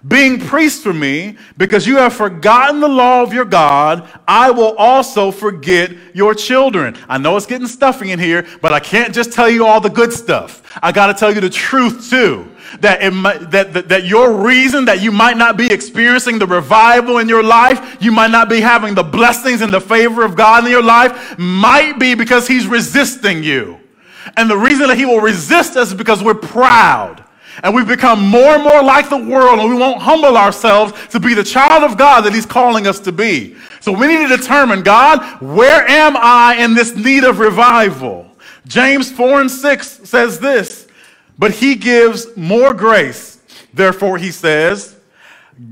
Being 0.07 0.39
priests 0.39 0.81
for 0.81 0.93
me, 0.93 1.37
because 1.57 1.85
you 1.85 1.97
have 1.97 2.13
forgotten 2.13 2.79
the 2.79 2.87
law 2.87 3.21
of 3.21 3.33
your 3.33 3.45
God, 3.45 4.09
I 4.27 4.49
will 4.49 4.75
also 4.77 5.29
forget 5.29 5.91
your 6.15 6.33
children. 6.33 6.97
I 7.07 7.19
know 7.19 7.37
it's 7.37 7.45
getting 7.45 7.67
stuffy 7.67 8.11
in 8.11 8.17
here, 8.17 8.47
but 8.61 8.73
I 8.73 8.79
can't 8.79 9.13
just 9.13 9.31
tell 9.31 9.47
you 9.47 9.65
all 9.65 9.79
the 9.79 9.89
good 9.89 10.11
stuff. 10.11 10.63
I 10.81 10.91
got 10.91 11.07
to 11.07 11.13
tell 11.13 11.33
you 11.33 11.39
the 11.39 11.49
truth 11.49 12.09
too. 12.09 12.47
That, 12.79 13.03
it 13.03 13.11
might, 13.11 13.51
that, 13.51 13.73
that, 13.73 13.89
that 13.89 14.05
your 14.05 14.43
reason 14.43 14.85
that 14.85 15.01
you 15.01 15.11
might 15.11 15.37
not 15.37 15.57
be 15.57 15.71
experiencing 15.71 16.39
the 16.39 16.47
revival 16.47 17.17
in 17.19 17.27
your 17.29 17.43
life, 17.43 17.97
you 18.01 18.11
might 18.11 18.31
not 18.31 18.49
be 18.49 18.61
having 18.61 18.95
the 18.95 19.03
blessings 19.03 19.61
and 19.61 19.73
the 19.73 19.81
favor 19.81 20.23
of 20.23 20.35
God 20.35 20.63
in 20.63 20.71
your 20.71 20.81
life, 20.81 21.37
might 21.37 21.99
be 21.99 22.15
because 22.15 22.47
He's 22.47 22.65
resisting 22.65 23.43
you. 23.43 23.77
And 24.37 24.49
the 24.49 24.57
reason 24.57 24.87
that 24.87 24.97
He 24.97 25.05
will 25.05 25.21
resist 25.21 25.75
us 25.75 25.89
is 25.89 25.93
because 25.93 26.23
we're 26.23 26.33
proud 26.33 27.25
and 27.63 27.73
we 27.73 27.83
become 27.83 28.25
more 28.25 28.55
and 28.55 28.63
more 28.63 28.81
like 28.83 29.09
the 29.09 29.17
world, 29.17 29.59
and 29.59 29.69
we 29.69 29.77
won't 29.77 30.01
humble 30.01 30.37
ourselves 30.37 30.93
to 31.07 31.19
be 31.19 31.33
the 31.33 31.43
child 31.43 31.83
of 31.83 31.97
God 31.97 32.21
that 32.21 32.33
He's 32.33 32.45
calling 32.45 32.87
us 32.87 32.99
to 33.01 33.11
be. 33.11 33.55
So 33.79 33.91
we 33.91 34.07
need 34.07 34.27
to 34.27 34.37
determine 34.37 34.83
God, 34.83 35.41
where 35.41 35.87
am 35.87 36.15
I 36.17 36.55
in 36.59 36.73
this 36.73 36.95
need 36.95 37.23
of 37.23 37.39
revival? 37.39 38.27
James 38.67 39.11
4 39.11 39.41
and 39.41 39.51
6 39.51 39.87
says 40.07 40.39
this, 40.39 40.87
but 41.37 41.51
He 41.51 41.75
gives 41.75 42.35
more 42.37 42.73
grace. 42.73 43.39
Therefore, 43.73 44.17
He 44.17 44.31
says, 44.31 44.95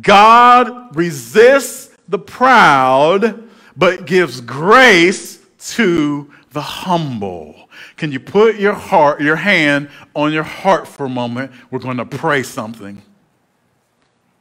God 0.01 0.95
resists 0.95 1.95
the 2.07 2.19
proud, 2.19 3.47
but 3.77 4.05
gives 4.05 4.41
grace 4.41 5.39
to 5.75 6.31
the 6.51 6.61
humble. 6.61 7.68
Can 7.99 8.13
you 8.13 8.19
put 8.21 8.55
your 8.55 8.75
heart, 8.75 9.19
your 9.19 9.35
hand 9.35 9.89
on 10.15 10.31
your 10.31 10.43
heart 10.43 10.87
for 10.87 11.07
a 11.07 11.09
moment? 11.09 11.51
We're 11.69 11.79
going 11.79 11.97
to 11.97 12.05
pray 12.05 12.43
something. 12.43 13.01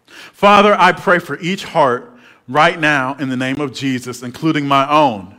Father, 0.06 0.76
I 0.78 0.92
pray 0.92 1.18
for 1.18 1.36
each 1.40 1.64
heart 1.64 2.08
right 2.46 2.78
now 2.78 3.16
in 3.16 3.30
the 3.30 3.36
name 3.36 3.60
of 3.60 3.74
Jesus, 3.74 4.22
including 4.22 4.68
my 4.68 4.88
own. 4.88 5.34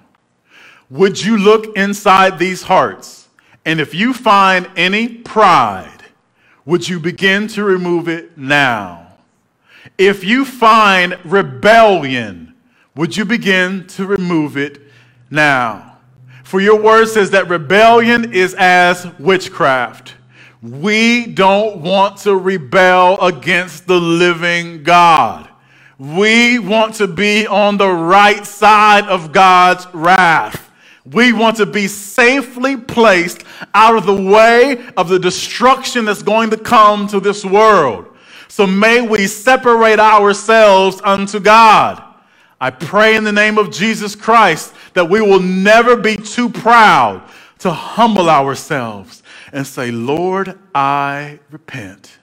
Would 0.90 1.24
you 1.24 1.38
look 1.38 1.78
inside 1.78 2.40
these 2.40 2.64
hearts? 2.64 3.30
And 3.64 3.80
if 3.80 3.96
you 3.96 4.14
find 4.14 4.70
any 4.76 5.08
pride, 5.08 6.04
would 6.66 6.90
you 6.90 7.00
begin 7.00 7.48
to 7.48 7.64
remove 7.64 8.10
it 8.10 8.38
now? 8.38 9.14
If 9.98 10.26
you 10.26 10.44
find 10.44 11.18
rebellion, 11.24 12.54
would 12.98 13.16
you 13.16 13.24
begin 13.24 13.88
to 13.88 14.06
remove 14.06 14.58
it 14.58 14.82
now? 15.32 15.89
For 16.50 16.60
your 16.60 16.82
word 16.82 17.06
says 17.06 17.30
that 17.30 17.48
rebellion 17.48 18.34
is 18.34 18.56
as 18.58 19.06
witchcraft. 19.20 20.16
We 20.64 21.28
don't 21.28 21.82
want 21.82 22.18
to 22.22 22.36
rebel 22.36 23.22
against 23.22 23.86
the 23.86 24.00
living 24.00 24.82
God. 24.82 25.48
We 26.00 26.58
want 26.58 26.96
to 26.96 27.08
be 27.08 27.46
on 27.46 27.78
the 27.78 27.92
right 27.92 28.44
side 28.48 29.06
of 29.06 29.32
God's 29.32 29.86
wrath. 29.94 30.72
We 31.06 31.34
want 31.34 31.58
to 31.58 31.68
be 31.68 31.88
safely 31.88 32.78
placed 32.78 33.44
out 33.76 33.96
of 33.96 34.08
the 34.08 34.20
way 34.20 34.84
of 34.98 35.08
the 35.08 35.20
destruction 35.20 36.06
that's 36.06 36.24
going 36.24 36.50
to 36.50 36.58
come 36.58 37.06
to 37.10 37.20
this 37.20 37.46
world. 37.46 38.08
So 38.48 38.66
may 38.66 39.08
we 39.08 39.28
separate 39.28 40.00
ourselves 40.00 41.00
unto 41.04 41.40
God. 41.40 42.09
I 42.62 42.72
pray 42.72 43.16
in 43.16 43.24
the 43.24 43.32
name 43.32 43.58
of 43.58 43.72
Jesus 43.72 44.16
Christ 44.16 44.74
that 44.94 45.10
we 45.10 45.22
will 45.22 45.40
never 45.40 45.96
be 45.96 46.18
too 46.18 46.50
proud 46.50 47.24
to 47.60 47.72
humble 47.72 48.30
ourselves 48.30 49.24
and 49.54 49.66
say, 49.66 49.92
Lord, 49.92 50.58
I 50.76 51.40
repent. 51.50 52.20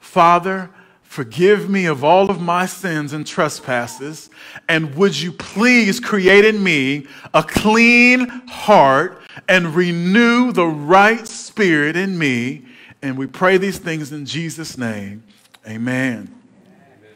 Father, 0.00 0.70
forgive 1.02 1.70
me 1.70 1.86
of 1.86 2.02
all 2.02 2.30
of 2.30 2.40
my 2.40 2.66
sins 2.66 3.12
and 3.12 3.26
trespasses, 3.26 4.30
and 4.68 4.94
would 4.96 5.18
you 5.20 5.32
please 5.32 6.00
create 6.00 6.44
in 6.44 6.62
me 6.62 7.06
a 7.32 7.42
clean 7.42 8.28
heart 8.48 9.20
and 9.48 9.74
renew 9.74 10.52
the 10.52 10.66
right 10.66 11.26
spirit 11.26 11.96
in 11.96 12.18
me? 12.18 12.64
And 13.02 13.16
we 13.16 13.26
pray 13.26 13.56
these 13.56 13.78
things 13.78 14.12
in 14.12 14.26
Jesus' 14.26 14.76
name. 14.76 15.22
Amen. 15.66 16.34
Amen. 16.66 17.14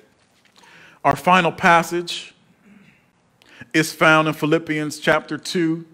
Our 1.04 1.16
final 1.16 1.52
passage 1.52 2.33
is 3.74 3.92
found 3.92 4.28
in 4.28 4.34
Philippians 4.34 5.00
chapter 5.00 5.36
2, 5.36 5.84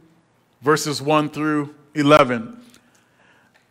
verses 0.60 1.00
1 1.00 1.30
through 1.30 1.74
11. 1.94 2.60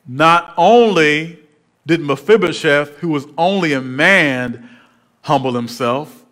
Not 0.08 0.54
only 0.58 1.40
did 1.86 2.02
Mephibosheth, 2.02 2.98
who 2.98 3.10
was 3.10 3.28
only 3.38 3.74
a 3.74 3.82
man, 3.82 4.68
humble 5.22 5.54
himself, 5.54 6.26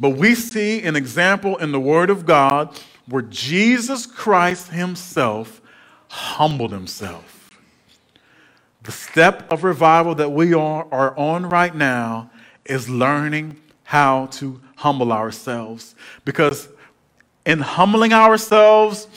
but 0.00 0.10
we 0.10 0.34
see 0.34 0.82
an 0.82 0.96
example 0.96 1.58
in 1.58 1.70
the 1.70 1.78
Word 1.78 2.08
of 2.08 2.24
God 2.24 2.80
where 3.06 3.22
Jesus 3.22 4.06
Christ 4.06 4.68
himself 4.68 5.60
humbled 6.08 6.72
himself. 6.72 7.60
The 8.84 8.92
step 8.92 9.52
of 9.52 9.64
revival 9.64 10.14
that 10.14 10.32
we 10.32 10.54
are, 10.54 10.86
are 10.90 11.16
on 11.18 11.48
right 11.48 11.74
now 11.74 12.30
is 12.64 12.88
learning 12.88 13.60
how 13.84 14.26
to 14.26 14.60
humble 14.76 15.12
ourselves 15.12 15.94
because 16.24 16.68
in 17.44 17.60
humbling 17.60 18.12
ourselves, 18.12 19.08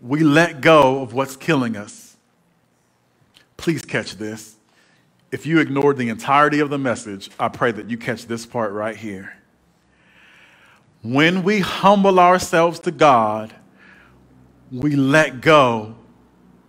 we 0.00 0.20
let 0.20 0.60
go 0.60 1.02
of 1.02 1.12
what's 1.12 1.36
killing 1.36 1.76
us. 1.76 2.16
Please 3.56 3.84
catch 3.84 4.16
this. 4.16 4.56
If 5.32 5.46
you 5.46 5.58
ignored 5.58 5.96
the 5.96 6.08
entirety 6.08 6.60
of 6.60 6.70
the 6.70 6.78
message, 6.78 7.30
I 7.40 7.48
pray 7.48 7.72
that 7.72 7.90
you 7.90 7.96
catch 7.96 8.26
this 8.26 8.46
part 8.46 8.72
right 8.72 8.96
here. 8.96 9.34
When 11.02 11.42
we 11.42 11.60
humble 11.60 12.20
ourselves 12.20 12.80
to 12.80 12.90
God, 12.90 13.54
we 14.70 14.96
let 14.96 15.40
go 15.40 15.96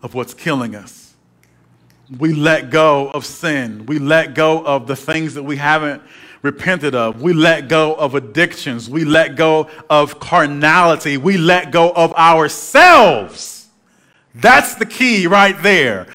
of 0.01 0.13
what's 0.13 0.33
killing 0.33 0.75
us. 0.75 1.13
We 2.19 2.33
let 2.33 2.69
go 2.69 3.09
of 3.11 3.25
sin. 3.25 3.85
We 3.85 3.99
let 3.99 4.35
go 4.35 4.63
of 4.63 4.87
the 4.87 4.95
things 4.95 5.33
that 5.35 5.43
we 5.43 5.57
haven't 5.57 6.01
repented 6.41 6.95
of. 6.95 7.21
We 7.21 7.33
let 7.33 7.67
go 7.67 7.95
of 7.95 8.15
addictions. 8.15 8.89
We 8.89 9.05
let 9.05 9.35
go 9.35 9.69
of 9.89 10.19
carnality. 10.19 11.17
We 11.17 11.37
let 11.37 11.71
go 11.71 11.91
of 11.91 12.13
ourselves. 12.13 13.67
That's 14.33 14.75
the 14.75 14.85
key 14.85 15.27
right 15.27 15.61
there. 15.63 16.07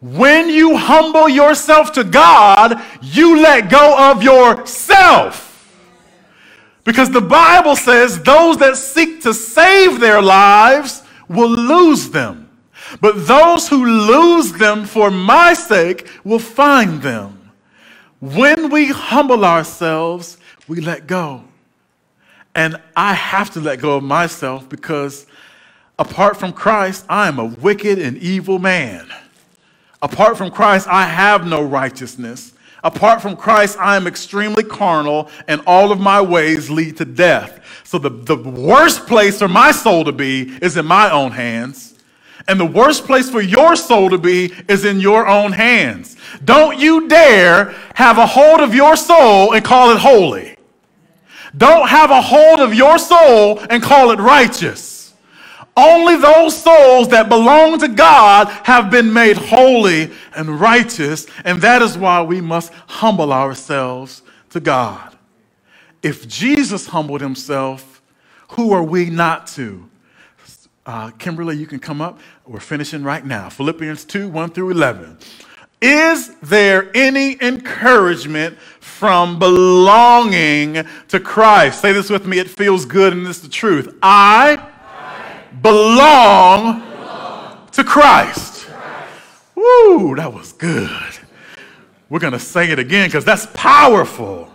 When 0.00 0.48
you 0.48 0.76
humble 0.76 1.28
yourself 1.28 1.92
to 1.92 2.04
God, 2.04 2.80
you 3.02 3.40
let 3.40 3.70
go 3.70 4.10
of 4.10 4.22
yourself. 4.22 5.46
Because 6.84 7.10
the 7.10 7.20
Bible 7.20 7.76
says 7.76 8.22
those 8.22 8.56
that 8.58 8.76
seek 8.76 9.22
to 9.22 9.34
save 9.34 10.00
their 10.00 10.22
lives 10.22 11.02
will 11.28 11.50
lose 11.50 12.10
them. 12.10 12.48
But 13.00 13.26
those 13.26 13.68
who 13.68 13.84
lose 13.84 14.52
them 14.52 14.84
for 14.86 15.10
my 15.10 15.52
sake 15.52 16.08
will 16.24 16.38
find 16.38 17.02
them. 17.02 17.37
When 18.20 18.70
we 18.70 18.88
humble 18.88 19.44
ourselves, 19.44 20.38
we 20.66 20.80
let 20.80 21.06
go. 21.06 21.44
And 22.54 22.80
I 22.96 23.14
have 23.14 23.50
to 23.50 23.60
let 23.60 23.80
go 23.80 23.96
of 23.96 24.02
myself 24.02 24.68
because 24.68 25.26
apart 25.98 26.36
from 26.36 26.52
Christ, 26.52 27.06
I 27.08 27.28
am 27.28 27.38
a 27.38 27.44
wicked 27.44 27.98
and 27.98 28.16
evil 28.18 28.58
man. 28.58 29.08
Apart 30.02 30.36
from 30.36 30.50
Christ, 30.50 30.88
I 30.88 31.04
have 31.04 31.46
no 31.46 31.62
righteousness. 31.62 32.52
Apart 32.84 33.20
from 33.20 33.36
Christ, 33.36 33.76
I 33.78 33.96
am 33.96 34.06
extremely 34.06 34.62
carnal, 34.62 35.28
and 35.48 35.60
all 35.66 35.90
of 35.90 35.98
my 35.98 36.20
ways 36.20 36.70
lead 36.70 36.96
to 36.98 37.04
death. 37.04 37.60
So, 37.82 37.98
the, 37.98 38.10
the 38.10 38.36
worst 38.36 39.08
place 39.08 39.38
for 39.40 39.48
my 39.48 39.72
soul 39.72 40.04
to 40.04 40.12
be 40.12 40.56
is 40.62 40.76
in 40.76 40.86
my 40.86 41.10
own 41.10 41.32
hands. 41.32 41.97
And 42.48 42.58
the 42.58 42.66
worst 42.66 43.04
place 43.04 43.30
for 43.30 43.42
your 43.42 43.76
soul 43.76 44.10
to 44.10 44.18
be 44.18 44.52
is 44.68 44.84
in 44.86 45.00
your 45.00 45.28
own 45.28 45.52
hands. 45.52 46.16
Don't 46.44 46.78
you 46.78 47.06
dare 47.06 47.74
have 47.94 48.18
a 48.18 48.26
hold 48.26 48.60
of 48.60 48.74
your 48.74 48.96
soul 48.96 49.52
and 49.52 49.64
call 49.64 49.90
it 49.90 49.98
holy. 49.98 50.56
Don't 51.56 51.88
have 51.88 52.10
a 52.10 52.20
hold 52.22 52.60
of 52.60 52.74
your 52.74 52.98
soul 52.98 53.60
and 53.70 53.82
call 53.82 54.10
it 54.10 54.18
righteous. 54.18 55.14
Only 55.76 56.16
those 56.16 56.60
souls 56.60 57.08
that 57.08 57.28
belong 57.28 57.78
to 57.80 57.88
God 57.88 58.48
have 58.64 58.90
been 58.90 59.12
made 59.12 59.36
holy 59.36 60.10
and 60.34 60.60
righteous, 60.60 61.26
and 61.44 61.62
that 61.62 61.82
is 61.82 61.96
why 61.96 62.22
we 62.22 62.40
must 62.40 62.72
humble 62.88 63.32
ourselves 63.32 64.22
to 64.50 64.60
God. 64.60 65.16
If 66.02 66.26
Jesus 66.26 66.88
humbled 66.88 67.20
himself, 67.20 68.02
who 68.50 68.72
are 68.72 68.82
we 68.82 69.10
not 69.10 69.46
to? 69.48 69.87
Uh, 70.88 71.10
Kimberly, 71.18 71.54
you 71.54 71.66
can 71.66 71.78
come 71.78 72.00
up. 72.00 72.18
We're 72.46 72.60
finishing 72.60 73.02
right 73.02 73.22
now. 73.22 73.50
Philippians 73.50 74.06
2 74.06 74.30
1 74.30 74.50
through 74.52 74.70
11. 74.70 75.18
Is 75.82 76.34
there 76.36 76.90
any 76.96 77.36
encouragement 77.42 78.58
from 78.80 79.38
belonging 79.38 80.86
to 81.08 81.20
Christ? 81.20 81.82
Say 81.82 81.92
this 81.92 82.08
with 82.08 82.26
me. 82.26 82.38
It 82.38 82.48
feels 82.48 82.86
good 82.86 83.12
and 83.12 83.26
it's 83.26 83.40
the 83.40 83.50
truth. 83.50 83.98
I, 84.02 84.56
I 84.80 85.42
belong, 85.60 86.80
belong, 86.80 87.68
to 87.72 87.84
Christ. 87.84 88.64
Christ. 88.64 89.12
Woo, 89.56 90.16
that 90.16 90.32
was 90.32 90.54
good. 90.54 90.90
We're 92.08 92.18
going 92.18 92.32
to 92.32 92.38
say 92.38 92.70
it 92.70 92.78
again 92.78 93.08
because 93.08 93.26
that's 93.26 93.46
powerful. 93.52 94.50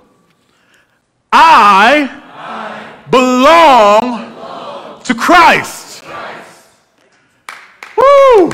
I, 1.31 2.09
I 2.33 3.07
belong, 3.11 3.99
belong 3.99 5.03
to 5.03 5.13
Christ. 5.13 5.21
Christ. 5.21 5.82
Woo! 8.03 8.49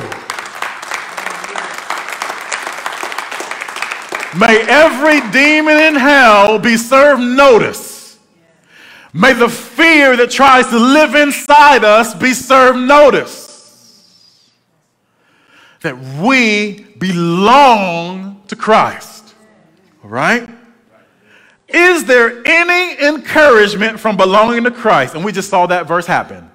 May 4.38 4.62
every 4.68 5.22
demon 5.32 5.78
in 5.78 5.95
hell 5.95 6.60
be 6.60 6.78
served 6.78 7.22
notice. 7.22 8.20
May 9.12 9.34
the 9.34 9.50
fear 9.50 10.16
that 10.18 10.30
tries 10.30 10.68
to 10.68 10.78
live 10.78 11.16
inside 11.16 11.84
us 11.84 12.14
be 12.14 12.34
served 12.34 12.80
notice. 12.80 14.52
That 15.82 15.97
we 16.22 16.84
belong 17.00 18.43
to 18.50 18.56
Christ. 18.56 19.34
All 20.04 20.10
right? 20.10 20.47
Is 21.68 22.06
there 22.06 22.41
any 22.45 23.00
encouragement 23.04 24.00
from 24.00 24.16
belonging 24.18 24.64
to 24.66 24.72
Christ? 24.72 25.16
And 25.16 25.26
we 25.26 25.32
just 25.32 25.50
saw 25.50 25.66
that 25.68 25.88
verse 25.88 26.06
happen 26.06 26.50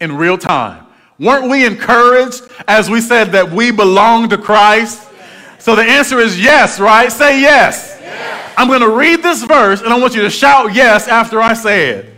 in 0.00 0.16
real 0.16 0.38
time. 0.38 0.86
Weren't 1.20 1.50
we 1.50 1.66
encouraged 1.66 2.48
as 2.66 2.88
we 2.88 3.02
said 3.02 3.32
that 3.32 3.50
we 3.50 3.70
belong 3.70 4.30
to 4.30 4.38
Christ? 4.38 5.06
So 5.58 5.76
the 5.76 5.82
answer 5.82 6.18
is 6.18 6.40
yes, 6.40 6.80
right? 6.80 7.12
Say 7.12 7.42
yes. 7.42 7.98
yes. 8.00 8.54
I'm 8.56 8.68
going 8.68 8.80
to 8.80 8.88
read 8.88 9.22
this 9.22 9.44
verse 9.44 9.82
and 9.82 9.92
I 9.92 9.98
want 9.98 10.14
you 10.14 10.22
to 10.22 10.30
shout 10.30 10.72
yes 10.72 11.08
after 11.08 11.38
I 11.38 11.52
say 11.52 11.90
it. 11.90 12.14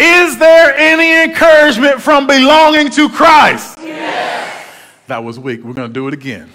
Is 0.00 0.38
there 0.38 0.74
any 0.76 1.28
encouragement 1.30 2.00
from 2.00 2.26
belonging 2.26 2.88
to 2.92 3.10
Christ? 3.10 3.76
Yes. 3.82 4.66
That 5.08 5.22
was 5.22 5.38
weak. 5.38 5.62
We're 5.62 5.74
going 5.74 5.88
to 5.88 5.94
do 5.94 6.08
it 6.08 6.14
again. 6.14 6.50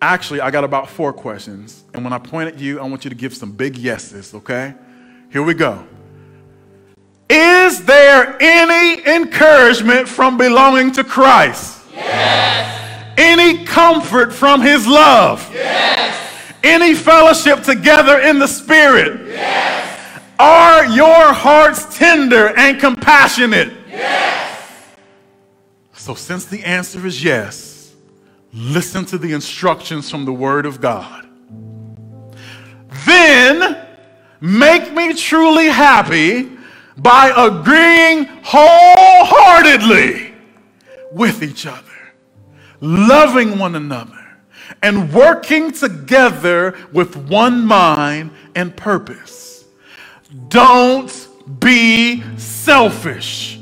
Actually, 0.00 0.40
I 0.40 0.50
got 0.50 0.64
about 0.64 0.88
four 0.88 1.12
questions. 1.12 1.84
And 1.92 2.04
when 2.04 2.14
I 2.14 2.18
point 2.18 2.54
at 2.54 2.58
you, 2.58 2.80
I 2.80 2.84
want 2.84 3.04
you 3.04 3.10
to 3.10 3.16
give 3.16 3.34
some 3.34 3.52
big 3.52 3.76
yeses, 3.76 4.32
okay? 4.32 4.74
Here 5.30 5.42
we 5.42 5.54
go. 5.54 5.86
Is 7.28 7.84
there 7.84 8.36
any 8.40 9.06
encouragement 9.06 10.08
from 10.08 10.38
belonging 10.38 10.92
to 10.92 11.04
Christ? 11.04 11.82
Yes. 11.92 13.14
Any 13.18 13.64
comfort 13.64 14.32
from 14.32 14.62
his 14.62 14.86
love? 14.86 15.48
Yes. 15.52 16.54
Any 16.64 16.94
fellowship 16.94 17.62
together 17.62 18.20
in 18.20 18.38
the 18.38 18.46
Spirit? 18.46 19.28
Yes. 19.28 20.22
Are 20.38 20.86
your 20.86 21.32
hearts 21.34 21.98
tender 21.98 22.56
and 22.56 22.80
compassionate? 22.80 23.72
Yes. 23.88 24.86
So, 25.92 26.14
since 26.14 26.46
the 26.46 26.64
answer 26.64 27.04
is 27.06 27.22
yes, 27.22 27.94
listen 28.54 29.04
to 29.06 29.18
the 29.18 29.32
instructions 29.32 30.10
from 30.10 30.24
the 30.24 30.32
Word 30.32 30.64
of 30.64 30.80
God. 30.80 31.28
Then 33.04 33.87
make 34.40 34.92
me 34.92 35.14
truly 35.14 35.68
happy 35.68 36.50
by 36.96 37.32
agreeing 37.36 38.26
wholeheartedly 38.42 40.34
with 41.12 41.42
each 41.42 41.66
other, 41.66 41.82
loving 42.80 43.58
one 43.58 43.74
another, 43.74 44.14
and 44.82 45.12
working 45.12 45.72
together 45.72 46.76
with 46.92 47.16
one 47.16 47.64
mind 47.64 48.30
and 48.54 48.76
purpose. 48.76 49.64
Don't 50.48 51.28
be 51.60 52.22
selfish. 52.36 53.58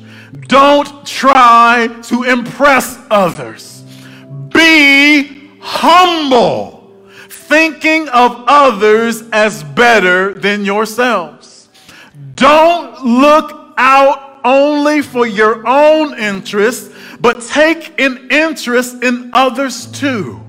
Don't 0.49 1.07
try 1.07 1.89
to 2.05 2.25
impress 2.25 2.99
others. 3.11 3.85
Be 4.53 5.51
humble, 5.61 6.76
thinking 7.49 8.09
of 8.09 8.45
others 8.47 9.23
as 9.33 9.63
better 9.63 10.35
than 10.35 10.65
yourselves. 10.65 11.69
Don't 12.35 13.05
look 13.05 13.75
out 13.77 14.41
only 14.45 15.03
for 15.03 15.27
your 15.27 15.67
own 15.67 16.19
interests, 16.19 16.95
but 17.21 17.41
take 17.43 17.99
an 18.01 18.29
interest 18.31 19.03
in 19.03 19.31
others 19.33 19.87
too. 19.87 20.41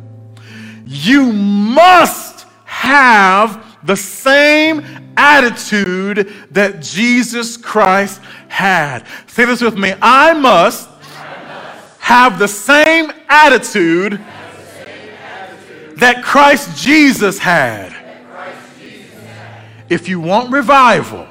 You 0.85 1.31
must 1.31 2.45
have 2.65 3.63
the 3.83 3.95
same 3.95 4.83
attitude 5.17 6.33
that 6.51 6.81
Jesus 6.81 7.57
Christ 7.57 8.21
had. 8.47 9.05
Say 9.27 9.45
this 9.45 9.61
with 9.61 9.77
me. 9.77 9.93
I 10.01 10.33
must, 10.33 10.89
have 12.07 12.39
the 12.39 12.47
same 12.47 13.11
attitude, 13.27 14.17
that 15.97 16.23
Christ 16.23 16.77
Jesus 16.77 17.39
had. 17.39 17.93
If 19.89 20.09
you 20.09 20.19
want 20.19 20.51
revival, 20.51 21.27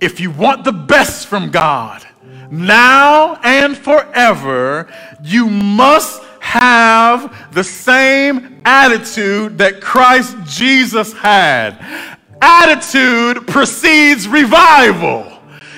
if 0.00 0.20
you 0.20 0.30
want 0.30 0.64
the 0.64 0.72
best 0.72 1.26
from 1.26 1.50
God, 1.50 2.04
now 2.50 3.36
and 3.42 3.76
forever, 3.76 4.92
you 5.22 5.48
must 5.48 6.22
have 6.40 7.54
the 7.54 7.64
same 7.64 8.60
attitude 8.64 9.58
that 9.58 9.80
Christ 9.80 10.36
Jesus 10.44 11.12
had. 11.12 11.78
Attitude 12.42 13.46
precedes 13.46 14.26
revival. 14.26 15.32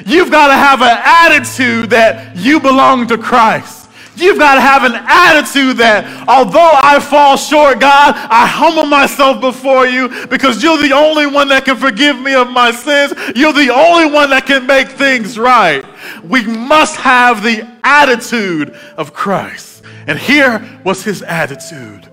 You've 0.06 0.30
got 0.30 0.48
to 0.48 0.54
have 0.54 0.80
an 0.82 0.98
attitude 1.04 1.90
that 1.90 2.36
you 2.36 2.58
belong 2.60 3.06
to 3.08 3.18
Christ. 3.18 3.83
You've 4.16 4.38
got 4.38 4.54
to 4.54 4.60
have 4.60 4.84
an 4.84 4.94
attitude 4.94 5.78
that 5.78 6.28
although 6.28 6.70
I 6.72 7.00
fall 7.00 7.36
short, 7.36 7.80
God, 7.80 8.14
I 8.14 8.46
humble 8.46 8.86
myself 8.86 9.40
before 9.40 9.86
you 9.86 10.08
because 10.26 10.62
you're 10.62 10.78
the 10.78 10.92
only 10.92 11.26
one 11.26 11.48
that 11.48 11.64
can 11.64 11.76
forgive 11.76 12.20
me 12.20 12.34
of 12.34 12.50
my 12.50 12.70
sins. 12.70 13.12
You're 13.34 13.52
the 13.52 13.70
only 13.70 14.12
one 14.12 14.30
that 14.30 14.46
can 14.46 14.66
make 14.66 14.88
things 14.88 15.38
right. 15.38 15.84
We 16.22 16.44
must 16.44 16.96
have 16.96 17.42
the 17.42 17.68
attitude 17.82 18.78
of 18.96 19.12
Christ. 19.12 19.82
And 20.06 20.18
here 20.18 20.80
was 20.84 21.02
his 21.02 21.22
attitude. 21.22 22.08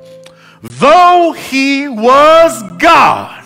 Though 0.64 1.34
he 1.34 1.88
was 1.88 2.64
God, 2.78 3.44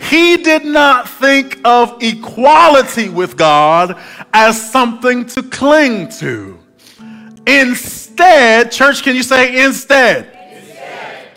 he 0.00 0.36
did 0.38 0.64
not 0.64 1.08
think 1.08 1.58
of 1.64 2.02
equality 2.02 3.08
with 3.08 3.36
God 3.36 3.98
as 4.32 4.70
something 4.70 5.26
to 5.26 5.42
cling 5.42 6.08
to. 6.20 6.57
Instead, 7.48 8.70
church, 8.70 9.02
can 9.02 9.16
you 9.16 9.22
say 9.22 9.64
instead? 9.64 10.36
Instead, 10.52 11.30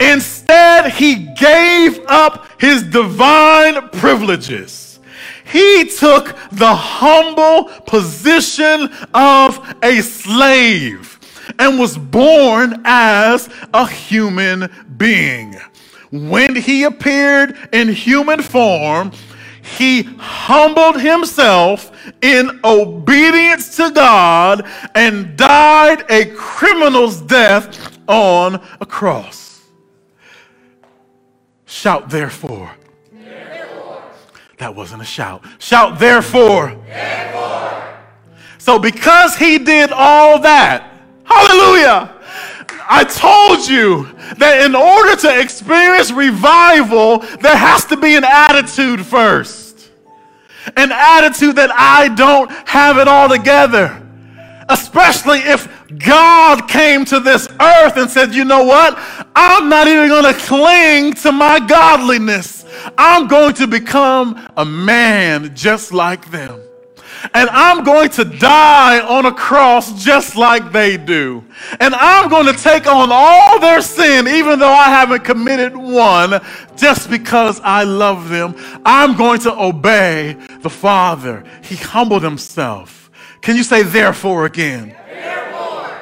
instead 0.00 0.92
he 0.92 1.26
gave 1.34 2.00
up 2.08 2.46
his 2.58 2.82
divine 2.82 3.90
privileges. 3.90 5.00
He 5.44 5.84
took 5.84 6.34
the 6.52 6.74
humble 6.74 7.64
position 7.86 8.88
of 9.12 9.76
a 9.82 10.00
slave 10.00 11.18
and 11.58 11.78
was 11.78 11.98
born 11.98 12.80
as 12.86 13.50
a 13.74 13.86
human 13.86 14.70
being. 14.96 15.60
When 16.10 16.56
he 16.56 16.84
appeared 16.84 17.56
in 17.72 17.88
human 17.88 18.40
form, 18.40 19.12
he 19.76 20.02
humbled 20.18 21.00
himself 21.00 21.92
in 22.22 22.60
obedience 22.64 23.76
to 23.76 23.90
God 23.90 24.66
and 24.94 25.36
died 25.36 26.04
a 26.10 26.26
criminal's 26.34 27.20
death 27.20 27.98
on 28.08 28.60
a 28.80 28.86
cross. 28.86 29.62
Shout, 31.66 32.10
therefore. 32.10 32.70
therefore. 33.12 34.02
That 34.58 34.74
wasn't 34.74 35.02
a 35.02 35.06
shout. 35.06 35.44
Shout, 35.58 35.98
therefore. 35.98 36.76
therefore. 36.86 37.98
So, 38.58 38.78
because 38.78 39.36
he 39.36 39.58
did 39.58 39.92
all 39.92 40.40
that, 40.40 40.92
hallelujah, 41.24 42.14
I 42.88 43.04
told 43.04 43.39
you 43.68 44.04
that 44.38 44.64
in 44.64 44.74
order 44.74 45.16
to 45.16 45.40
experience 45.40 46.10
revival, 46.10 47.18
there 47.40 47.56
has 47.56 47.84
to 47.86 47.96
be 47.96 48.16
an 48.16 48.24
attitude 48.24 49.04
first 49.04 49.70
an 50.76 50.92
attitude 50.92 51.56
that 51.56 51.70
I 51.72 52.08
don't 52.08 52.50
have 52.68 52.98
it 52.98 53.08
all 53.08 53.28
together. 53.28 54.06
Especially 54.68 55.38
if 55.38 55.68
God 55.98 56.68
came 56.68 57.04
to 57.06 57.18
this 57.18 57.48
earth 57.60 57.96
and 57.96 58.08
said, 58.08 58.34
you 58.34 58.44
know 58.44 58.64
what? 58.64 58.96
I'm 59.34 59.68
not 59.68 59.88
even 59.88 60.08
going 60.08 60.32
to 60.32 60.40
cling 60.40 61.14
to 61.14 61.32
my 61.32 61.58
godliness. 61.58 62.64
I'm 62.96 63.26
going 63.26 63.54
to 63.54 63.66
become 63.66 64.48
a 64.56 64.64
man 64.64 65.54
just 65.56 65.92
like 65.92 66.30
them 66.30 66.60
and 67.34 67.48
I'm 67.50 67.84
going 67.84 68.10
to 68.10 68.24
die 68.24 69.00
on 69.00 69.26
a 69.26 69.32
cross 69.32 70.02
just 70.02 70.36
like 70.36 70.72
they 70.72 70.96
do. 70.96 71.44
And 71.78 71.94
I'm 71.94 72.28
going 72.30 72.46
to 72.46 72.52
take 72.52 72.86
on 72.86 73.10
all 73.12 73.60
their 73.60 73.82
sin, 73.82 74.26
even 74.26 74.58
though 74.58 74.72
I 74.72 74.88
haven't 74.88 75.24
committed 75.24 75.76
one, 75.76 76.40
just 76.76 77.10
because 77.10 77.60
I 77.60 77.84
love 77.84 78.28
them. 78.28 78.54
I'm 78.84 79.16
going 79.16 79.40
to 79.40 79.52
obey 79.52 80.36
the 80.60 80.70
Father. 80.70 81.44
He 81.62 81.76
humbled 81.76 82.22
himself. 82.22 83.10
Can 83.42 83.56
you 83.56 83.64
say 83.64 83.82
therefore 83.82 84.46
again? 84.46 84.96
Therefore. 85.08 85.98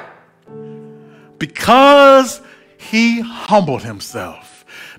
Because 1.37 2.41
he 2.77 3.21
humbled 3.21 3.83
himself. 3.83 4.48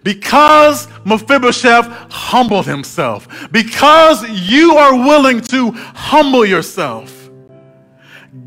Because 0.03 0.89
Mephibosheth 1.05 1.87
humbled 2.11 2.67
himself. 2.67 3.29
Because 3.53 4.29
you 4.29 4.77
are 4.77 4.95
willing 4.95 5.41
to 5.43 5.73
humble 5.73 6.45
yourself. 6.45 7.31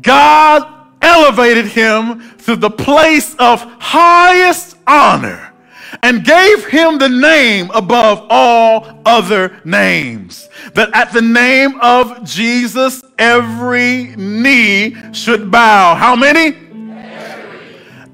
God 0.02 0.66
elevated 1.00 1.66
him 1.66 2.22
to 2.38 2.56
the 2.56 2.70
place 2.70 3.34
of 3.38 3.60
highest 3.78 4.76
honor 4.86 5.52
and 6.02 6.24
gave 6.24 6.66
him 6.66 6.98
the 6.98 7.08
name 7.08 7.70
above 7.72 8.26
all 8.28 9.00
other 9.06 9.60
names. 9.64 10.48
That 10.74 10.90
at 10.94 11.12
the 11.12 11.22
name 11.22 11.78
of 11.80 12.24
Jesus, 12.24 13.02
every 13.18 14.14
knee 14.16 14.96
should 15.12 15.50
bow. 15.50 15.94
How 15.94 16.16
many? 16.16 16.63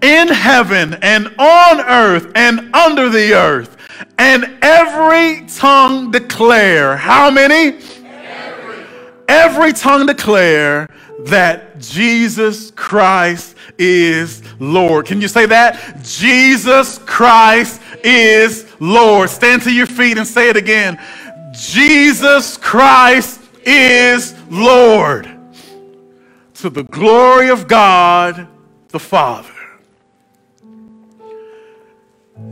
In 0.03 0.28
heaven 0.28 0.94
and 1.03 1.26
on 1.38 1.80
earth 1.80 2.32
and 2.34 2.74
under 2.74 3.09
the 3.09 3.34
earth, 3.34 3.76
and 4.18 4.59
every 4.62 5.46
tongue 5.46 6.11
declare. 6.11 6.96
How 6.96 7.30
many? 7.30 7.78
Every, 8.05 8.84
every 9.28 9.72
tongue 9.72 10.07
declare 10.07 10.88
that 11.26 11.78
Jesus 11.78 12.70
Christ 12.70 13.57
is 13.78 14.42
Lord. 14.61 15.07
Can 15.07 15.20
you 15.20 15.28
say 15.28 15.46
that? 15.46 16.03
Jesus 16.03 16.98
Christ 16.98 17.80
is 18.05 18.66
Lord. 18.80 19.28
Stand 19.28 19.62
to 19.62 19.72
your 19.72 19.86
feet 19.86 20.18
and 20.18 20.26
say 20.26 20.48
it 20.48 20.57
again. 20.57 21.01
Jesus 21.53 22.57
Christ 22.57 23.40
is 23.64 24.34
Lord. 24.51 25.28
To 26.55 26.70
the 26.70 26.84
glory 26.84 27.51
of 27.51 27.68
God 27.68 28.48
the 28.88 28.98
Father. 28.98 29.59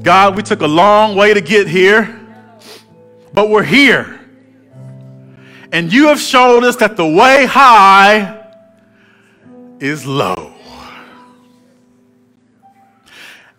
God, 0.03 0.37
we 0.37 0.43
took 0.43 0.61
a 0.61 0.67
long 0.67 1.17
way 1.17 1.35
to 1.35 1.41
get 1.41 1.69
here, 1.69 2.21
but 3.33 3.51
we're 3.51 3.63
here. 3.63 4.21
And 5.73 5.93
you 5.93 6.09
have 6.09 6.19
showed 6.19 6.65
us 6.65 6.77
that 6.77 6.97
the 6.97 7.07
way 7.07 7.45
high 7.47 8.47
is 9.81 10.07
low. 10.07 10.55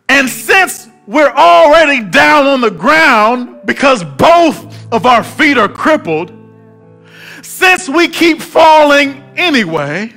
And 0.07 0.27
since 0.27 0.89
we're 1.05 1.31
already 1.31 2.03
down 2.03 2.47
on 2.47 2.61
the 2.61 2.71
ground 2.71 3.61
because 3.65 4.03
both 4.03 4.91
of 4.91 5.05
our 5.05 5.23
feet 5.23 5.57
are 5.57 5.69
crippled, 5.69 6.31
since 7.41 7.87
we 7.87 8.07
keep 8.07 8.41
falling 8.41 9.23
anyway, 9.35 10.13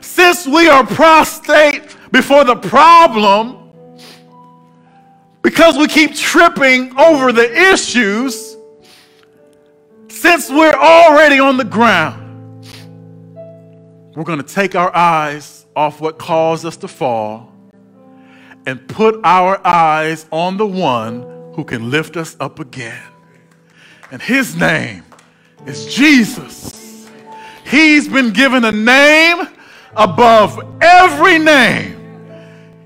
since 0.00 0.46
we 0.46 0.68
are 0.68 0.86
prostrate 0.86 1.96
before 2.12 2.44
the 2.44 2.56
problem, 2.56 3.63
because 5.44 5.76
we 5.76 5.86
keep 5.86 6.16
tripping 6.16 6.98
over 6.98 7.30
the 7.30 7.70
issues, 7.70 8.56
since 10.08 10.48
we're 10.48 10.72
already 10.72 11.38
on 11.38 11.58
the 11.58 11.64
ground, 11.64 12.66
we're 14.16 14.24
going 14.24 14.40
to 14.40 14.54
take 14.54 14.74
our 14.74 14.94
eyes 14.96 15.66
off 15.76 16.00
what 16.00 16.18
caused 16.18 16.64
us 16.64 16.78
to 16.78 16.88
fall 16.88 17.52
and 18.64 18.88
put 18.88 19.20
our 19.22 19.60
eyes 19.66 20.24
on 20.32 20.56
the 20.56 20.66
one 20.66 21.52
who 21.52 21.62
can 21.62 21.90
lift 21.90 22.16
us 22.16 22.38
up 22.40 22.58
again. 22.58 23.02
And 24.10 24.22
his 24.22 24.56
name 24.56 25.04
is 25.66 25.94
Jesus. 25.94 27.06
He's 27.66 28.08
been 28.08 28.32
given 28.32 28.64
a 28.64 28.72
name 28.72 29.46
above 29.94 30.58
every 30.80 31.38
name. 31.38 32.00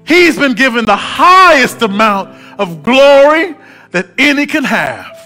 He's 0.05 0.37
been 0.37 0.55
given 0.55 0.87
the 0.87 0.97
highest 0.97 1.83
amount 1.83 2.48
of 2.59 2.83
glory 2.83 3.55
that 3.93 4.09
any 4.19 4.47
can 4.47 4.65
have 4.65 5.19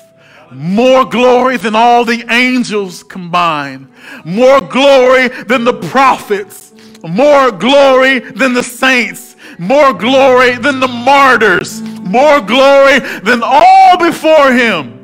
more 0.55 1.05
glory 1.05 1.57
than 1.57 1.75
all 1.75 2.05
the 2.05 2.25
angels 2.31 3.03
combined, 3.03 3.89
more 4.25 4.61
glory 4.61 5.29
than 5.29 5.65
the 5.65 5.73
prophets, 5.89 6.73
more 7.03 7.51
glory 7.51 8.19
than 8.19 8.53
the 8.53 8.63
saints, 8.63 9.37
more 9.59 9.93
glory 9.93 10.57
than 10.57 10.81
the 10.81 10.89
martyrs, 10.89 11.81
more 12.01 12.41
glory 12.41 12.99
than 13.21 13.43
all 13.43 13.99
before 13.99 14.53
him. 14.53 14.99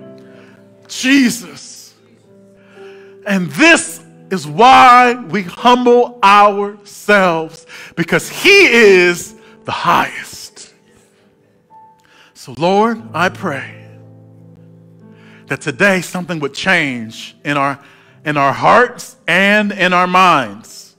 Jesus. 0.86 1.94
And 3.26 3.50
this 3.52 4.02
is 4.30 4.46
why 4.46 5.14
we 5.14 5.42
humble 5.42 6.18
ourselves 6.22 7.66
because 7.96 8.28
he 8.28 8.66
is 8.66 9.34
the 9.64 9.72
highest. 9.72 10.47
So, 12.48 12.54
Lord, 12.56 13.02
I 13.12 13.28
pray 13.28 13.86
that 15.48 15.60
today 15.60 16.00
something 16.00 16.40
would 16.40 16.54
change 16.54 17.36
in 17.44 17.58
our, 17.58 17.78
in 18.24 18.38
our 18.38 18.54
hearts 18.54 19.16
and 19.26 19.70
in 19.70 19.92
our 19.92 20.06
minds. 20.06 20.96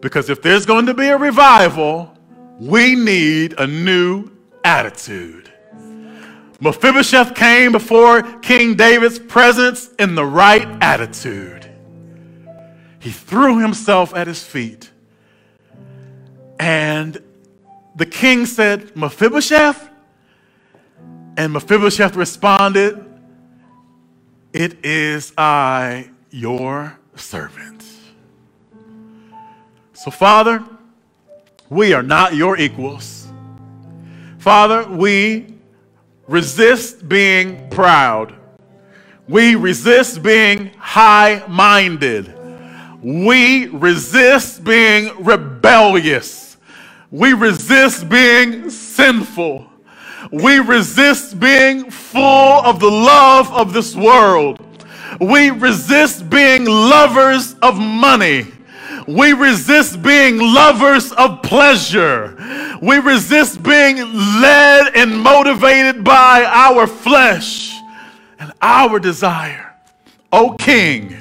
Because 0.00 0.28
if 0.28 0.42
there's 0.42 0.66
going 0.66 0.86
to 0.86 0.94
be 0.94 1.06
a 1.06 1.16
revival, 1.16 2.12
we 2.58 2.96
need 2.96 3.60
a 3.60 3.66
new 3.68 4.28
attitude. 4.64 5.52
Mephibosheth 6.58 7.36
came 7.36 7.70
before 7.70 8.20
King 8.40 8.74
David's 8.74 9.20
presence 9.20 9.90
in 10.00 10.16
the 10.16 10.26
right 10.26 10.66
attitude. 10.80 11.70
He 12.98 13.12
threw 13.12 13.60
himself 13.60 14.16
at 14.16 14.26
his 14.26 14.42
feet. 14.42 14.90
And 16.58 17.22
the 17.94 18.06
king 18.06 18.46
said, 18.46 18.96
Mephibosheth? 18.96 19.89
And 21.40 21.54
Mephibosheth 21.54 22.16
responded, 22.16 23.02
it 24.52 24.84
is 24.84 25.32
I, 25.38 26.10
your 26.28 26.98
servant. 27.16 27.82
So, 29.94 30.10
Father, 30.10 30.62
we 31.70 31.94
are 31.94 32.02
not 32.02 32.34
your 32.34 32.58
equals. 32.58 33.26
Father, 34.38 34.86
we 34.86 35.54
resist 36.28 37.08
being 37.08 37.70
proud. 37.70 38.34
We 39.26 39.54
resist 39.54 40.22
being 40.22 40.74
high 40.76 41.42
minded. 41.48 42.34
We 43.02 43.68
resist 43.68 44.62
being 44.62 45.24
rebellious. 45.24 46.58
We 47.10 47.32
resist 47.32 48.10
being 48.10 48.68
sinful. 48.68 49.69
We 50.30 50.60
resist 50.60 51.40
being 51.40 51.90
full 51.90 52.22
of 52.22 52.78
the 52.78 52.90
love 52.90 53.52
of 53.52 53.72
this 53.72 53.96
world. 53.96 54.60
We 55.20 55.50
resist 55.50 56.30
being 56.30 56.64
lovers 56.64 57.56
of 57.62 57.78
money. 57.78 58.46
We 59.08 59.32
resist 59.32 60.02
being 60.02 60.38
lovers 60.38 61.10
of 61.12 61.42
pleasure. 61.42 62.36
We 62.80 62.98
resist 62.98 63.62
being 63.62 63.96
led 63.96 64.94
and 64.94 65.20
motivated 65.20 66.04
by 66.04 66.44
our 66.44 66.86
flesh 66.86 67.72
and 68.38 68.52
our 68.62 69.00
desire. 69.00 69.74
O 70.32 70.54
King, 70.56 71.16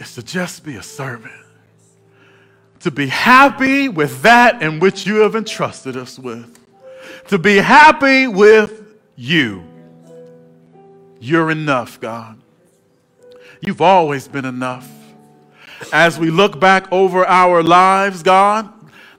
is 0.00 0.14
to 0.16 0.22
just 0.24 0.64
be 0.64 0.74
a 0.74 0.82
servant, 0.82 1.32
to 2.80 2.90
be 2.90 3.06
happy 3.06 3.88
with 3.88 4.22
that 4.22 4.60
in 4.60 4.80
which 4.80 5.06
you 5.06 5.16
have 5.18 5.36
entrusted 5.36 5.96
us 5.96 6.18
with 6.18 6.57
to 7.28 7.38
be 7.38 7.56
happy 7.56 8.26
with 8.26 8.82
you. 9.16 9.62
You're 11.20 11.50
enough, 11.50 12.00
God. 12.00 12.40
You've 13.60 13.80
always 13.80 14.28
been 14.28 14.44
enough. 14.44 14.88
As 15.92 16.18
we 16.18 16.30
look 16.30 16.58
back 16.58 16.90
over 16.90 17.26
our 17.26 17.62
lives, 17.62 18.22
God, 18.22 18.72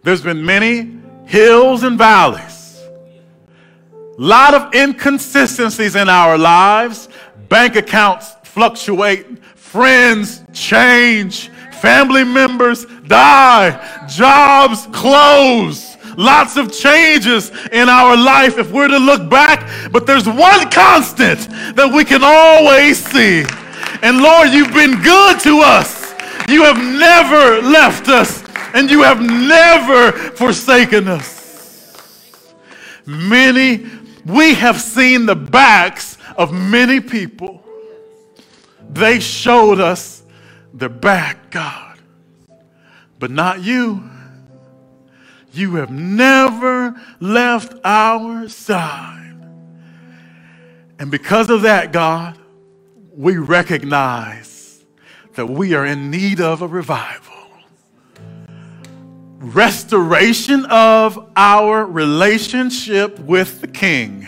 there's 0.04 0.22
been 0.22 0.46
many 0.46 0.98
hills 1.26 1.84
and 1.84 1.98
valleys. 1.98 2.82
A 3.94 4.22
lot 4.22 4.54
of 4.54 4.74
inconsistencies 4.74 5.96
in 5.96 6.10
our 6.10 6.38
lives. 6.38 7.10
Bank 7.48 7.76
accounts 7.76 8.36
fluctuate, 8.44 9.44
friends 9.56 10.44
change, 10.54 11.50
family 11.82 12.24
members 12.24 12.86
die, 13.08 14.06
jobs 14.08 14.88
close 14.92 15.98
lots 16.20 16.58
of 16.58 16.72
changes 16.72 17.50
in 17.72 17.88
our 17.88 18.18
life 18.18 18.58
if 18.58 18.72
we're 18.72 18.90
to 18.90 19.00
look 19.00 19.30
back, 19.30 19.70
but 19.92 20.06
there's 20.06 20.28
one 20.28 20.70
constant 20.70 21.40
that 21.76 21.92
we 21.94 22.04
can 22.04 22.22
always 22.24 23.04
see. 23.04 23.46
And 24.02 24.22
Lord, 24.22 24.50
you've 24.50 24.74
been 24.74 25.02
good 25.02 25.40
to 25.42 25.60
us. 25.60 26.14
You 26.50 26.64
have 26.64 26.78
never 26.78 27.62
left 27.62 28.10
us, 28.10 28.44
and 28.74 28.92
you 28.92 29.02
have 29.04 29.22
never 29.22 30.12
forsaken 30.12 31.08
us. 31.08 32.54
Many, 33.06 33.86
we 34.26 34.56
have 34.56 34.80
seen 34.80 35.26
the 35.26 35.36
backs 35.36 36.18
of 36.36 36.52
many 36.52 37.00
people. 37.00 37.64
They 38.90 39.20
showed 39.20 39.80
us 39.80 40.24
their 40.74 40.90
back, 40.90 41.50
God, 41.52 41.98
but 43.20 43.32
not 43.32 43.62
you. 43.62 44.04
You 45.52 45.76
have 45.76 45.90
never 45.90 46.96
left 47.20 47.74
our 47.84 48.48
side. 48.50 49.36
And 51.00 51.10
because 51.10 51.50
of 51.50 51.64
that, 51.64 51.92
God, 51.92 52.38
we 53.16 53.38
recognize 53.38 54.84
that 55.36 55.48
we 55.48 55.74
are 55.74 55.86
in 55.86 56.12
need 56.12 56.42
of 56.42 56.62
a 56.62 56.68
revival. 56.68 57.34
Restoration 59.40 60.66
of 60.66 61.32
our 61.36 61.86
relationship 61.86 63.18
with 63.20 63.62
the 63.62 63.68
King. 63.68 64.28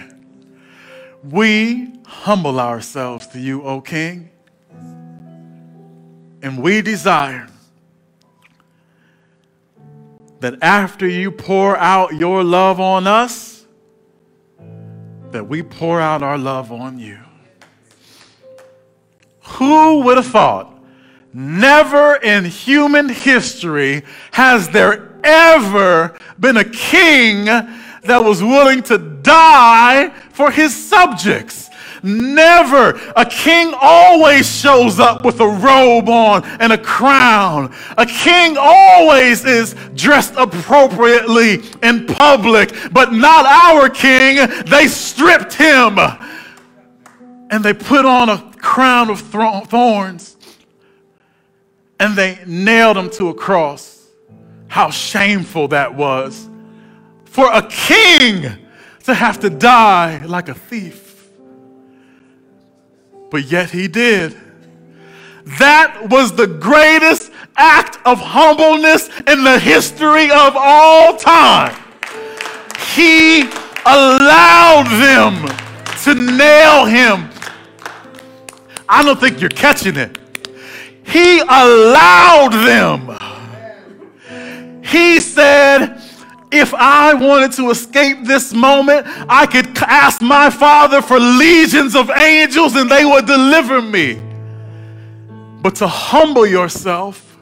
We 1.23 1.93
humble 2.05 2.59
ourselves 2.59 3.27
to 3.27 3.39
you, 3.39 3.63
O 3.63 3.81
King. 3.81 4.29
And 6.41 6.63
we 6.63 6.81
desire 6.81 7.47
that 10.41 10.61
after 10.61 11.07
you 11.07 11.31
pour 11.31 11.77
out 11.77 12.15
your 12.15 12.43
love 12.43 12.79
on 12.79 13.07
us, 13.07 13.65
that 15.31 15.47
we 15.47 15.61
pour 15.61 16.01
out 16.01 16.21
our 16.21 16.37
love 16.37 16.71
on 16.71 16.99
you. 16.99 17.19
Who 19.41 20.01
would 20.01 20.17
have 20.17 20.27
thought? 20.27 20.79
Never 21.33 22.15
in 22.15 22.43
human 22.43 23.07
history 23.07 24.03
has 24.31 24.67
there 24.69 25.19
ever 25.23 26.17
been 26.39 26.57
a 26.57 26.65
king 26.65 27.45
that 27.45 28.23
was 28.23 28.41
willing 28.41 28.81
to 28.83 28.97
die 28.97 30.09
for 30.33 30.51
his 30.51 30.75
subjects. 30.75 31.69
Never. 32.03 32.99
A 33.15 33.25
king 33.25 33.73
always 33.79 34.49
shows 34.49 34.99
up 34.99 35.23
with 35.23 35.39
a 35.39 35.47
robe 35.47 36.09
on 36.09 36.43
and 36.59 36.73
a 36.73 36.77
crown. 36.77 37.73
A 37.97 38.05
king 38.05 38.57
always 38.59 39.45
is 39.45 39.75
dressed 39.93 40.33
appropriately 40.35 41.61
in 41.83 42.07
public, 42.07 42.73
but 42.91 43.13
not 43.13 43.45
our 43.45 43.89
king. 43.89 44.47
They 44.65 44.87
stripped 44.87 45.53
him 45.53 45.99
and 45.99 47.63
they 47.63 47.73
put 47.73 48.05
on 48.05 48.29
a 48.29 48.51
crown 48.57 49.09
of 49.09 49.21
thorns 49.21 50.37
and 51.99 52.15
they 52.15 52.39
nailed 52.47 52.97
him 52.97 53.09
to 53.11 53.29
a 53.29 53.33
cross. 53.33 54.07
How 54.67 54.89
shameful 54.89 55.67
that 55.69 55.93
was 55.93 56.47
for 57.25 57.51
a 57.51 57.61
king 57.67 58.45
to 59.03 59.13
have 59.13 59.39
to 59.39 59.49
die 59.49 60.23
like 60.25 60.49
a 60.49 60.53
thief 60.53 61.10
but 63.31 63.45
yet 63.45 63.71
he 63.71 63.87
did. 63.87 64.37
That 65.57 66.09
was 66.09 66.33
the 66.35 66.45
greatest 66.45 67.31
act 67.57 67.97
of 68.05 68.19
humbleness 68.19 69.09
in 69.27 69.43
the 69.43 69.57
history 69.57 70.25
of 70.25 70.53
all 70.55 71.17
time. 71.17 71.75
He 72.93 73.43
allowed 73.85 74.85
them 75.01 75.47
to 76.03 76.13
nail 76.13 76.85
him. 76.85 77.29
I 78.87 79.03
don't 79.03 79.19
think 79.19 79.39
you're 79.39 79.49
catching 79.49 79.95
it. 79.95 80.17
He 81.05 81.39
allowed 81.39 82.51
them. 82.51 83.17
He 84.83 85.19
said, 85.21 86.00
if 86.51 86.73
I 86.73 87.13
wanted 87.13 87.53
to 87.53 87.69
escape 87.69 88.23
this 88.23 88.53
moment, 88.53 89.07
I 89.29 89.45
could 89.45 89.77
ask 89.77 90.21
my 90.21 90.49
Father 90.49 91.01
for 91.01 91.19
legions 91.19 91.95
of 91.95 92.09
angels 92.09 92.75
and 92.75 92.89
they 92.89 93.05
would 93.05 93.25
deliver 93.25 93.81
me. 93.81 94.21
But 95.61 95.75
to 95.75 95.87
humble 95.87 96.45
yourself 96.45 97.37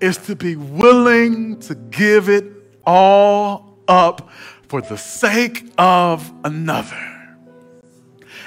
is 0.00 0.16
to 0.18 0.36
be 0.36 0.56
willing 0.56 1.58
to 1.60 1.74
give 1.74 2.28
it 2.28 2.44
all 2.86 3.78
up 3.88 4.30
for 4.68 4.80
the 4.80 4.96
sake 4.96 5.72
of 5.78 6.32
another. 6.44 7.10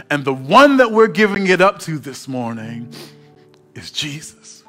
And 0.10 0.24
the 0.24 0.34
one 0.34 0.78
that 0.78 0.92
we're 0.92 1.08
giving 1.08 1.48
it 1.48 1.60
up 1.60 1.80
to 1.80 1.98
this 1.98 2.28
morning 2.28 2.94
is 3.76 3.92
Jesus. 3.92 4.64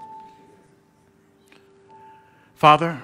Father, 2.54 3.00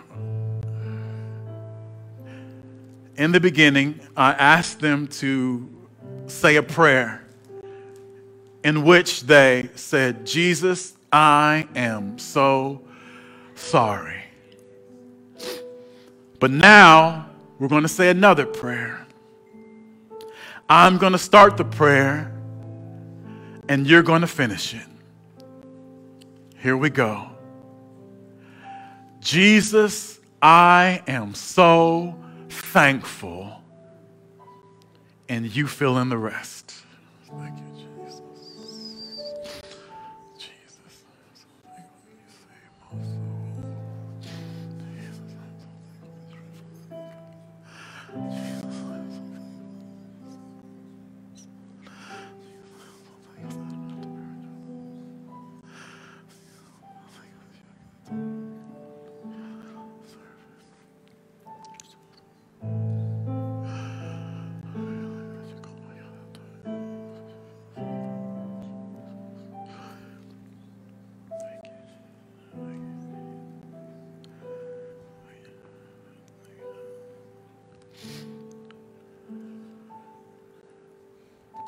in 3.17 3.33
the 3.33 3.41
beginning, 3.41 4.01
I 4.17 4.33
asked 4.33 4.81
them 4.81 5.07
to 5.09 5.69
say 6.27 6.57
a 6.57 6.63
prayer 6.63 7.25
in 8.65 8.85
which 8.85 9.23
they 9.23 9.71
said, 9.75 10.27
Jesus, 10.27 10.95
I 11.13 11.69
am 11.77 12.19
so 12.19 12.81
sorry. 13.55 14.25
But 16.41 16.51
now 16.51 17.31
we're 17.59 17.69
going 17.69 17.83
to 17.83 17.89
say 17.89 18.11
another 18.11 18.47
prayer. 18.47 19.07
I'm 20.69 20.99
going 20.99 21.13
to 21.13 21.19
start 21.19 21.57
the 21.57 21.65
prayer 21.65 22.33
and 23.69 23.87
you're 23.87 24.03
going 24.03 24.23
to 24.23 24.27
finish 24.27 24.75
it. 24.75 24.87
Here 26.59 26.77
we 26.77 26.91
go. 26.91 27.31
Jesus, 29.21 30.21
I 30.43 31.03
am 31.07 31.35
so 31.35 32.17
thankful, 32.55 33.63
and 35.29 35.55
you 35.55 35.67
fill 35.67 35.99
in 35.99 36.09
the 36.09 36.19
rest. 36.19 36.75
Thank 37.29 37.59
you, 37.59 37.64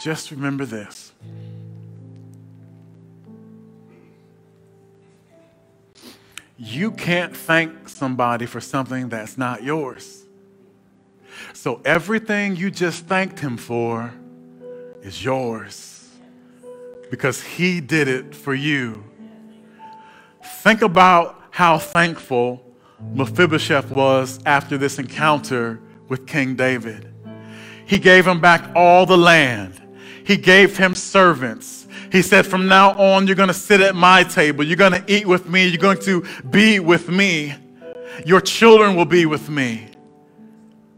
Just 0.07 0.30
remember 0.30 0.64
this. 0.64 1.12
You 6.57 6.92
can't 6.92 7.36
thank 7.36 7.88
somebody 7.88 8.46
for 8.46 8.61
something 8.61 9.09
that's 9.09 9.36
not 9.36 9.64
yours. 9.64 10.24
So 11.54 11.80
everything 11.84 12.54
you 12.54 12.70
just 12.70 13.07
thanked 13.07 13.40
him 13.40 13.57
for 13.57 14.14
is 15.02 15.24
yours 15.24 16.09
because 17.11 17.42
he 17.42 17.80
did 17.80 18.07
it 18.07 18.32
for 18.32 18.54
you. 18.54 19.02
Think 20.62 20.82
about 20.82 21.42
how 21.50 21.78
thankful 21.78 22.64
Mephibosheth 23.12 23.90
was 23.90 24.38
after 24.46 24.78
this 24.78 25.00
encounter 25.00 25.80
with 26.09 26.28
King 26.28 26.54
David. 26.54 27.12
He 27.86 27.98
gave 27.98 28.24
him 28.24 28.40
back 28.40 28.70
all 28.76 29.04
the 29.04 29.18
land. 29.18 29.82
He 30.27 30.37
gave 30.37 30.77
him 30.77 30.97
servants. 30.97 31.87
He 32.11 32.20
said, 32.20 32.47
From 32.47 32.66
now 32.66 32.91
on, 32.99 33.29
you're 33.29 33.37
going 33.37 33.47
to 33.47 33.55
sit 33.55 33.81
at 33.81 33.95
my 33.95 34.24
table. 34.24 34.64
You're 34.64 34.77
going 34.77 34.93
to 34.93 35.05
eat 35.07 35.24
with 35.24 35.49
me. 35.49 35.68
You're 35.68 35.81
going 35.81 36.01
to 36.01 36.24
be 36.51 36.81
with 36.81 37.09
me. 37.09 37.55
Your 38.24 38.41
children 38.41 38.97
will 38.97 39.05
be 39.05 39.24
with 39.24 39.49
me. 39.49 39.87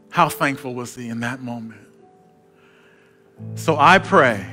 How 0.08 0.30
thankful 0.30 0.74
was 0.74 0.94
he 0.94 1.10
in 1.10 1.20
that 1.20 1.42
moment? 1.42 1.78
So 3.54 3.76
I 3.76 3.98
pray 3.98 4.46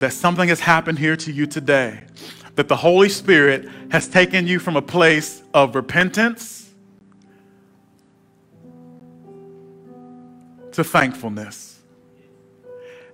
that 0.00 0.12
something 0.12 0.50
has 0.50 0.60
happened 0.60 0.98
here 0.98 1.16
to 1.16 1.32
you 1.32 1.46
today, 1.46 2.04
that 2.56 2.68
the 2.68 2.76
Holy 2.76 3.08
Spirit 3.08 3.66
has 3.90 4.08
taken 4.08 4.46
you 4.46 4.58
from 4.58 4.76
a 4.76 4.82
place 4.82 5.42
of 5.54 5.74
repentance 5.74 6.70
to 10.72 10.84
thankfulness. 10.84 11.71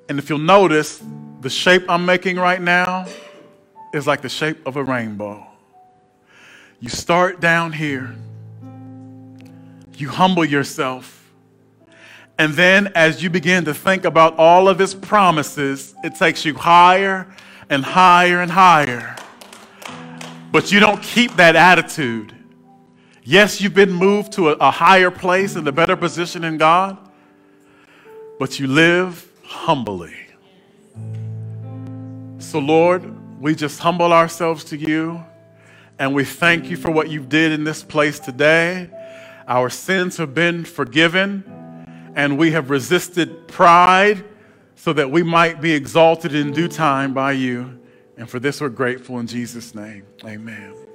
And 0.08 0.18
if 0.18 0.30
you'll 0.30 0.38
notice, 0.38 1.02
the 1.40 1.50
shape 1.50 1.84
I'm 1.88 2.04
making 2.06 2.36
right 2.36 2.60
now 2.60 3.06
is 3.92 4.06
like 4.06 4.22
the 4.22 4.28
shape 4.28 4.66
of 4.66 4.76
a 4.76 4.82
rainbow. 4.82 5.46
You 6.80 6.88
start 6.88 7.40
down 7.40 7.72
here, 7.72 8.14
you 9.96 10.08
humble 10.08 10.44
yourself. 10.44 11.14
And 12.38 12.54
then, 12.54 12.92
as 12.94 13.20
you 13.20 13.30
begin 13.30 13.64
to 13.64 13.74
think 13.74 14.04
about 14.04 14.38
all 14.38 14.68
of 14.68 14.78
his 14.78 14.94
promises, 14.94 15.94
it 16.04 16.14
takes 16.14 16.44
you 16.44 16.54
higher 16.54 17.26
and 17.68 17.84
higher 17.84 18.40
and 18.40 18.50
higher. 18.50 19.16
But 20.52 20.70
you 20.70 20.78
don't 20.78 21.02
keep 21.02 21.34
that 21.36 21.56
attitude. 21.56 22.32
Yes, 23.24 23.60
you've 23.60 23.74
been 23.74 23.92
moved 23.92 24.32
to 24.34 24.50
a, 24.50 24.52
a 24.52 24.70
higher 24.70 25.10
place 25.10 25.56
and 25.56 25.66
a 25.66 25.72
better 25.72 25.96
position 25.96 26.44
in 26.44 26.56
God, 26.56 26.96
but 28.38 28.58
you 28.58 28.68
live 28.68 29.27
humbly. 29.48 30.14
So, 32.38 32.58
Lord, 32.58 33.40
we 33.40 33.54
just 33.54 33.80
humble 33.80 34.12
ourselves 34.12 34.62
to 34.64 34.76
you 34.76 35.24
and 35.98 36.14
we 36.14 36.24
thank 36.24 36.66
you 36.66 36.76
for 36.76 36.90
what 36.90 37.08
you 37.08 37.20
did 37.24 37.52
in 37.52 37.64
this 37.64 37.82
place 37.82 38.20
today. 38.20 38.90
Our 39.46 39.70
sins 39.70 40.18
have 40.18 40.34
been 40.34 40.64
forgiven 40.64 41.44
and 42.14 42.36
we 42.36 42.50
have 42.52 42.68
resisted 42.68 43.48
pride 43.48 44.22
so 44.76 44.92
that 44.92 45.10
we 45.10 45.22
might 45.22 45.60
be 45.60 45.72
exalted 45.72 46.34
in 46.34 46.52
due 46.52 46.68
time 46.68 47.14
by 47.14 47.32
you. 47.32 47.80
And 48.16 48.28
for 48.28 48.38
this, 48.38 48.60
we're 48.60 48.68
grateful 48.68 49.18
in 49.18 49.26
Jesus' 49.26 49.74
name. 49.74 50.04
Amen. 50.24 50.87